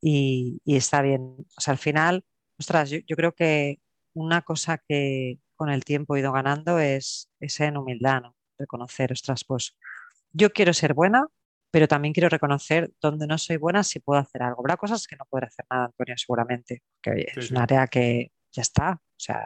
y, 0.00 0.60
está 0.66 1.00
bien. 1.02 1.36
O 1.56 1.60
sea, 1.60 1.72
al 1.72 1.78
final, 1.78 2.24
ostras, 2.58 2.90
yo, 2.90 3.16
creo 3.16 3.32
que 3.32 3.80
una 4.12 4.42
cosa 4.42 4.78
que 4.78 5.38
con 5.54 5.70
el 5.70 5.84
tiempo 5.84 6.16
he 6.16 6.20
ido 6.20 6.32
ganando 6.32 6.78
es 6.78 7.30
esa 7.38 7.66
en 7.66 7.76
humildad, 7.76 8.22
¿no? 8.22 8.36
Reconocer, 8.58 9.12
ostras, 9.12 9.44
pues 9.44 9.76
yo 10.32 10.50
quiero 10.50 10.72
ser 10.72 10.94
buena, 10.94 11.26
pero 11.70 11.88
también 11.88 12.12
quiero 12.12 12.28
reconocer 12.28 12.90
dónde 13.00 13.26
no 13.26 13.38
soy 13.38 13.56
buena 13.56 13.82
si 13.82 14.00
puedo 14.00 14.20
hacer 14.20 14.42
algo. 14.42 14.60
Habrá 14.60 14.76
cosas 14.76 15.06
que 15.06 15.16
no 15.16 15.24
podré 15.28 15.46
hacer 15.46 15.64
nada, 15.70 15.86
Antonio, 15.86 16.16
seguramente, 16.16 16.82
porque 17.02 17.32
es 17.34 17.50
un 17.50 17.58
área 17.58 17.86
que 17.86 18.32
ya 18.52 18.62
está, 18.62 18.92
o 18.92 19.20
sea, 19.20 19.44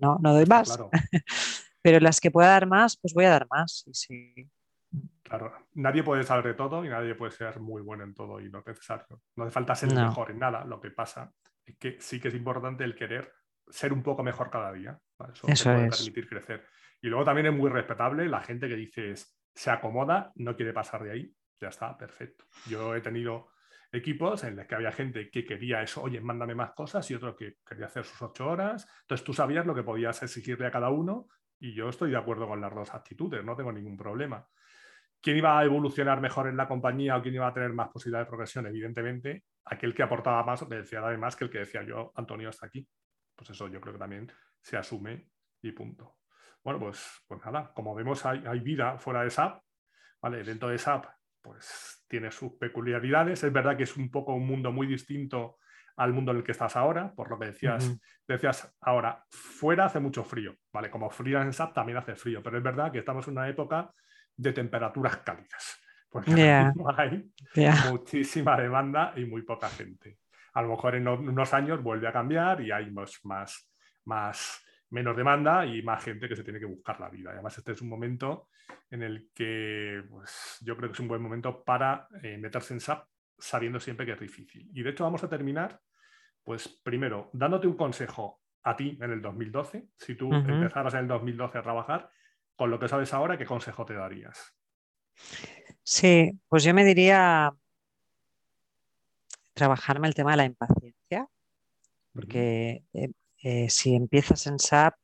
no, 0.00 0.18
no 0.20 0.32
doy 0.32 0.46
más. 0.46 0.78
pero 1.82 2.00
las 2.00 2.20
que 2.20 2.30
pueda 2.30 2.48
dar 2.48 2.66
más, 2.66 2.96
pues 2.96 3.14
voy 3.14 3.26
a 3.26 3.30
dar 3.30 3.46
más. 3.50 3.84
sí. 3.92 4.48
Claro, 5.22 5.52
nadie 5.74 6.02
puede 6.02 6.22
saber 6.22 6.46
de 6.46 6.54
todo 6.54 6.82
y 6.84 6.88
nadie 6.88 7.14
puede 7.14 7.32
ser 7.32 7.60
muy 7.60 7.82
bueno 7.82 8.02
en 8.02 8.14
todo 8.14 8.40
y 8.40 8.48
no 8.48 8.60
es 8.60 8.66
necesario. 8.66 9.20
No 9.36 9.44
hace 9.44 9.52
falta 9.52 9.74
ser 9.74 9.92
mejor 9.92 10.30
en 10.30 10.38
nada. 10.38 10.64
Lo 10.64 10.80
que 10.80 10.90
pasa 10.90 11.30
es 11.66 11.76
que 11.76 11.98
sí 12.00 12.18
que 12.18 12.28
es 12.28 12.34
importante 12.34 12.84
el 12.84 12.94
querer 12.94 13.30
ser 13.68 13.92
un 13.92 14.02
poco 14.02 14.22
mejor 14.22 14.48
cada 14.48 14.72
día. 14.72 14.98
Eso, 15.46 15.46
puede 15.64 15.90
permitir 15.90 16.28
crecer. 16.28 16.66
Y 17.02 17.08
luego 17.08 17.26
también 17.26 17.48
es 17.48 17.52
muy 17.52 17.68
respetable 17.68 18.26
la 18.26 18.40
gente 18.40 18.68
que 18.68 18.76
dice 18.76 19.14
se 19.54 19.70
acomoda, 19.70 20.32
no 20.36 20.56
quiere 20.56 20.72
pasar 20.72 21.02
de 21.02 21.12
ahí, 21.12 21.34
ya 21.60 21.68
está, 21.68 21.96
perfecto. 21.96 22.44
Yo 22.66 22.94
he 22.94 23.00
tenido 23.00 23.48
equipos 23.90 24.44
en 24.44 24.56
los 24.56 24.66
que 24.66 24.74
había 24.74 24.92
gente 24.92 25.30
que 25.30 25.44
quería 25.44 25.82
eso, 25.82 26.02
oye, 26.02 26.20
mándame 26.20 26.54
más 26.54 26.72
cosas 26.72 27.10
y 27.10 27.14
otro 27.14 27.34
que 27.34 27.56
quería 27.66 27.86
hacer 27.86 28.04
sus 28.04 28.20
ocho 28.22 28.48
horas. 28.48 28.86
Entonces 29.02 29.24
tú 29.24 29.32
sabías 29.32 29.66
lo 29.66 29.74
que 29.74 29.82
podías 29.82 30.22
exigirle 30.22 30.66
a 30.66 30.70
cada 30.70 30.90
uno 30.90 31.26
y 31.58 31.74
yo 31.74 31.88
estoy 31.88 32.10
de 32.10 32.16
acuerdo 32.16 32.46
con 32.46 32.60
las 32.60 32.74
dos 32.74 32.94
actitudes, 32.94 33.44
no 33.44 33.56
tengo 33.56 33.72
ningún 33.72 33.96
problema. 33.96 34.46
¿Quién 35.20 35.36
iba 35.36 35.58
a 35.58 35.64
evolucionar 35.64 36.20
mejor 36.20 36.46
en 36.48 36.56
la 36.56 36.68
compañía 36.68 37.16
o 37.16 37.22
quién 37.22 37.34
iba 37.34 37.48
a 37.48 37.52
tener 37.52 37.72
más 37.72 37.88
posibilidad 37.88 38.20
de 38.20 38.26
progresión? 38.26 38.66
Evidentemente, 38.66 39.44
aquel 39.64 39.92
que 39.92 40.04
aportaba 40.04 40.44
más 40.44 40.68
decía 40.68 41.00
además 41.00 41.34
que 41.34 41.44
el 41.44 41.50
que 41.50 41.58
decía 41.58 41.82
yo, 41.82 42.12
Antonio, 42.14 42.48
hasta 42.48 42.66
aquí. 42.66 42.86
Pues 43.34 43.50
eso 43.50 43.68
yo 43.68 43.80
creo 43.80 43.94
que 43.94 43.98
también 43.98 44.30
se 44.60 44.76
asume 44.76 45.28
y 45.60 45.72
punto. 45.72 46.18
Bueno, 46.62 46.78
pues, 46.78 47.24
pues 47.26 47.44
nada, 47.44 47.72
como 47.74 47.94
vemos 47.94 48.24
hay, 48.26 48.60
vida 48.60 48.98
fuera 48.98 49.22
de 49.22 49.30
SAP, 49.30 49.60
¿vale? 50.20 50.44
Dentro 50.44 50.68
de 50.68 50.78
SAP, 50.78 51.06
pues 51.48 52.04
tiene 52.08 52.30
sus 52.30 52.52
peculiaridades. 52.54 53.42
Es 53.42 53.52
verdad 53.52 53.76
que 53.76 53.84
es 53.84 53.96
un 53.96 54.10
poco 54.10 54.34
un 54.34 54.46
mundo 54.46 54.70
muy 54.70 54.86
distinto 54.86 55.56
al 55.96 56.12
mundo 56.12 56.30
en 56.30 56.38
el 56.38 56.44
que 56.44 56.52
estás 56.52 56.76
ahora, 56.76 57.12
por 57.14 57.30
lo 57.30 57.38
que 57.38 57.46
decías, 57.46 57.98
decías 58.26 58.72
ahora, 58.82 59.24
fuera 59.30 59.86
hace 59.86 59.98
mucho 59.98 60.22
frío, 60.22 60.54
¿vale? 60.72 60.90
Como 60.90 61.10
en 61.20 61.52
SAP 61.52 61.74
también 61.74 61.98
hace 61.98 62.14
frío, 62.14 62.40
pero 62.42 62.58
es 62.58 62.62
verdad 62.62 62.92
que 62.92 62.98
estamos 62.98 63.26
en 63.26 63.32
una 63.32 63.48
época 63.48 63.90
de 64.36 64.52
temperaturas 64.52 65.16
cálidas, 65.18 65.80
porque 66.08 66.30
hay 66.96 67.32
muchísima 67.90 68.56
demanda 68.56 69.12
y 69.16 69.24
muy 69.24 69.42
poca 69.42 69.68
gente. 69.70 70.18
A 70.52 70.62
lo 70.62 70.68
mejor 70.68 70.94
en 70.94 71.08
unos 71.08 71.52
años 71.52 71.82
vuelve 71.82 72.06
a 72.06 72.12
cambiar 72.12 72.60
y 72.60 72.70
hay 72.70 72.90
más, 72.92 73.18
más, 73.24 73.68
más 74.04 74.64
menos 74.90 75.16
demanda 75.16 75.66
y 75.66 75.82
más 75.82 76.02
gente 76.02 76.28
que 76.28 76.36
se 76.36 76.44
tiene 76.44 76.58
que 76.58 76.66
buscar 76.66 76.98
la 77.00 77.08
vida. 77.08 77.30
Además, 77.32 77.56
este 77.58 77.72
es 77.72 77.82
un 77.82 77.88
momento 77.88 78.48
en 78.90 79.02
el 79.02 79.30
que 79.34 80.02
pues, 80.08 80.58
yo 80.60 80.76
creo 80.76 80.88
que 80.88 80.94
es 80.94 81.00
un 81.00 81.08
buen 81.08 81.22
momento 81.22 81.62
para 81.64 82.08
eh, 82.22 82.38
meterse 82.38 82.74
en 82.74 82.80
SAP 82.80 83.06
sabiendo 83.38 83.78
siempre 83.80 84.06
que 84.06 84.12
es 84.12 84.20
difícil. 84.20 84.70
Y 84.72 84.82
de 84.82 84.90
hecho 84.90 85.04
vamos 85.04 85.22
a 85.22 85.28
terminar 85.28 85.80
pues 86.48 86.66
primero, 86.82 87.28
dándote 87.34 87.66
un 87.66 87.76
consejo 87.76 88.40
a 88.62 88.74
ti 88.74 88.96
en 89.02 89.10
el 89.10 89.20
2012, 89.20 89.86
si 89.98 90.14
tú 90.14 90.32
empezaras 90.32 90.94
en 90.94 91.00
el 91.00 91.08
2012 91.08 91.58
a 91.58 91.62
trabajar, 91.62 92.10
con 92.56 92.70
lo 92.70 92.78
que 92.78 92.88
sabes 92.88 93.12
ahora, 93.12 93.36
¿qué 93.36 93.44
consejo 93.44 93.84
te 93.84 93.92
darías? 93.92 94.56
Sí, 95.82 96.30
pues 96.48 96.64
yo 96.64 96.72
me 96.72 96.86
diría 96.86 97.52
trabajarme 99.52 100.08
el 100.08 100.14
tema 100.14 100.30
de 100.30 100.36
la 100.38 100.44
impaciencia, 100.46 101.28
porque 102.14 102.82
eh, 102.94 103.10
eh, 103.42 103.70
si 103.70 103.94
empiezas 103.94 104.46
en 104.46 104.58
SAP, 104.58 104.94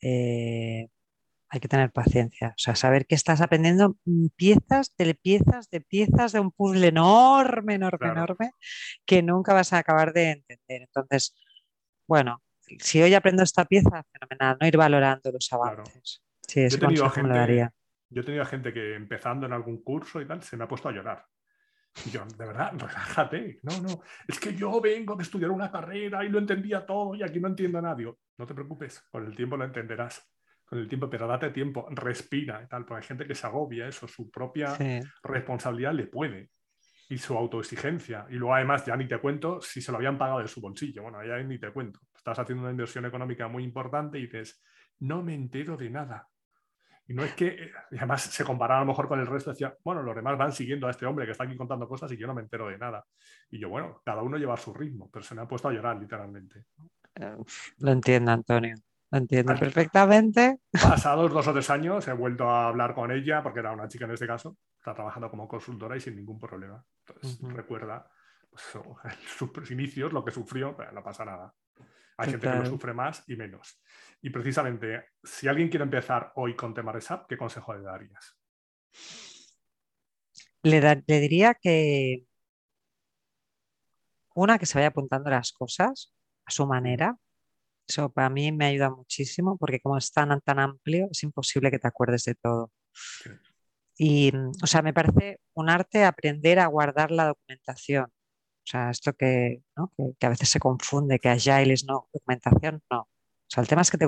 eh, 0.00 0.88
hay 1.48 1.60
que 1.60 1.68
tener 1.68 1.92
paciencia, 1.92 2.48
o 2.48 2.58
sea, 2.58 2.74
saber 2.74 3.06
que 3.06 3.14
estás 3.14 3.42
aprendiendo 3.42 3.96
piezas 4.36 4.94
de 4.96 5.14
piezas 5.14 5.68
de 5.68 5.82
piezas 5.82 6.32
de 6.32 6.40
un 6.40 6.50
puzzle 6.50 6.86
enorme, 6.86 7.74
enorme, 7.74 8.08
enorme, 8.08 8.50
que 9.04 9.22
nunca 9.22 9.52
vas 9.52 9.74
a 9.74 9.78
acabar 9.78 10.14
de 10.14 10.30
entender. 10.30 10.82
Entonces, 10.82 11.34
bueno, 12.08 12.42
si 12.78 13.02
hoy 13.02 13.12
aprendo 13.12 13.42
esta 13.42 13.66
pieza, 13.66 14.02
fenomenal, 14.12 14.56
no 14.58 14.66
ir 14.66 14.78
valorando 14.78 15.30
los 15.30 15.52
avances. 15.52 16.22
Sí, 16.40 16.60
ese 16.60 16.78
yo, 16.78 16.86
he 16.86 16.88
tenido 16.88 17.10
gente, 17.10 17.34
daría. 17.34 17.72
yo 18.08 18.22
he 18.22 18.24
tenido 18.24 18.46
gente 18.46 18.72
que 18.72 18.94
empezando 18.94 19.44
en 19.44 19.52
algún 19.52 19.82
curso 19.82 20.22
y 20.22 20.26
tal, 20.26 20.42
se 20.42 20.56
me 20.56 20.64
ha 20.64 20.68
puesto 20.68 20.88
a 20.88 20.92
llorar. 20.92 21.26
Y 22.06 22.10
yo, 22.10 22.24
de 22.24 22.46
verdad, 22.46 22.72
relájate. 22.78 23.60
No, 23.62 23.80
no, 23.80 24.02
es 24.26 24.40
que 24.40 24.54
yo 24.54 24.80
vengo 24.80 25.14
de 25.14 25.22
estudiar 25.22 25.50
una 25.50 25.70
carrera 25.70 26.24
y 26.24 26.28
lo 26.28 26.38
entendía 26.38 26.86
todo 26.86 27.14
y 27.14 27.22
aquí 27.22 27.38
no 27.38 27.48
entiendo 27.48 27.78
a 27.78 27.82
nadie. 27.82 28.12
No 28.38 28.46
te 28.46 28.54
preocupes, 28.54 29.00
con 29.10 29.26
el 29.26 29.36
tiempo 29.36 29.56
lo 29.56 29.64
entenderás 29.64 30.32
con 30.72 30.78
el 30.78 30.88
tiempo, 30.88 31.10
pero 31.10 31.26
date 31.26 31.50
tiempo, 31.50 31.86
respira 31.90 32.62
y 32.64 32.66
tal, 32.66 32.86
porque 32.86 33.02
hay 33.02 33.06
gente 33.06 33.26
que 33.26 33.34
se 33.34 33.46
agobia 33.46 33.86
eso, 33.86 34.08
su 34.08 34.30
propia 34.30 34.74
responsabilidad 35.22 35.92
le 35.92 36.06
puede 36.06 36.48
y 37.10 37.18
su 37.18 37.36
autoexigencia. 37.36 38.24
Y 38.30 38.36
luego 38.36 38.54
además, 38.54 38.86
ya 38.86 38.96
ni 38.96 39.06
te 39.06 39.18
cuento 39.18 39.60
si 39.60 39.82
se 39.82 39.92
lo 39.92 39.98
habían 39.98 40.16
pagado 40.16 40.38
de 40.38 40.48
su 40.48 40.62
bolsillo. 40.62 41.02
Bueno, 41.02 41.22
ya 41.22 41.36
ni 41.42 41.58
te 41.58 41.70
cuento. 41.72 42.00
Estás 42.16 42.38
haciendo 42.38 42.62
una 42.62 42.70
inversión 42.70 43.04
económica 43.04 43.48
muy 43.48 43.64
importante 43.64 44.18
y 44.18 44.22
dices, 44.22 44.64
no 45.00 45.22
me 45.22 45.34
entero 45.34 45.76
de 45.76 45.90
nada. 45.90 46.26
Y 47.06 47.14
no 47.14 47.24
es 47.24 47.34
que, 47.34 47.70
y 47.90 47.96
además 47.96 48.22
se 48.22 48.44
comparaba 48.44 48.80
a 48.80 48.84
lo 48.84 48.88
mejor 48.88 49.08
con 49.08 49.18
el 49.20 49.26
resto, 49.26 49.50
decía, 49.50 49.76
bueno, 49.84 50.02
los 50.02 50.14
demás 50.14 50.38
van 50.38 50.52
siguiendo 50.52 50.86
a 50.86 50.90
este 50.90 51.04
hombre 51.04 51.26
que 51.26 51.32
está 51.32 51.44
aquí 51.44 51.56
contando 51.56 51.88
cosas 51.88 52.10
y 52.12 52.16
yo 52.16 52.26
no 52.26 52.34
me 52.34 52.42
entero 52.42 52.68
de 52.68 52.78
nada. 52.78 53.04
Y 53.50 53.58
yo, 53.58 53.68
bueno, 53.68 54.00
cada 54.04 54.22
uno 54.22 54.36
lleva 54.36 54.56
su 54.56 54.72
ritmo, 54.72 55.10
pero 55.12 55.24
se 55.24 55.34
me 55.34 55.42
ha 55.42 55.48
puesto 55.48 55.68
a 55.68 55.72
llorar 55.72 55.96
literalmente. 55.96 56.64
Lo 57.78 57.90
entiendo, 57.90 58.30
Antonio. 58.30 58.76
Lo 59.10 59.18
entiendo 59.18 59.54
perfectamente. 59.54 60.60
Pasados 60.72 61.30
dos 61.30 61.46
o 61.46 61.52
tres 61.52 61.68
años 61.68 62.08
he 62.08 62.12
vuelto 62.14 62.48
a 62.48 62.68
hablar 62.68 62.94
con 62.94 63.10
ella, 63.10 63.42
porque 63.42 63.60
era 63.60 63.72
una 63.72 63.88
chica 63.88 64.06
en 64.06 64.12
este 64.12 64.26
caso, 64.26 64.56
está 64.78 64.94
trabajando 64.94 65.30
como 65.30 65.46
consultora 65.46 65.96
y 65.96 66.00
sin 66.00 66.16
ningún 66.16 66.38
problema. 66.38 66.82
Entonces 67.06 67.52
recuerda 67.52 68.08
pues, 68.48 68.64
sus 69.36 69.70
inicios, 69.70 70.12
lo 70.12 70.24
que 70.24 70.30
sufrió, 70.30 70.74
pero 70.74 70.92
no 70.92 71.02
pasa 71.02 71.26
nada. 71.26 71.52
Hay 72.16 72.30
gente 72.30 72.48
que 72.48 72.56
lo 72.56 72.66
sufre 72.66 72.92
más 72.94 73.24
y 73.28 73.36
menos. 73.36 73.82
Y 74.20 74.30
precisamente, 74.30 75.06
si 75.22 75.48
alguien 75.48 75.68
quiere 75.68 75.84
empezar 75.84 76.32
hoy 76.36 76.54
con 76.54 76.74
temas 76.74 76.94
de 76.94 77.00
SAP, 77.00 77.28
¿qué 77.28 77.36
consejo 77.36 77.74
le 77.74 77.82
darías? 77.82 78.38
Le, 80.62 80.80
le 80.80 81.20
diría 81.20 81.54
que 81.54 82.24
una, 84.34 84.58
que 84.58 84.66
se 84.66 84.78
vaya 84.78 84.88
apuntando 84.88 85.30
las 85.30 85.52
cosas 85.52 86.14
a 86.44 86.50
su 86.50 86.66
manera, 86.66 87.16
eso 87.86 88.10
para 88.10 88.30
mí 88.30 88.52
me 88.52 88.66
ayuda 88.66 88.90
muchísimo 88.90 89.56
porque 89.58 89.80
como 89.80 89.98
es 89.98 90.12
tan, 90.12 90.40
tan 90.40 90.58
amplio, 90.58 91.08
es 91.10 91.22
imposible 91.22 91.70
que 91.70 91.78
te 91.78 91.88
acuerdes 91.88 92.24
de 92.24 92.34
todo. 92.34 92.72
Y, 93.98 94.32
o 94.62 94.66
sea, 94.66 94.82
me 94.82 94.94
parece 94.94 95.40
un 95.54 95.68
arte 95.68 96.04
aprender 96.04 96.58
a 96.58 96.66
guardar 96.66 97.10
la 97.10 97.26
documentación. 97.26 98.06
O 98.64 98.66
sea, 98.66 98.90
esto 98.90 99.12
que, 99.14 99.62
que, 100.18 100.26
a 100.26 100.30
veces 100.30 100.48
se 100.48 100.60
confunde, 100.60 101.18
que 101.18 101.28
Agile 101.28 101.72
es 101.72 101.84
no 101.84 102.08
documentación, 102.12 102.82
no. 102.90 103.00
O 103.00 103.08
sea, 103.48 103.62
el 103.62 103.68
tema 103.68 103.82
es 103.82 103.90
que 103.90 103.98
te, 103.98 104.06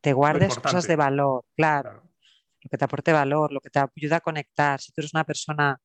te 0.00 0.12
guardes 0.12 0.58
cosas 0.58 0.86
de 0.86 0.96
valor, 0.96 1.44
claro. 1.54 2.02
Lo 2.62 2.70
que 2.70 2.78
te 2.78 2.84
aporte 2.84 3.12
valor, 3.12 3.52
lo 3.52 3.60
que 3.60 3.70
te 3.70 3.80
ayuda 3.80 4.16
a 4.16 4.20
conectar. 4.20 4.80
Si 4.80 4.92
tú 4.92 5.00
eres 5.00 5.12
una 5.14 5.24
persona 5.24 5.78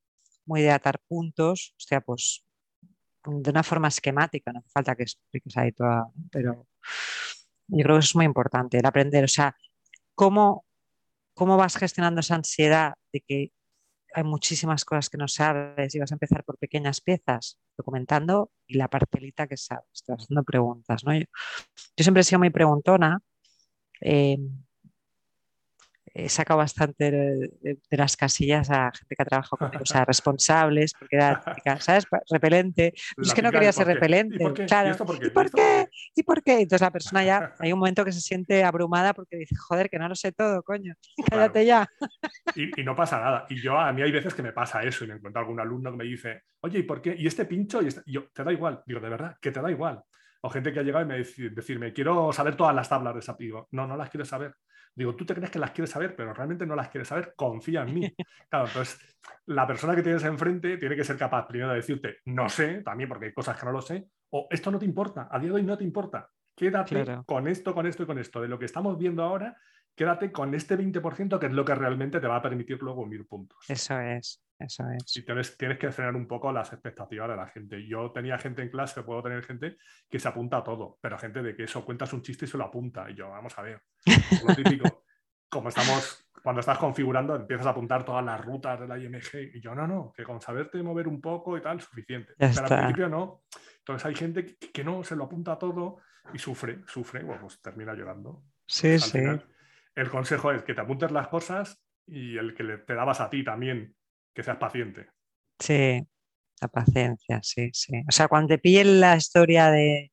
muy 0.46 0.62
de 0.62 0.72
atar 0.72 1.00
puntos, 1.08 1.74
hostia, 1.78 2.02
pues 2.02 2.46
de 3.26 3.50
una 3.52 3.64
forma 3.64 3.90
esquemática, 3.90 4.54
no 4.54 4.60
hace 4.60 4.70
falta 4.70 4.96
que 4.96 5.04
expliques 5.04 5.58
ahí 5.58 5.72
toda, 5.74 6.08
pero 6.32 6.68
yo 7.68 7.84
creo 7.84 7.96
que 7.96 8.00
eso 8.00 8.12
es 8.12 8.16
muy 8.16 8.26
importante, 8.26 8.78
el 8.80 8.86
aprender, 8.86 9.26
o 9.26 9.28
sea, 9.28 9.56
cómo, 10.16 10.66
cómo 11.34 11.58
vas 11.58 11.76
gestionando 11.76 12.22
esa 12.22 12.36
ansiedad 12.36 12.94
de 13.12 13.22
que 13.22 13.52
hay 14.14 14.24
muchísimas 14.24 14.86
cosas 14.86 15.10
que 15.10 15.18
no 15.18 15.28
sabes 15.28 15.94
y 15.94 16.00
vas 16.00 16.12
a 16.12 16.16
empezar 16.16 16.44
por 16.46 16.58
pequeñas 16.58 17.02
piezas, 17.02 17.60
documentando 17.78 18.52
y 18.66 18.78
la 18.78 18.90
parcelita 18.90 19.48
que 19.48 19.58
sabes, 19.58 20.04
te 20.06 20.14
haciendo 20.14 20.44
preguntas, 20.44 21.04
¿no? 21.06 21.14
Yo, 21.14 21.26
siempre 21.98 22.22
he 22.22 22.24
sido 22.24 22.40
muy 22.40 22.50
preguntona. 22.50 23.20
Eh, 24.02 24.38
he 26.14 26.30
sacado 26.30 26.58
bastante 26.60 27.12
de, 27.12 27.78
las 27.92 28.18
casillas 28.18 28.70
a 28.70 28.92
gente 28.92 29.16
que 29.16 29.22
ha 29.22 29.26
trabajado 29.26 29.58
conmigo, 29.58 29.84
o 29.84 29.86
sea, 29.86 30.06
responsables, 30.06 30.94
porque 30.98 31.16
era, 31.16 31.42
¿sabes? 31.80 32.06
Repelente. 32.30 32.94
es 33.22 33.34
que 33.34 33.42
no 33.42 33.52
quería 33.52 33.72
ser 33.72 33.88
repelente. 33.88 34.36
¿Y 34.36 34.40
por 34.40 34.54
qué? 34.54 34.66
Claro. 34.66 34.96
¿Y, 34.96 34.98
por 34.98 35.20
qué? 35.20 35.26
¿Y 35.26 35.30
por 35.30 35.52
qué? 35.52 35.90
¿Y 36.16 36.24
por 36.24 36.44
qué? 36.44 36.54
Entonces 36.54 36.82
la 36.82 36.92
persona 36.92 37.24
ya, 37.24 37.56
hay 37.60 37.74
un 37.74 37.80
momento 37.80 38.06
que 38.06 38.12
se 38.12 38.22
siente 38.22 38.64
abrumada 38.64 39.14
porque 39.14 39.38
dice, 39.38 39.56
joder, 39.56 39.90
que 39.90 40.00
no 40.00 40.08
lo 40.08 40.16
sé 40.16 40.32
todo, 40.32 40.64
coño, 40.64 40.94
cállate 41.30 41.66
ya. 41.66 41.88
Y, 42.56 42.84
no 42.84 42.96
pasa 42.96 43.20
nada. 43.20 43.46
Y 43.50 43.62
yo, 43.62 43.78
a 43.78 43.92
mí 43.92 44.02
hay 44.02 44.12
veces 44.12 44.34
que 44.34 44.44
me 44.44 44.54
pasa 44.54 44.84
eso 44.84 45.06
y 45.06 45.08
me 45.08 45.16
encuentro 45.16 45.42
algún 45.42 45.60
alumno 45.60 45.92
que 45.92 45.98
me 45.98 46.04
dice, 46.06 46.44
oye, 46.62 46.80
¿y 46.80 46.84
por 46.84 47.02
qué? 47.02 47.16
¿Y 47.18 47.28
este 47.28 47.46
pincho? 47.46 47.82
Y, 47.82 47.88
este? 47.88 48.02
y 48.06 48.14
yo, 48.14 48.30
¿te 48.34 48.44
da 48.44 48.52
igual? 48.52 48.82
Digo, 48.86 49.00
de 49.00 49.10
verdad, 49.10 49.38
que 49.42 49.52
te 49.52 49.62
da 49.62 49.70
igual. 49.70 50.04
O 50.42 50.50
gente 50.50 50.72
que 50.72 50.80
ha 50.80 50.84
llegado 50.84 51.04
y 51.04 51.08
me 51.08 51.18
dice, 51.18 51.50
decirme, 51.50 51.94
quiero 51.94 52.32
saber 52.32 52.56
todas 52.56 52.76
las 52.76 52.88
tablas 52.88 53.16
de 53.16 53.22
SAP. 53.22 53.40
Digo, 53.40 53.68
no, 53.72 53.88
no 53.88 53.98
las 53.98 54.10
quiero 54.10 54.26
saber. 54.26 54.56
Digo, 54.98 55.16
tú 55.16 55.28
te 55.28 55.36
crees 55.36 55.52
que 55.52 55.60
las 55.60 55.72
quieres 55.72 55.92
saber, 55.92 56.16
pero 56.16 56.34
realmente 56.34 56.66
no 56.66 56.76
las 56.76 56.90
quieres 56.90 57.08
saber, 57.08 57.34
confía 57.36 57.84
en 57.84 57.94
mí. 57.94 58.16
Claro, 58.50 58.66
entonces 58.68 59.18
la 59.46 59.68
persona 59.68 59.96
que 59.96 60.02
tienes 60.02 60.24
enfrente 60.24 60.78
tiene 60.78 60.96
que 60.96 61.04
ser 61.04 61.18
capaz 61.18 61.46
primero 61.46 61.70
de 61.70 61.76
decirte, 61.76 62.18
no 62.26 62.50
sé, 62.50 62.82
también 62.82 63.10
porque 63.10 63.26
hay 63.26 63.34
cosas 63.34 63.60
que 63.60 63.66
no 63.66 63.74
lo 63.74 63.82
sé, 63.82 64.08
o 64.32 64.48
esto 64.50 64.72
no 64.72 64.80
te 64.80 64.86
importa, 64.86 65.28
a 65.30 65.38
día 65.38 65.50
de 65.50 65.56
hoy 65.56 65.64
no 65.64 65.78
te 65.78 65.84
importa. 65.84 66.30
Quédate 66.56 67.20
con 67.28 67.48
esto, 67.48 67.76
con 67.76 67.86
esto 67.86 68.04
y 68.04 68.06
con 68.08 68.18
esto. 68.18 68.42
De 68.42 68.48
lo 68.48 68.58
que 68.58 68.66
estamos 68.66 68.98
viendo 68.98 69.22
ahora, 69.22 69.56
quédate 69.98 70.32
con 70.32 70.54
este 70.54 70.78
20% 70.78 71.40
que 71.40 71.48
es 71.48 71.52
lo 71.52 71.66
que 71.66 71.74
realmente 71.74 72.20
te 72.20 72.28
va 72.28 72.36
a 72.36 72.42
permitir 72.42 72.80
luego 72.82 73.02
unir 73.02 73.28
puntos. 73.28 73.58
Eso 73.68 74.00
es, 74.00 74.44
eso 74.60 74.84
es. 74.92 75.18
Y 75.18 75.26
tienes, 75.26 75.58
tienes 75.58 75.80
que 75.80 75.92
frenar 75.92 76.16
un 76.16 76.28
poco 76.28 76.52
las 76.52 76.72
expectativas 76.72 77.28
de 77.28 77.36
la 77.36 77.48
gente. 77.48 77.86
Yo 77.86 78.12
tenía 78.12 78.38
gente 78.38 78.62
en 78.62 78.70
clase, 78.70 79.02
puedo 79.02 79.24
tener 79.24 79.44
gente 79.44 79.78
que 80.08 80.20
se 80.20 80.28
apunta 80.28 80.58
a 80.58 80.64
todo, 80.64 81.00
pero 81.02 81.18
gente 81.18 81.42
de 81.42 81.56
que 81.56 81.64
eso 81.64 81.84
cuentas 81.84 82.14
un 82.14 82.22
chiste 82.22 82.46
y 82.46 82.48
se 82.48 82.60
lo 82.60 82.66
apunta. 82.66 83.10
Y 83.10 83.16
yo, 83.16 83.30
vamos 83.30 83.58
a 83.58 83.64
ver, 83.64 83.82
lo 84.48 84.56
típico, 84.56 85.04
como 85.50 85.70
estamos, 85.70 86.30
cuando 86.44 86.60
estás 86.60 86.78
configurando, 86.78 87.36
empiezas 87.36 87.66
a 87.66 87.72
apuntar 87.72 88.06
todas 88.06 88.24
las 88.24 88.40
rutas 88.46 88.80
de 88.80 88.88
la 88.88 89.00
IMG. 89.00 89.56
Y 89.56 89.62
yo, 89.62 89.74
no, 89.74 89.88
no, 89.88 90.14
que 90.16 90.24
con 90.24 90.40
saberte 90.40 90.82
mover 90.84 91.08
un 91.08 91.20
poco 91.20 91.58
y 91.58 91.62
tal, 91.62 91.82
suficiente. 91.82 92.34
pero 92.38 92.54
al 92.54 92.68
principio 92.68 93.10
no. 93.10 93.42
Entonces 93.80 94.06
hay 94.06 94.14
gente 94.14 94.46
que, 94.46 94.72
que, 94.72 94.84
no, 94.84 95.04
se 95.04 95.16
lo 95.16 95.24
apunta 95.24 95.58
todo 95.58 95.98
y 96.32 96.38
sufre, 96.38 96.84
sufre, 96.86 97.24
bueno, 97.24 97.42
pues 97.42 97.60
termina 97.62 97.96
llorando. 97.96 98.44
Sí, 98.68 99.00
sí. 99.00 99.18
final, 99.18 99.44
el 99.98 100.10
consejo 100.10 100.52
es 100.52 100.64
que 100.64 100.74
te 100.74 100.82
apuntes 100.82 101.12
las 101.12 101.28
cosas 101.28 101.80
y 102.06 102.38
el 102.38 102.54
que 102.56 102.64
le- 102.64 102.78
te 102.78 102.94
dabas 102.94 103.20
a 103.20 103.30
ti 103.30 103.44
también, 103.44 103.96
que 104.34 104.44
seas 104.44 104.58
paciente. 104.58 105.08
Sí, 105.60 106.08
la 106.62 106.68
paciencia, 106.68 107.40
sí, 107.44 107.70
sí. 107.74 107.94
O 108.08 108.12
sea, 108.12 108.28
cuando 108.28 108.50
te 108.50 108.60
pillen 108.60 109.00
la 109.02 109.16
historia 109.16 109.70
de, 109.72 110.12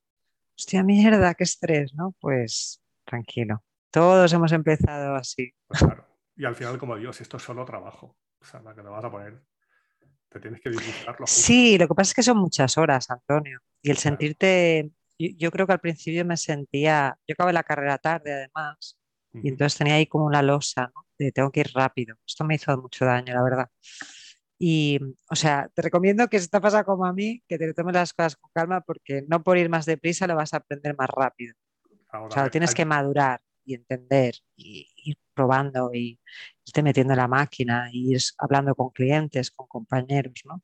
hostia 0.56 0.82
mierda, 0.82 1.34
qué 1.34 1.44
estrés, 1.44 1.94
¿no? 1.94 2.14
Pues 2.18 2.80
tranquilo. 3.04 3.62
Todos 3.90 4.32
hemos 4.32 4.52
empezado 4.52 5.14
así. 5.14 5.52
Pues 5.68 5.80
claro. 5.80 6.06
Y 6.36 6.44
al 6.44 6.56
final, 6.56 6.78
como 6.78 6.96
digo, 6.96 7.12
si 7.12 7.22
esto 7.22 7.36
es 7.36 7.42
solo 7.44 7.64
trabajo, 7.64 8.16
o 8.40 8.44
sea, 8.44 8.60
la 8.62 8.74
que 8.74 8.82
te 8.82 8.88
vas 8.88 9.04
a 9.04 9.10
poner, 9.10 9.40
te 10.30 10.40
tienes 10.40 10.60
que 10.60 10.70
disfrutar 10.70 11.14
lo 11.20 11.26
justo. 11.26 11.40
Sí, 11.42 11.78
lo 11.78 11.86
que 11.86 11.94
pasa 11.94 12.10
es 12.10 12.14
que 12.14 12.22
son 12.24 12.38
muchas 12.38 12.76
horas, 12.78 13.08
Antonio. 13.10 13.60
Y 13.82 13.90
el 13.90 13.96
Claro. 13.96 14.16
sentirte, 14.16 14.90
yo, 15.18 15.28
yo 15.36 15.50
creo 15.52 15.66
que 15.66 15.74
al 15.74 15.80
principio 15.80 16.24
me 16.24 16.36
sentía, 16.36 17.16
yo 17.28 17.34
acabé 17.34 17.52
la 17.52 17.62
carrera 17.62 17.98
tarde 17.98 18.32
además, 18.32 18.98
y 19.42 19.48
entonces 19.48 19.76
tenía 19.78 19.94
ahí 19.96 20.06
como 20.06 20.24
una 20.26 20.42
losa, 20.42 20.90
¿no? 20.94 21.06
De 21.18 21.32
tengo 21.32 21.50
que 21.50 21.60
ir 21.60 21.70
rápido. 21.74 22.16
Esto 22.26 22.44
me 22.44 22.54
hizo 22.56 22.76
mucho 22.80 23.04
daño, 23.04 23.34
la 23.34 23.42
verdad. 23.42 23.70
Y, 24.58 24.98
o 25.30 25.34
sea, 25.34 25.68
te 25.74 25.82
recomiendo 25.82 26.28
que 26.28 26.38
si 26.40 26.48
te 26.48 26.60
pasa 26.60 26.84
como 26.84 27.04
a 27.04 27.12
mí, 27.12 27.42
que 27.48 27.58
te 27.58 27.74
tomes 27.74 27.94
las 27.94 28.12
cosas 28.14 28.36
con 28.36 28.50
calma 28.54 28.80
porque 28.80 29.24
no 29.28 29.42
por 29.42 29.58
ir 29.58 29.68
más 29.68 29.84
deprisa 29.86 30.26
lo 30.26 30.36
vas 30.36 30.54
a 30.54 30.58
aprender 30.58 30.96
más 30.96 31.10
rápido. 31.10 31.54
Ahora, 32.08 32.28
O 32.28 32.30
sea, 32.30 32.44
lo 32.44 32.50
tienes 32.50 32.70
hay- 32.70 32.76
que 32.76 32.84
madurar 32.84 33.40
y 33.64 33.74
entender 33.74 34.34
y 34.56 34.86
ir 35.04 35.18
probando 35.34 35.90
y 35.92 36.20
irte 36.64 36.82
metiendo 36.82 37.12
en 37.14 37.18
la 37.18 37.28
máquina 37.28 37.88
y 37.92 38.12
ir 38.14 38.20
hablando 38.38 38.74
con 38.74 38.90
clientes, 38.90 39.50
con 39.50 39.66
compañeros, 39.66 40.42
¿no? 40.44 40.62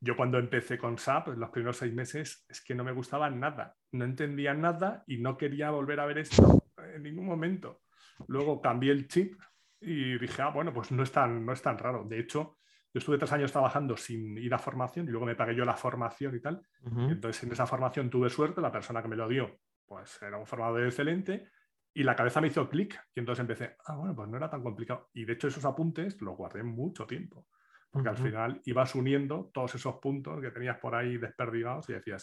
Yo 0.00 0.16
cuando 0.16 0.38
empecé 0.38 0.78
con 0.78 0.96
SAP, 0.96 1.28
los 1.36 1.50
primeros 1.50 1.76
seis 1.76 1.92
meses, 1.92 2.44
es 2.48 2.60
que 2.60 2.74
no 2.74 2.84
me 2.84 2.92
gustaba 2.92 3.28
nada, 3.30 3.76
no 3.92 4.04
entendía 4.04 4.54
nada 4.54 5.02
y 5.08 5.18
no 5.18 5.36
quería 5.36 5.70
volver 5.70 5.98
a 6.00 6.06
ver 6.06 6.18
esto 6.18 6.62
en 6.94 7.02
ningún 7.02 7.26
momento. 7.26 7.82
Luego 8.26 8.60
cambié 8.60 8.92
el 8.92 9.08
chip 9.08 9.40
y 9.80 10.18
dije, 10.18 10.42
ah, 10.42 10.50
bueno, 10.50 10.72
pues 10.72 10.90
no 10.90 11.02
es 11.02 11.12
tan, 11.12 11.44
no 11.46 11.52
es 11.52 11.62
tan 11.62 11.78
raro. 11.78 12.04
De 12.04 12.18
hecho, 12.18 12.58
yo 12.92 12.98
estuve 12.98 13.18
tres 13.18 13.32
años 13.32 13.52
trabajando 13.52 13.96
sin 13.96 14.36
ir 14.38 14.52
a 14.54 14.58
formación 14.58 15.06
y 15.06 15.10
luego 15.10 15.26
me 15.26 15.36
pagué 15.36 15.54
yo 15.54 15.64
la 15.64 15.76
formación 15.76 16.34
y 16.34 16.40
tal. 16.40 16.62
Y 16.84 17.12
entonces 17.12 17.42
en 17.44 17.52
esa 17.52 17.66
formación 17.66 18.10
tuve 18.10 18.30
suerte, 18.30 18.60
la 18.60 18.72
persona 18.72 19.02
que 19.02 19.08
me 19.08 19.16
lo 19.16 19.28
dio, 19.28 19.60
pues 19.86 20.20
era 20.22 20.38
un 20.38 20.46
formador 20.46 20.84
excelente 20.84 21.48
y 21.94 22.02
la 22.02 22.16
cabeza 22.16 22.40
me 22.40 22.48
hizo 22.48 22.68
clic 22.68 23.00
y 23.14 23.20
entonces 23.20 23.40
empecé, 23.40 23.76
ah, 23.86 23.96
bueno, 23.96 24.14
pues 24.14 24.28
no 24.28 24.36
era 24.36 24.48
tan 24.48 24.62
complicado. 24.62 25.10
Y 25.12 25.24
de 25.24 25.34
hecho 25.34 25.48
esos 25.48 25.64
apuntes 25.64 26.20
los 26.22 26.36
guardé 26.36 26.62
mucho 26.62 27.06
tiempo, 27.06 27.46
porque 27.90 28.08
al 28.08 28.16
final 28.16 28.62
ibas 28.64 28.94
uniendo 28.94 29.50
todos 29.52 29.74
esos 29.74 29.96
puntos 29.96 30.40
que 30.40 30.50
tenías 30.50 30.78
por 30.78 30.94
ahí 30.94 31.18
desperdigados 31.18 31.88
y 31.90 31.94
decías, 31.94 32.22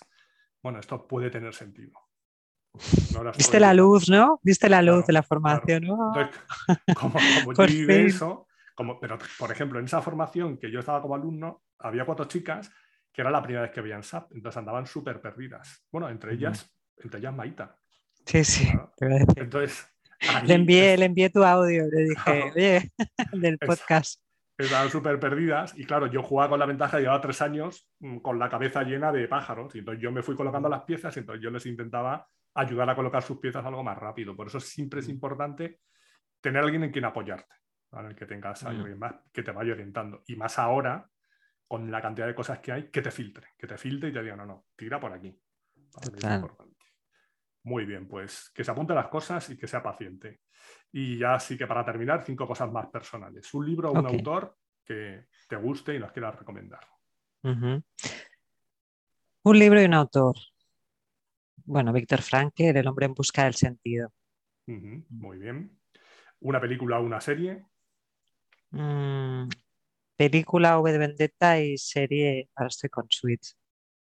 bueno, 0.61 0.79
esto 0.79 1.07
puede 1.07 1.29
tener 1.29 1.53
sentido. 1.53 1.91
No 3.13 3.31
Viste 3.31 3.59
la 3.59 3.73
luz, 3.73 4.09
¿no? 4.09 4.39
Viste 4.43 4.69
la 4.69 4.81
luz 4.81 4.91
Claro, 4.95 5.07
de 5.07 5.13
la 5.13 5.23
formación, 5.23 5.83
¿no? 5.83 6.13
Entonces, 6.15 6.41
como, 6.95 7.13
como 7.33 7.53
yo 7.53 7.65
vi 7.65 7.81
de 7.85 7.95
fin. 7.97 8.07
eso, 8.07 8.47
como, 8.75 8.99
pero 8.99 9.17
por 9.39 9.51
ejemplo, 9.51 9.79
en 9.79 9.85
esa 9.85 10.01
formación 10.01 10.57
que 10.57 10.71
yo 10.71 10.79
estaba 10.79 11.01
como 11.01 11.15
alumno, 11.15 11.63
había 11.79 12.05
cuatro 12.05 12.25
chicas 12.25 12.71
que 13.13 13.21
era 13.21 13.31
la 13.31 13.41
primera 13.41 13.61
vez 13.61 13.71
que 13.71 13.79
veían 13.81 14.03
SAP, 14.03 14.33
entonces 14.33 14.57
andaban 14.57 14.85
súper 14.85 15.21
perdidas. 15.21 15.85
Bueno, 15.89 16.09
entre 16.09 16.33
ellas, 16.33 16.69
entre 16.97 17.19
ellas 17.19 17.33
Maita. 17.33 17.77
Sí, 18.25 18.43
sí, 18.43 18.65
Claro. 18.65 18.91
decir. 18.97 19.25
Entonces, 19.37 19.87
ahí 20.27 20.47
Le 20.47 20.53
envié, 20.55 20.93
es- 20.93 20.99
le 20.99 21.05
envié 21.05 21.29
tu 21.29 21.43
audio, 21.43 21.85
le 21.89 22.03
dije, 22.03 22.15
Claro. 22.25 22.51
oye, 22.53 22.91
del 23.31 23.57
podcast. 23.59 24.19
estaban 24.57 24.89
súper 24.89 25.17
perdidas 25.19 25.73
y 25.77 25.85
claro, 25.85 26.07
yo 26.07 26.23
jugaba 26.23 26.49
con 26.49 26.59
la 26.59 26.65
ventaja 26.65 26.97
de 26.97 27.03
llevar 27.03 27.21
tres 27.21 27.41
años 27.41 27.89
mm, 27.99 28.17
con 28.19 28.37
la 28.39 28.49
cabeza 28.49 28.83
llena 28.83 29.11
de 29.13 29.27
pájaros 29.29 29.73
y 29.75 29.79
entonces 29.79 30.01
yo 30.01 30.11
me 30.11 30.21
fui 30.21 30.35
colocando 30.35 30.67
las 30.69 30.83
piezas 30.83 31.15
y 31.15 31.19
entonces 31.21 31.41
yo 31.43 31.51
les 31.51 31.65
intentaba 31.65 32.27
ayudar 32.55 32.89
a 32.89 32.95
colocar 32.95 33.21
sus 33.21 33.37
piezas 33.39 33.65
algo 33.65 33.83
más 33.83 33.97
rápido. 33.97 34.35
Por 34.35 34.47
eso 34.47 34.59
siempre 34.59 35.01
es 35.01 35.09
importante 35.09 35.81
tener 36.41 36.63
alguien 36.63 36.83
en 36.83 36.91
quien 36.91 37.05
apoyarte, 37.05 37.53
¿vale? 37.91 38.09
el 38.09 38.15
que 38.15 38.25
tengas 38.25 38.63
a 38.63 38.71
Mm. 38.71 38.79
alguien 38.79 38.99
más 38.99 39.15
que 39.31 39.43
te 39.43 39.51
vaya 39.51 39.73
orientando. 39.73 40.23
Y 40.27 40.35
más 40.35 40.57
ahora, 40.57 41.09
con 41.67 41.89
la 41.91 42.01
cantidad 42.01 42.27
de 42.27 42.35
cosas 42.35 42.59
que 42.59 42.71
hay, 42.71 42.89
que 42.89 43.01
te 43.01 43.11
filtre, 43.11 43.49
que 43.57 43.67
te 43.67 43.77
filtre 43.77 44.09
y 44.09 44.13
te 44.13 44.21
diga, 44.23 44.35
no, 44.35 44.45
no, 44.45 44.65
tira 44.75 44.99
por 44.99 45.11
aquí. 45.13 45.37
Importante. 46.35 46.75
Muy 47.63 47.85
bien, 47.85 48.07
pues 48.07 48.51
que 48.53 48.63
se 48.63 48.71
apunte 48.71 48.93
las 48.93 49.07
cosas 49.07 49.49
y 49.49 49.57
que 49.57 49.67
sea 49.67 49.81
paciente. 49.81 50.41
Y 50.91 51.17
ya 51.17 51.39
sí 51.39 51.57
que 51.57 51.65
para 51.67 51.83
terminar, 51.83 52.23
cinco 52.23 52.47
cosas 52.47 52.71
más 52.71 52.87
personales. 52.87 53.51
Un 53.53 53.65
libro 53.65 53.89
o 53.89 53.99
un 53.99 54.05
autor 54.05 54.55
que 54.83 55.25
te 55.49 55.55
guste 55.55 55.95
y 55.95 55.99
nos 55.99 56.11
quieras 56.11 56.35
recomendar. 56.37 56.87
Un 59.43 59.59
libro 59.59 59.81
y 59.81 59.85
un 59.85 59.93
autor. 59.95 60.35
Bueno, 61.65 61.93
Víctor 61.93 62.23
Frankl, 62.23 62.63
El 62.75 62.87
hombre 62.87 63.05
en 63.05 63.13
busca 63.13 63.43
del 63.43 63.53
sentido. 63.53 64.11
Ujú, 64.67 65.05
Muy 65.09 65.37
bien. 65.39 65.79
Una 66.41 66.61
película 66.61 66.99
o 66.99 67.03
una 67.05 67.21
serie. 67.21 67.65
Mm, 68.71 69.49
película 70.17 70.79
V 70.79 70.91
de 70.91 70.97
Vendetta 70.99 71.59
y 71.61 71.77
serie, 71.77 72.49
ahora 72.55 72.69
estoy 72.69 72.89
con 72.89 73.07
Suits, 73.09 73.57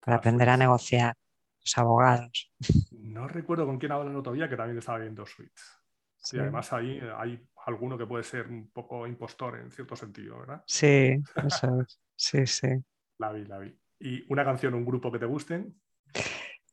para 0.00 0.16
Ah, 0.16 0.18
aprender 0.18 0.48
a 0.50 0.56
negociar 0.58 1.16
los 1.62 1.78
abogados. 1.78 2.52
No 2.90 3.28
recuerdo 3.28 3.66
con 3.66 3.78
quién 3.78 3.92
habla 3.92 4.10
el 4.10 4.16
otro 4.16 4.32
día, 4.32 4.48
que 4.48 4.56
también 4.56 4.78
estaba 4.78 4.98
viendo 4.98 5.26
Suits. 5.26 5.82
Sí, 6.16 6.36
Y 6.36 6.38
además 6.38 6.72
ahí 6.72 7.00
hay 7.16 7.46
alguno 7.66 7.98
que 7.98 8.06
puede 8.06 8.24
ser 8.24 8.48
un 8.48 8.70
poco 8.70 9.06
impostor 9.06 9.58
en 9.58 9.70
cierto 9.70 9.96
sentido, 9.96 10.38
¿verdad? 10.38 10.64
sí, 10.66 11.16
eso 11.46 11.80
es. 11.80 12.00
Sí, 12.16 12.46
sí. 12.46 12.68
La 13.22 13.30
vi, 13.32 13.44
la 13.44 13.58
vi. 13.58 13.72
Y 13.98 14.24
una 14.32 14.44
canción 14.44 14.74
o 14.74 14.76
un 14.78 14.84
grupo 14.84 15.10
que 15.12 15.18
te 15.18 15.26
gusten. 15.26 15.74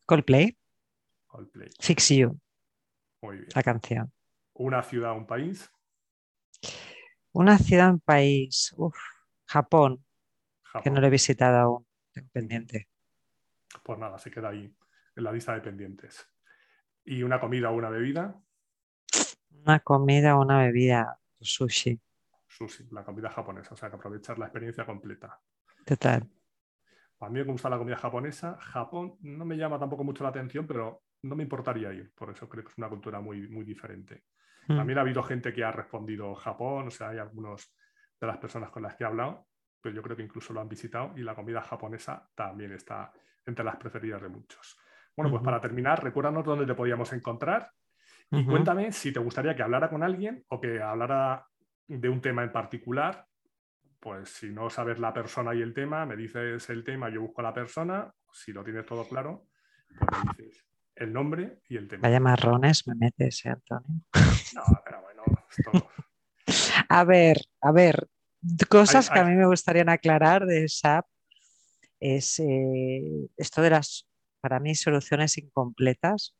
Coldplay, 0.05 0.55
Fix 1.79 2.09
You, 2.09 2.39
Muy 3.21 3.37
bien. 3.37 3.49
la 3.55 3.63
canción. 3.63 4.11
Una 4.53 4.81
ciudad, 4.81 5.11
un 5.17 5.27
país. 5.27 5.69
Una 7.33 7.57
ciudad, 7.57 7.89
un 7.91 7.99
país. 7.99 8.73
Uf, 8.77 8.95
Japón, 9.45 10.03
que 10.83 10.89
no 10.91 11.01
lo 11.01 11.07
he 11.07 11.11
visitado 11.11 11.57
aún. 11.59 11.87
Tengo 12.13 12.29
pendiente. 12.31 12.87
Pues 13.83 13.99
nada, 13.99 14.17
se 14.17 14.31
queda 14.31 14.49
ahí 14.49 14.73
en 15.15 15.23
la 15.23 15.31
lista 15.31 15.53
de 15.53 15.61
pendientes. 15.61 16.27
Y 17.05 17.23
una 17.23 17.39
comida 17.39 17.71
o 17.71 17.75
una 17.75 17.89
bebida. 17.89 18.41
Una 19.65 19.79
comida 19.79 20.35
o 20.35 20.41
una 20.41 20.57
bebida. 20.63 21.17
Sushi, 21.39 21.99
Sushi, 22.47 22.85
la 22.91 23.03
comida 23.03 23.31
japonesa. 23.31 23.73
O 23.73 23.77
sea, 23.77 23.89
que 23.89 23.95
aprovechar 23.95 24.37
la 24.37 24.45
experiencia 24.45 24.85
completa. 24.85 25.41
total. 25.85 26.27
A 27.19 27.29
mí 27.29 27.39
me 27.39 27.43
gusta 27.45 27.69
la 27.69 27.77
comida 27.77 27.95
japonesa. 27.95 28.57
Japón 28.59 29.15
no 29.21 29.45
me 29.45 29.55
llama 29.55 29.79
tampoco 29.79 30.03
mucho 30.03 30.23
la 30.23 30.29
atención, 30.31 30.67
pero 30.67 31.03
no 31.23 31.35
me 31.35 31.43
importaría 31.43 31.93
ir. 31.93 32.11
Por 32.13 32.29
eso 32.31 32.47
creo 32.49 32.63
que 32.63 32.71
es 32.71 32.77
una 32.77 32.89
cultura 32.89 33.19
muy, 33.19 33.47
muy 33.47 33.63
diferente. 33.63 34.23
Mm, 34.67 34.77
También 34.77 34.99
ha 34.99 35.01
habido 35.01 35.23
gente 35.23 35.53
que 35.53 35.63
ha 35.63 35.71
respondido 35.71 36.33
Japón, 36.35 36.87
o 36.87 36.91
sea, 36.91 37.09
hay 37.09 37.19
algunos 37.19 37.75
de 38.19 38.27
las 38.27 38.37
personas 38.37 38.69
con 38.69 38.83
las 38.83 38.95
que 38.95 39.03
he 39.03 39.07
hablado, 39.07 39.47
pero 39.81 39.95
yo 39.95 40.01
creo 40.01 40.15
que 40.15 40.23
incluso 40.23 40.53
lo 40.53 40.61
han 40.61 40.69
visitado 40.69 41.13
y 41.17 41.21
la 41.21 41.35
comida 41.35 41.61
japonesa 41.61 42.29
también 42.35 42.71
está 42.71 43.11
entre 43.45 43.65
las 43.65 43.77
preferidas 43.77 44.21
de 44.21 44.29
muchos. 44.29 44.77
Bueno, 45.15 45.31
pues 45.31 45.43
para 45.43 45.59
terminar, 45.59 46.03
recuérdanos 46.03 46.45
dónde 46.45 46.65
te 46.65 46.75
podíamos 46.75 47.11
encontrar 47.13 47.71
y 48.29 48.45
cuéntame 48.45 48.91
si 48.91 49.11
te 49.11 49.19
gustaría 49.19 49.55
que 49.55 49.63
hablara 49.63 49.89
con 49.89 50.03
alguien 50.03 50.45
o 50.47 50.61
que 50.61 50.81
hablara 50.81 51.45
de 51.87 52.09
un 52.09 52.21
tema 52.21 52.43
en 52.43 52.51
particular. 52.51 53.25
Pues 53.99 54.29
si 54.29 54.51
no 54.51 54.69
sabes 54.69 54.99
la 54.99 55.13
persona 55.13 55.53
y 55.53 55.61
el 55.61 55.73
tema, 55.73 56.05
me 56.05 56.15
dices 56.15 56.69
el 56.69 56.83
tema, 56.83 57.09
yo 57.09 57.21
busco 57.21 57.41
a 57.41 57.43
la 57.43 57.53
persona. 57.53 58.11
Si 58.31 58.53
lo 58.53 58.63
tienes 58.63 58.85
todo 58.85 59.07
claro, 59.07 59.47
pues 59.99 60.25
me 60.39 60.45
dices 60.45 60.70
el 61.01 61.13
nombre 61.13 61.59
y 61.67 61.77
el 61.77 61.87
tema. 61.87 62.07
Vaya 62.07 62.19
marrones 62.19 62.87
me 62.87 62.95
metes, 62.95 63.45
¿eh, 63.45 63.49
Antonio. 63.49 64.01
No, 64.55 64.63
pero 64.83 65.01
bueno. 65.01 65.23
A 66.89 67.03
ver, 67.05 67.37
a 67.61 67.71
ver, 67.71 68.09
cosas 68.69 69.09
que 69.09 69.19
a 69.19 69.23
mí 69.23 69.35
me 69.35 69.45
gustaría 69.45 69.85
aclarar 69.87 70.45
de 70.45 70.67
SAP 70.67 71.05
es 71.99 72.39
eh, 72.39 73.29
esto 73.37 73.61
de 73.61 73.69
las, 73.69 74.09
para 74.41 74.59
mí, 74.59 74.75
soluciones 74.75 75.37
incompletas, 75.37 76.35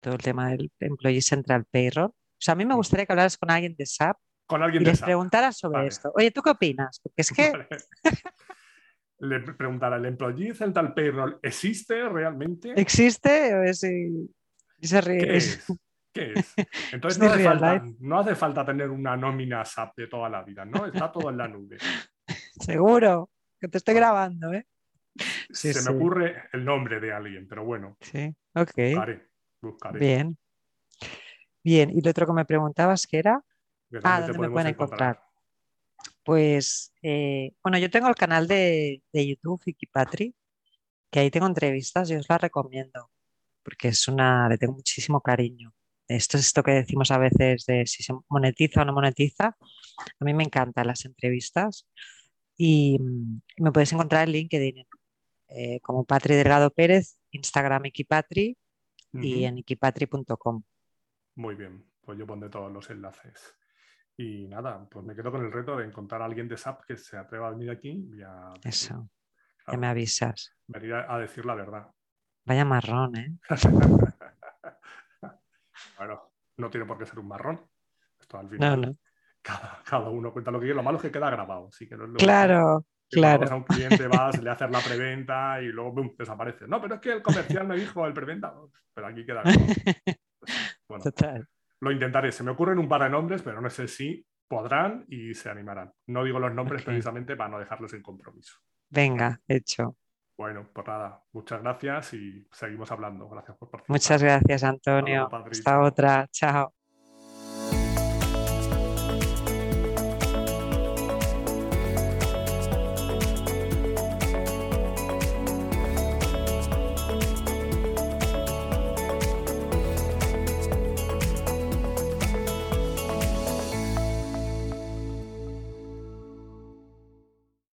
todo 0.00 0.14
el 0.14 0.20
tema 0.22 0.50
del 0.50 0.70
Employee 0.78 1.22
Central 1.22 1.64
Payroll. 1.64 2.10
O 2.10 2.14
sea, 2.38 2.52
a 2.52 2.56
mí 2.56 2.64
me 2.64 2.74
gustaría 2.74 3.06
que 3.06 3.12
hablaras 3.12 3.38
con 3.38 3.50
alguien 3.50 3.74
de 3.74 3.86
SAP 3.86 4.16
Con 4.46 4.60
y 4.60 4.64
alguien 4.64 4.84
de 4.84 4.90
les 4.90 4.98
SAP. 4.98 5.06
preguntaras 5.06 5.56
sobre 5.56 5.78
Vale. 5.78 5.88
esto. 5.88 6.12
Oye, 6.14 6.30
¿tú 6.30 6.42
qué 6.42 6.50
opinas? 6.50 7.00
Porque 7.02 7.22
es 7.22 7.32
que 7.32 7.50
Vale. 7.50 7.66
Le 9.24 9.40
preguntará, 9.40 9.96
¿el 9.96 10.04
Employee 10.04 10.54
Central 10.54 10.92
Payroll 10.92 11.38
existe 11.42 12.08
realmente? 12.08 12.74
existe 12.76 13.54
o 13.54 13.62
es, 13.62 13.82
y- 13.84 14.30
se 14.82 15.00
ríe- 15.00 15.18
¿Qué 15.26 15.36
es- 15.36 15.68
es? 15.68 15.78
¿Qué 16.12 16.32
es? 16.34 16.54
Entonces 16.92 17.18
no 17.18 17.26
hace, 17.30 17.44
falta, 17.44 17.84
no 18.00 18.18
hace, 18.20 18.34
falta, 18.34 18.64
tener 18.64 18.90
una 18.90 19.16
nómina 19.16 19.64
SAP 19.64 19.96
de 20.02 20.06
toda 20.08 20.28
la 20.28 20.42
vida, 20.42 20.64
¿no? 20.64 20.84
Está 20.86 21.10
todo 21.10 21.30
en 21.30 21.38
la 21.38 21.48
nube. 21.48 21.78
Seguro 22.60 23.30
que 23.60 23.68
te 23.68 23.78
estoy 23.78 23.94
grabando, 23.94 24.52
¿eh? 24.52 24.66
Se 25.50 25.80
me 25.90 25.96
ocurre 25.96 26.44
el 26.52 26.64
nombre 26.64 27.00
de 27.00 27.12
alguien, 27.12 27.46
pero 27.48 27.64
bueno. 27.64 27.96
Sí, 28.00 28.34
ok. 28.54 28.72
Buscaré, 29.62 29.98
Bien. 29.98 30.36
Bien, 31.62 31.90
y 31.90 32.00
lo 32.02 32.10
otro 32.10 32.26
que 32.26 32.32
me 32.34 32.44
preguntabas 32.44 33.06
que 33.06 33.18
era. 33.18 33.42
Ah, 34.02 34.20
¿dónde 34.20 34.38
me 34.38 34.50
pueden 34.50 34.68
encontrar? 34.68 35.22
Pues, 36.24 36.92
eh, 37.02 37.52
bueno, 37.62 37.78
yo 37.78 37.90
tengo 37.90 38.08
el 38.08 38.14
canal 38.14 38.48
de, 38.48 39.02
de 39.12 39.26
YouTube, 39.28 39.62
Ikipatri, 39.66 40.34
que 41.10 41.20
ahí 41.20 41.30
tengo 41.30 41.46
entrevistas 41.46 42.10
y 42.10 42.16
os 42.16 42.26
las 42.28 42.40
recomiendo, 42.40 43.10
porque 43.62 43.88
es 43.88 44.08
una, 44.08 44.48
le 44.48 44.58
tengo 44.58 44.74
muchísimo 44.74 45.20
cariño. 45.20 45.74
Esto 46.08 46.36
es 46.36 46.46
esto 46.46 46.62
que 46.62 46.72
decimos 46.72 47.10
a 47.10 47.18
veces 47.18 47.64
de 47.66 47.86
si 47.86 48.02
se 48.02 48.14
monetiza 48.28 48.82
o 48.82 48.84
no 48.84 48.92
monetiza. 48.92 49.56
A 50.18 50.24
mí 50.24 50.34
me 50.34 50.44
encantan 50.44 50.86
las 50.86 51.04
entrevistas 51.04 51.86
y, 52.56 52.98
me 53.58 53.72
podéis 53.72 53.92
encontrar 53.92 54.26
el 54.26 54.32
LinkedIn 54.32 54.86
eh, 55.48 55.80
como 55.80 56.04
Patri 56.04 56.34
Delgado 56.34 56.70
Pérez, 56.70 57.18
Instagram 57.30 57.86
Ikipatri 57.86 58.56
y 59.12 59.44
en 59.44 59.58
ikipatri.com. 59.58 60.62
Muy 61.36 61.54
bien, 61.54 61.84
pues 62.02 62.18
yo 62.18 62.26
pondré 62.26 62.50
todos 62.50 62.72
los 62.72 62.90
enlaces. 62.90 63.54
Y 64.16 64.46
nada, 64.46 64.86
pues 64.88 65.04
me 65.04 65.14
quedo 65.14 65.32
con 65.32 65.44
el 65.44 65.52
reto 65.52 65.76
de 65.76 65.86
encontrar 65.86 66.22
a 66.22 66.26
alguien 66.26 66.48
de 66.48 66.56
SAP 66.56 66.84
que 66.84 66.96
se 66.96 67.16
atreva 67.16 67.48
a 67.48 67.50
venir 67.50 67.70
aquí 67.70 68.08
y 68.14 68.22
a... 68.22 68.54
Eso, 68.62 69.08
ya 69.66 69.76
me 69.76 69.88
avisas. 69.88 70.54
Venir 70.66 70.94
a, 70.94 71.18
decir 71.18 71.44
la 71.44 71.54
verdad. 71.54 71.88
Vaya 72.44 72.64
marrón, 72.64 73.16
¿eh? 73.16 73.36
bueno, 75.98 76.30
no 76.58 76.70
tiene 76.70 76.86
por 76.86 76.98
qué 76.98 77.06
ser 77.06 77.18
un 77.18 77.28
marrón. 77.28 77.60
Esto 78.20 78.38
al 78.38 78.48
final. 78.48 78.80
No, 78.80 78.86
no. 78.88 78.96
Cada, 79.42 80.08
uno 80.08 80.32
cuenta 80.32 80.50
lo 80.50 80.58
que 80.58 80.66
quiere. 80.66 80.76
Lo 80.76 80.82
malo 80.82 80.98
es 80.98 81.02
que 81.02 81.10
queda 81.10 81.30
grabado. 81.30 81.70
Sí 81.70 81.88
que 81.88 81.96
claro, 82.16 82.86
claro. 83.10 83.50
A 83.50 83.56
un 83.56 83.64
cliente 83.64 84.06
vas, 84.08 84.40
le 84.40 84.50
haces 84.50 84.70
la 84.70 84.80
preventa 84.80 85.60
y 85.60 85.66
luego 85.66 85.92
boom, 85.92 86.14
desaparece. 86.16 86.66
No, 86.66 86.80
pero 86.80 86.94
es 86.94 87.00
que 87.00 87.12
el 87.12 87.22
comercial 87.22 87.66
me 87.66 87.76
dijo 87.76 88.06
el 88.06 88.14
preventa. 88.14 88.54
Pero 88.94 89.06
aquí 89.06 89.26
queda 89.26 89.42
grabado. 89.42 89.66
Pues, 90.86 91.02
Total. 91.02 91.48
Lo 91.80 91.90
intentaré. 91.90 92.32
Se 92.32 92.42
me 92.42 92.52
ocurren 92.52 92.78
un 92.78 92.88
par 92.88 93.02
de 93.02 93.10
nombres, 93.10 93.42
pero 93.42 93.60
no 93.60 93.70
sé 93.70 93.88
si 93.88 94.26
podrán 94.48 95.04
y 95.08 95.34
se 95.34 95.50
animarán. 95.50 95.92
No 96.06 96.24
digo 96.24 96.38
los 96.38 96.54
nombres 96.54 96.82
precisamente 96.82 97.36
para 97.36 97.50
no 97.50 97.58
dejarlos 97.58 97.92
en 97.94 98.02
compromiso. 98.02 98.58
Venga, 98.88 99.40
hecho. 99.48 99.96
Bueno, 100.36 100.68
pues 100.72 100.86
nada, 100.86 101.22
muchas 101.32 101.62
gracias 101.62 102.14
y 102.14 102.46
seguimos 102.50 102.90
hablando. 102.90 103.28
Gracias 103.28 103.56
por 103.56 103.70
participar. 103.70 103.94
Muchas 103.94 104.22
gracias, 104.22 104.64
Antonio. 104.64 105.28
Hasta 105.32 105.80
otra. 105.80 106.26
Chao. 106.30 106.74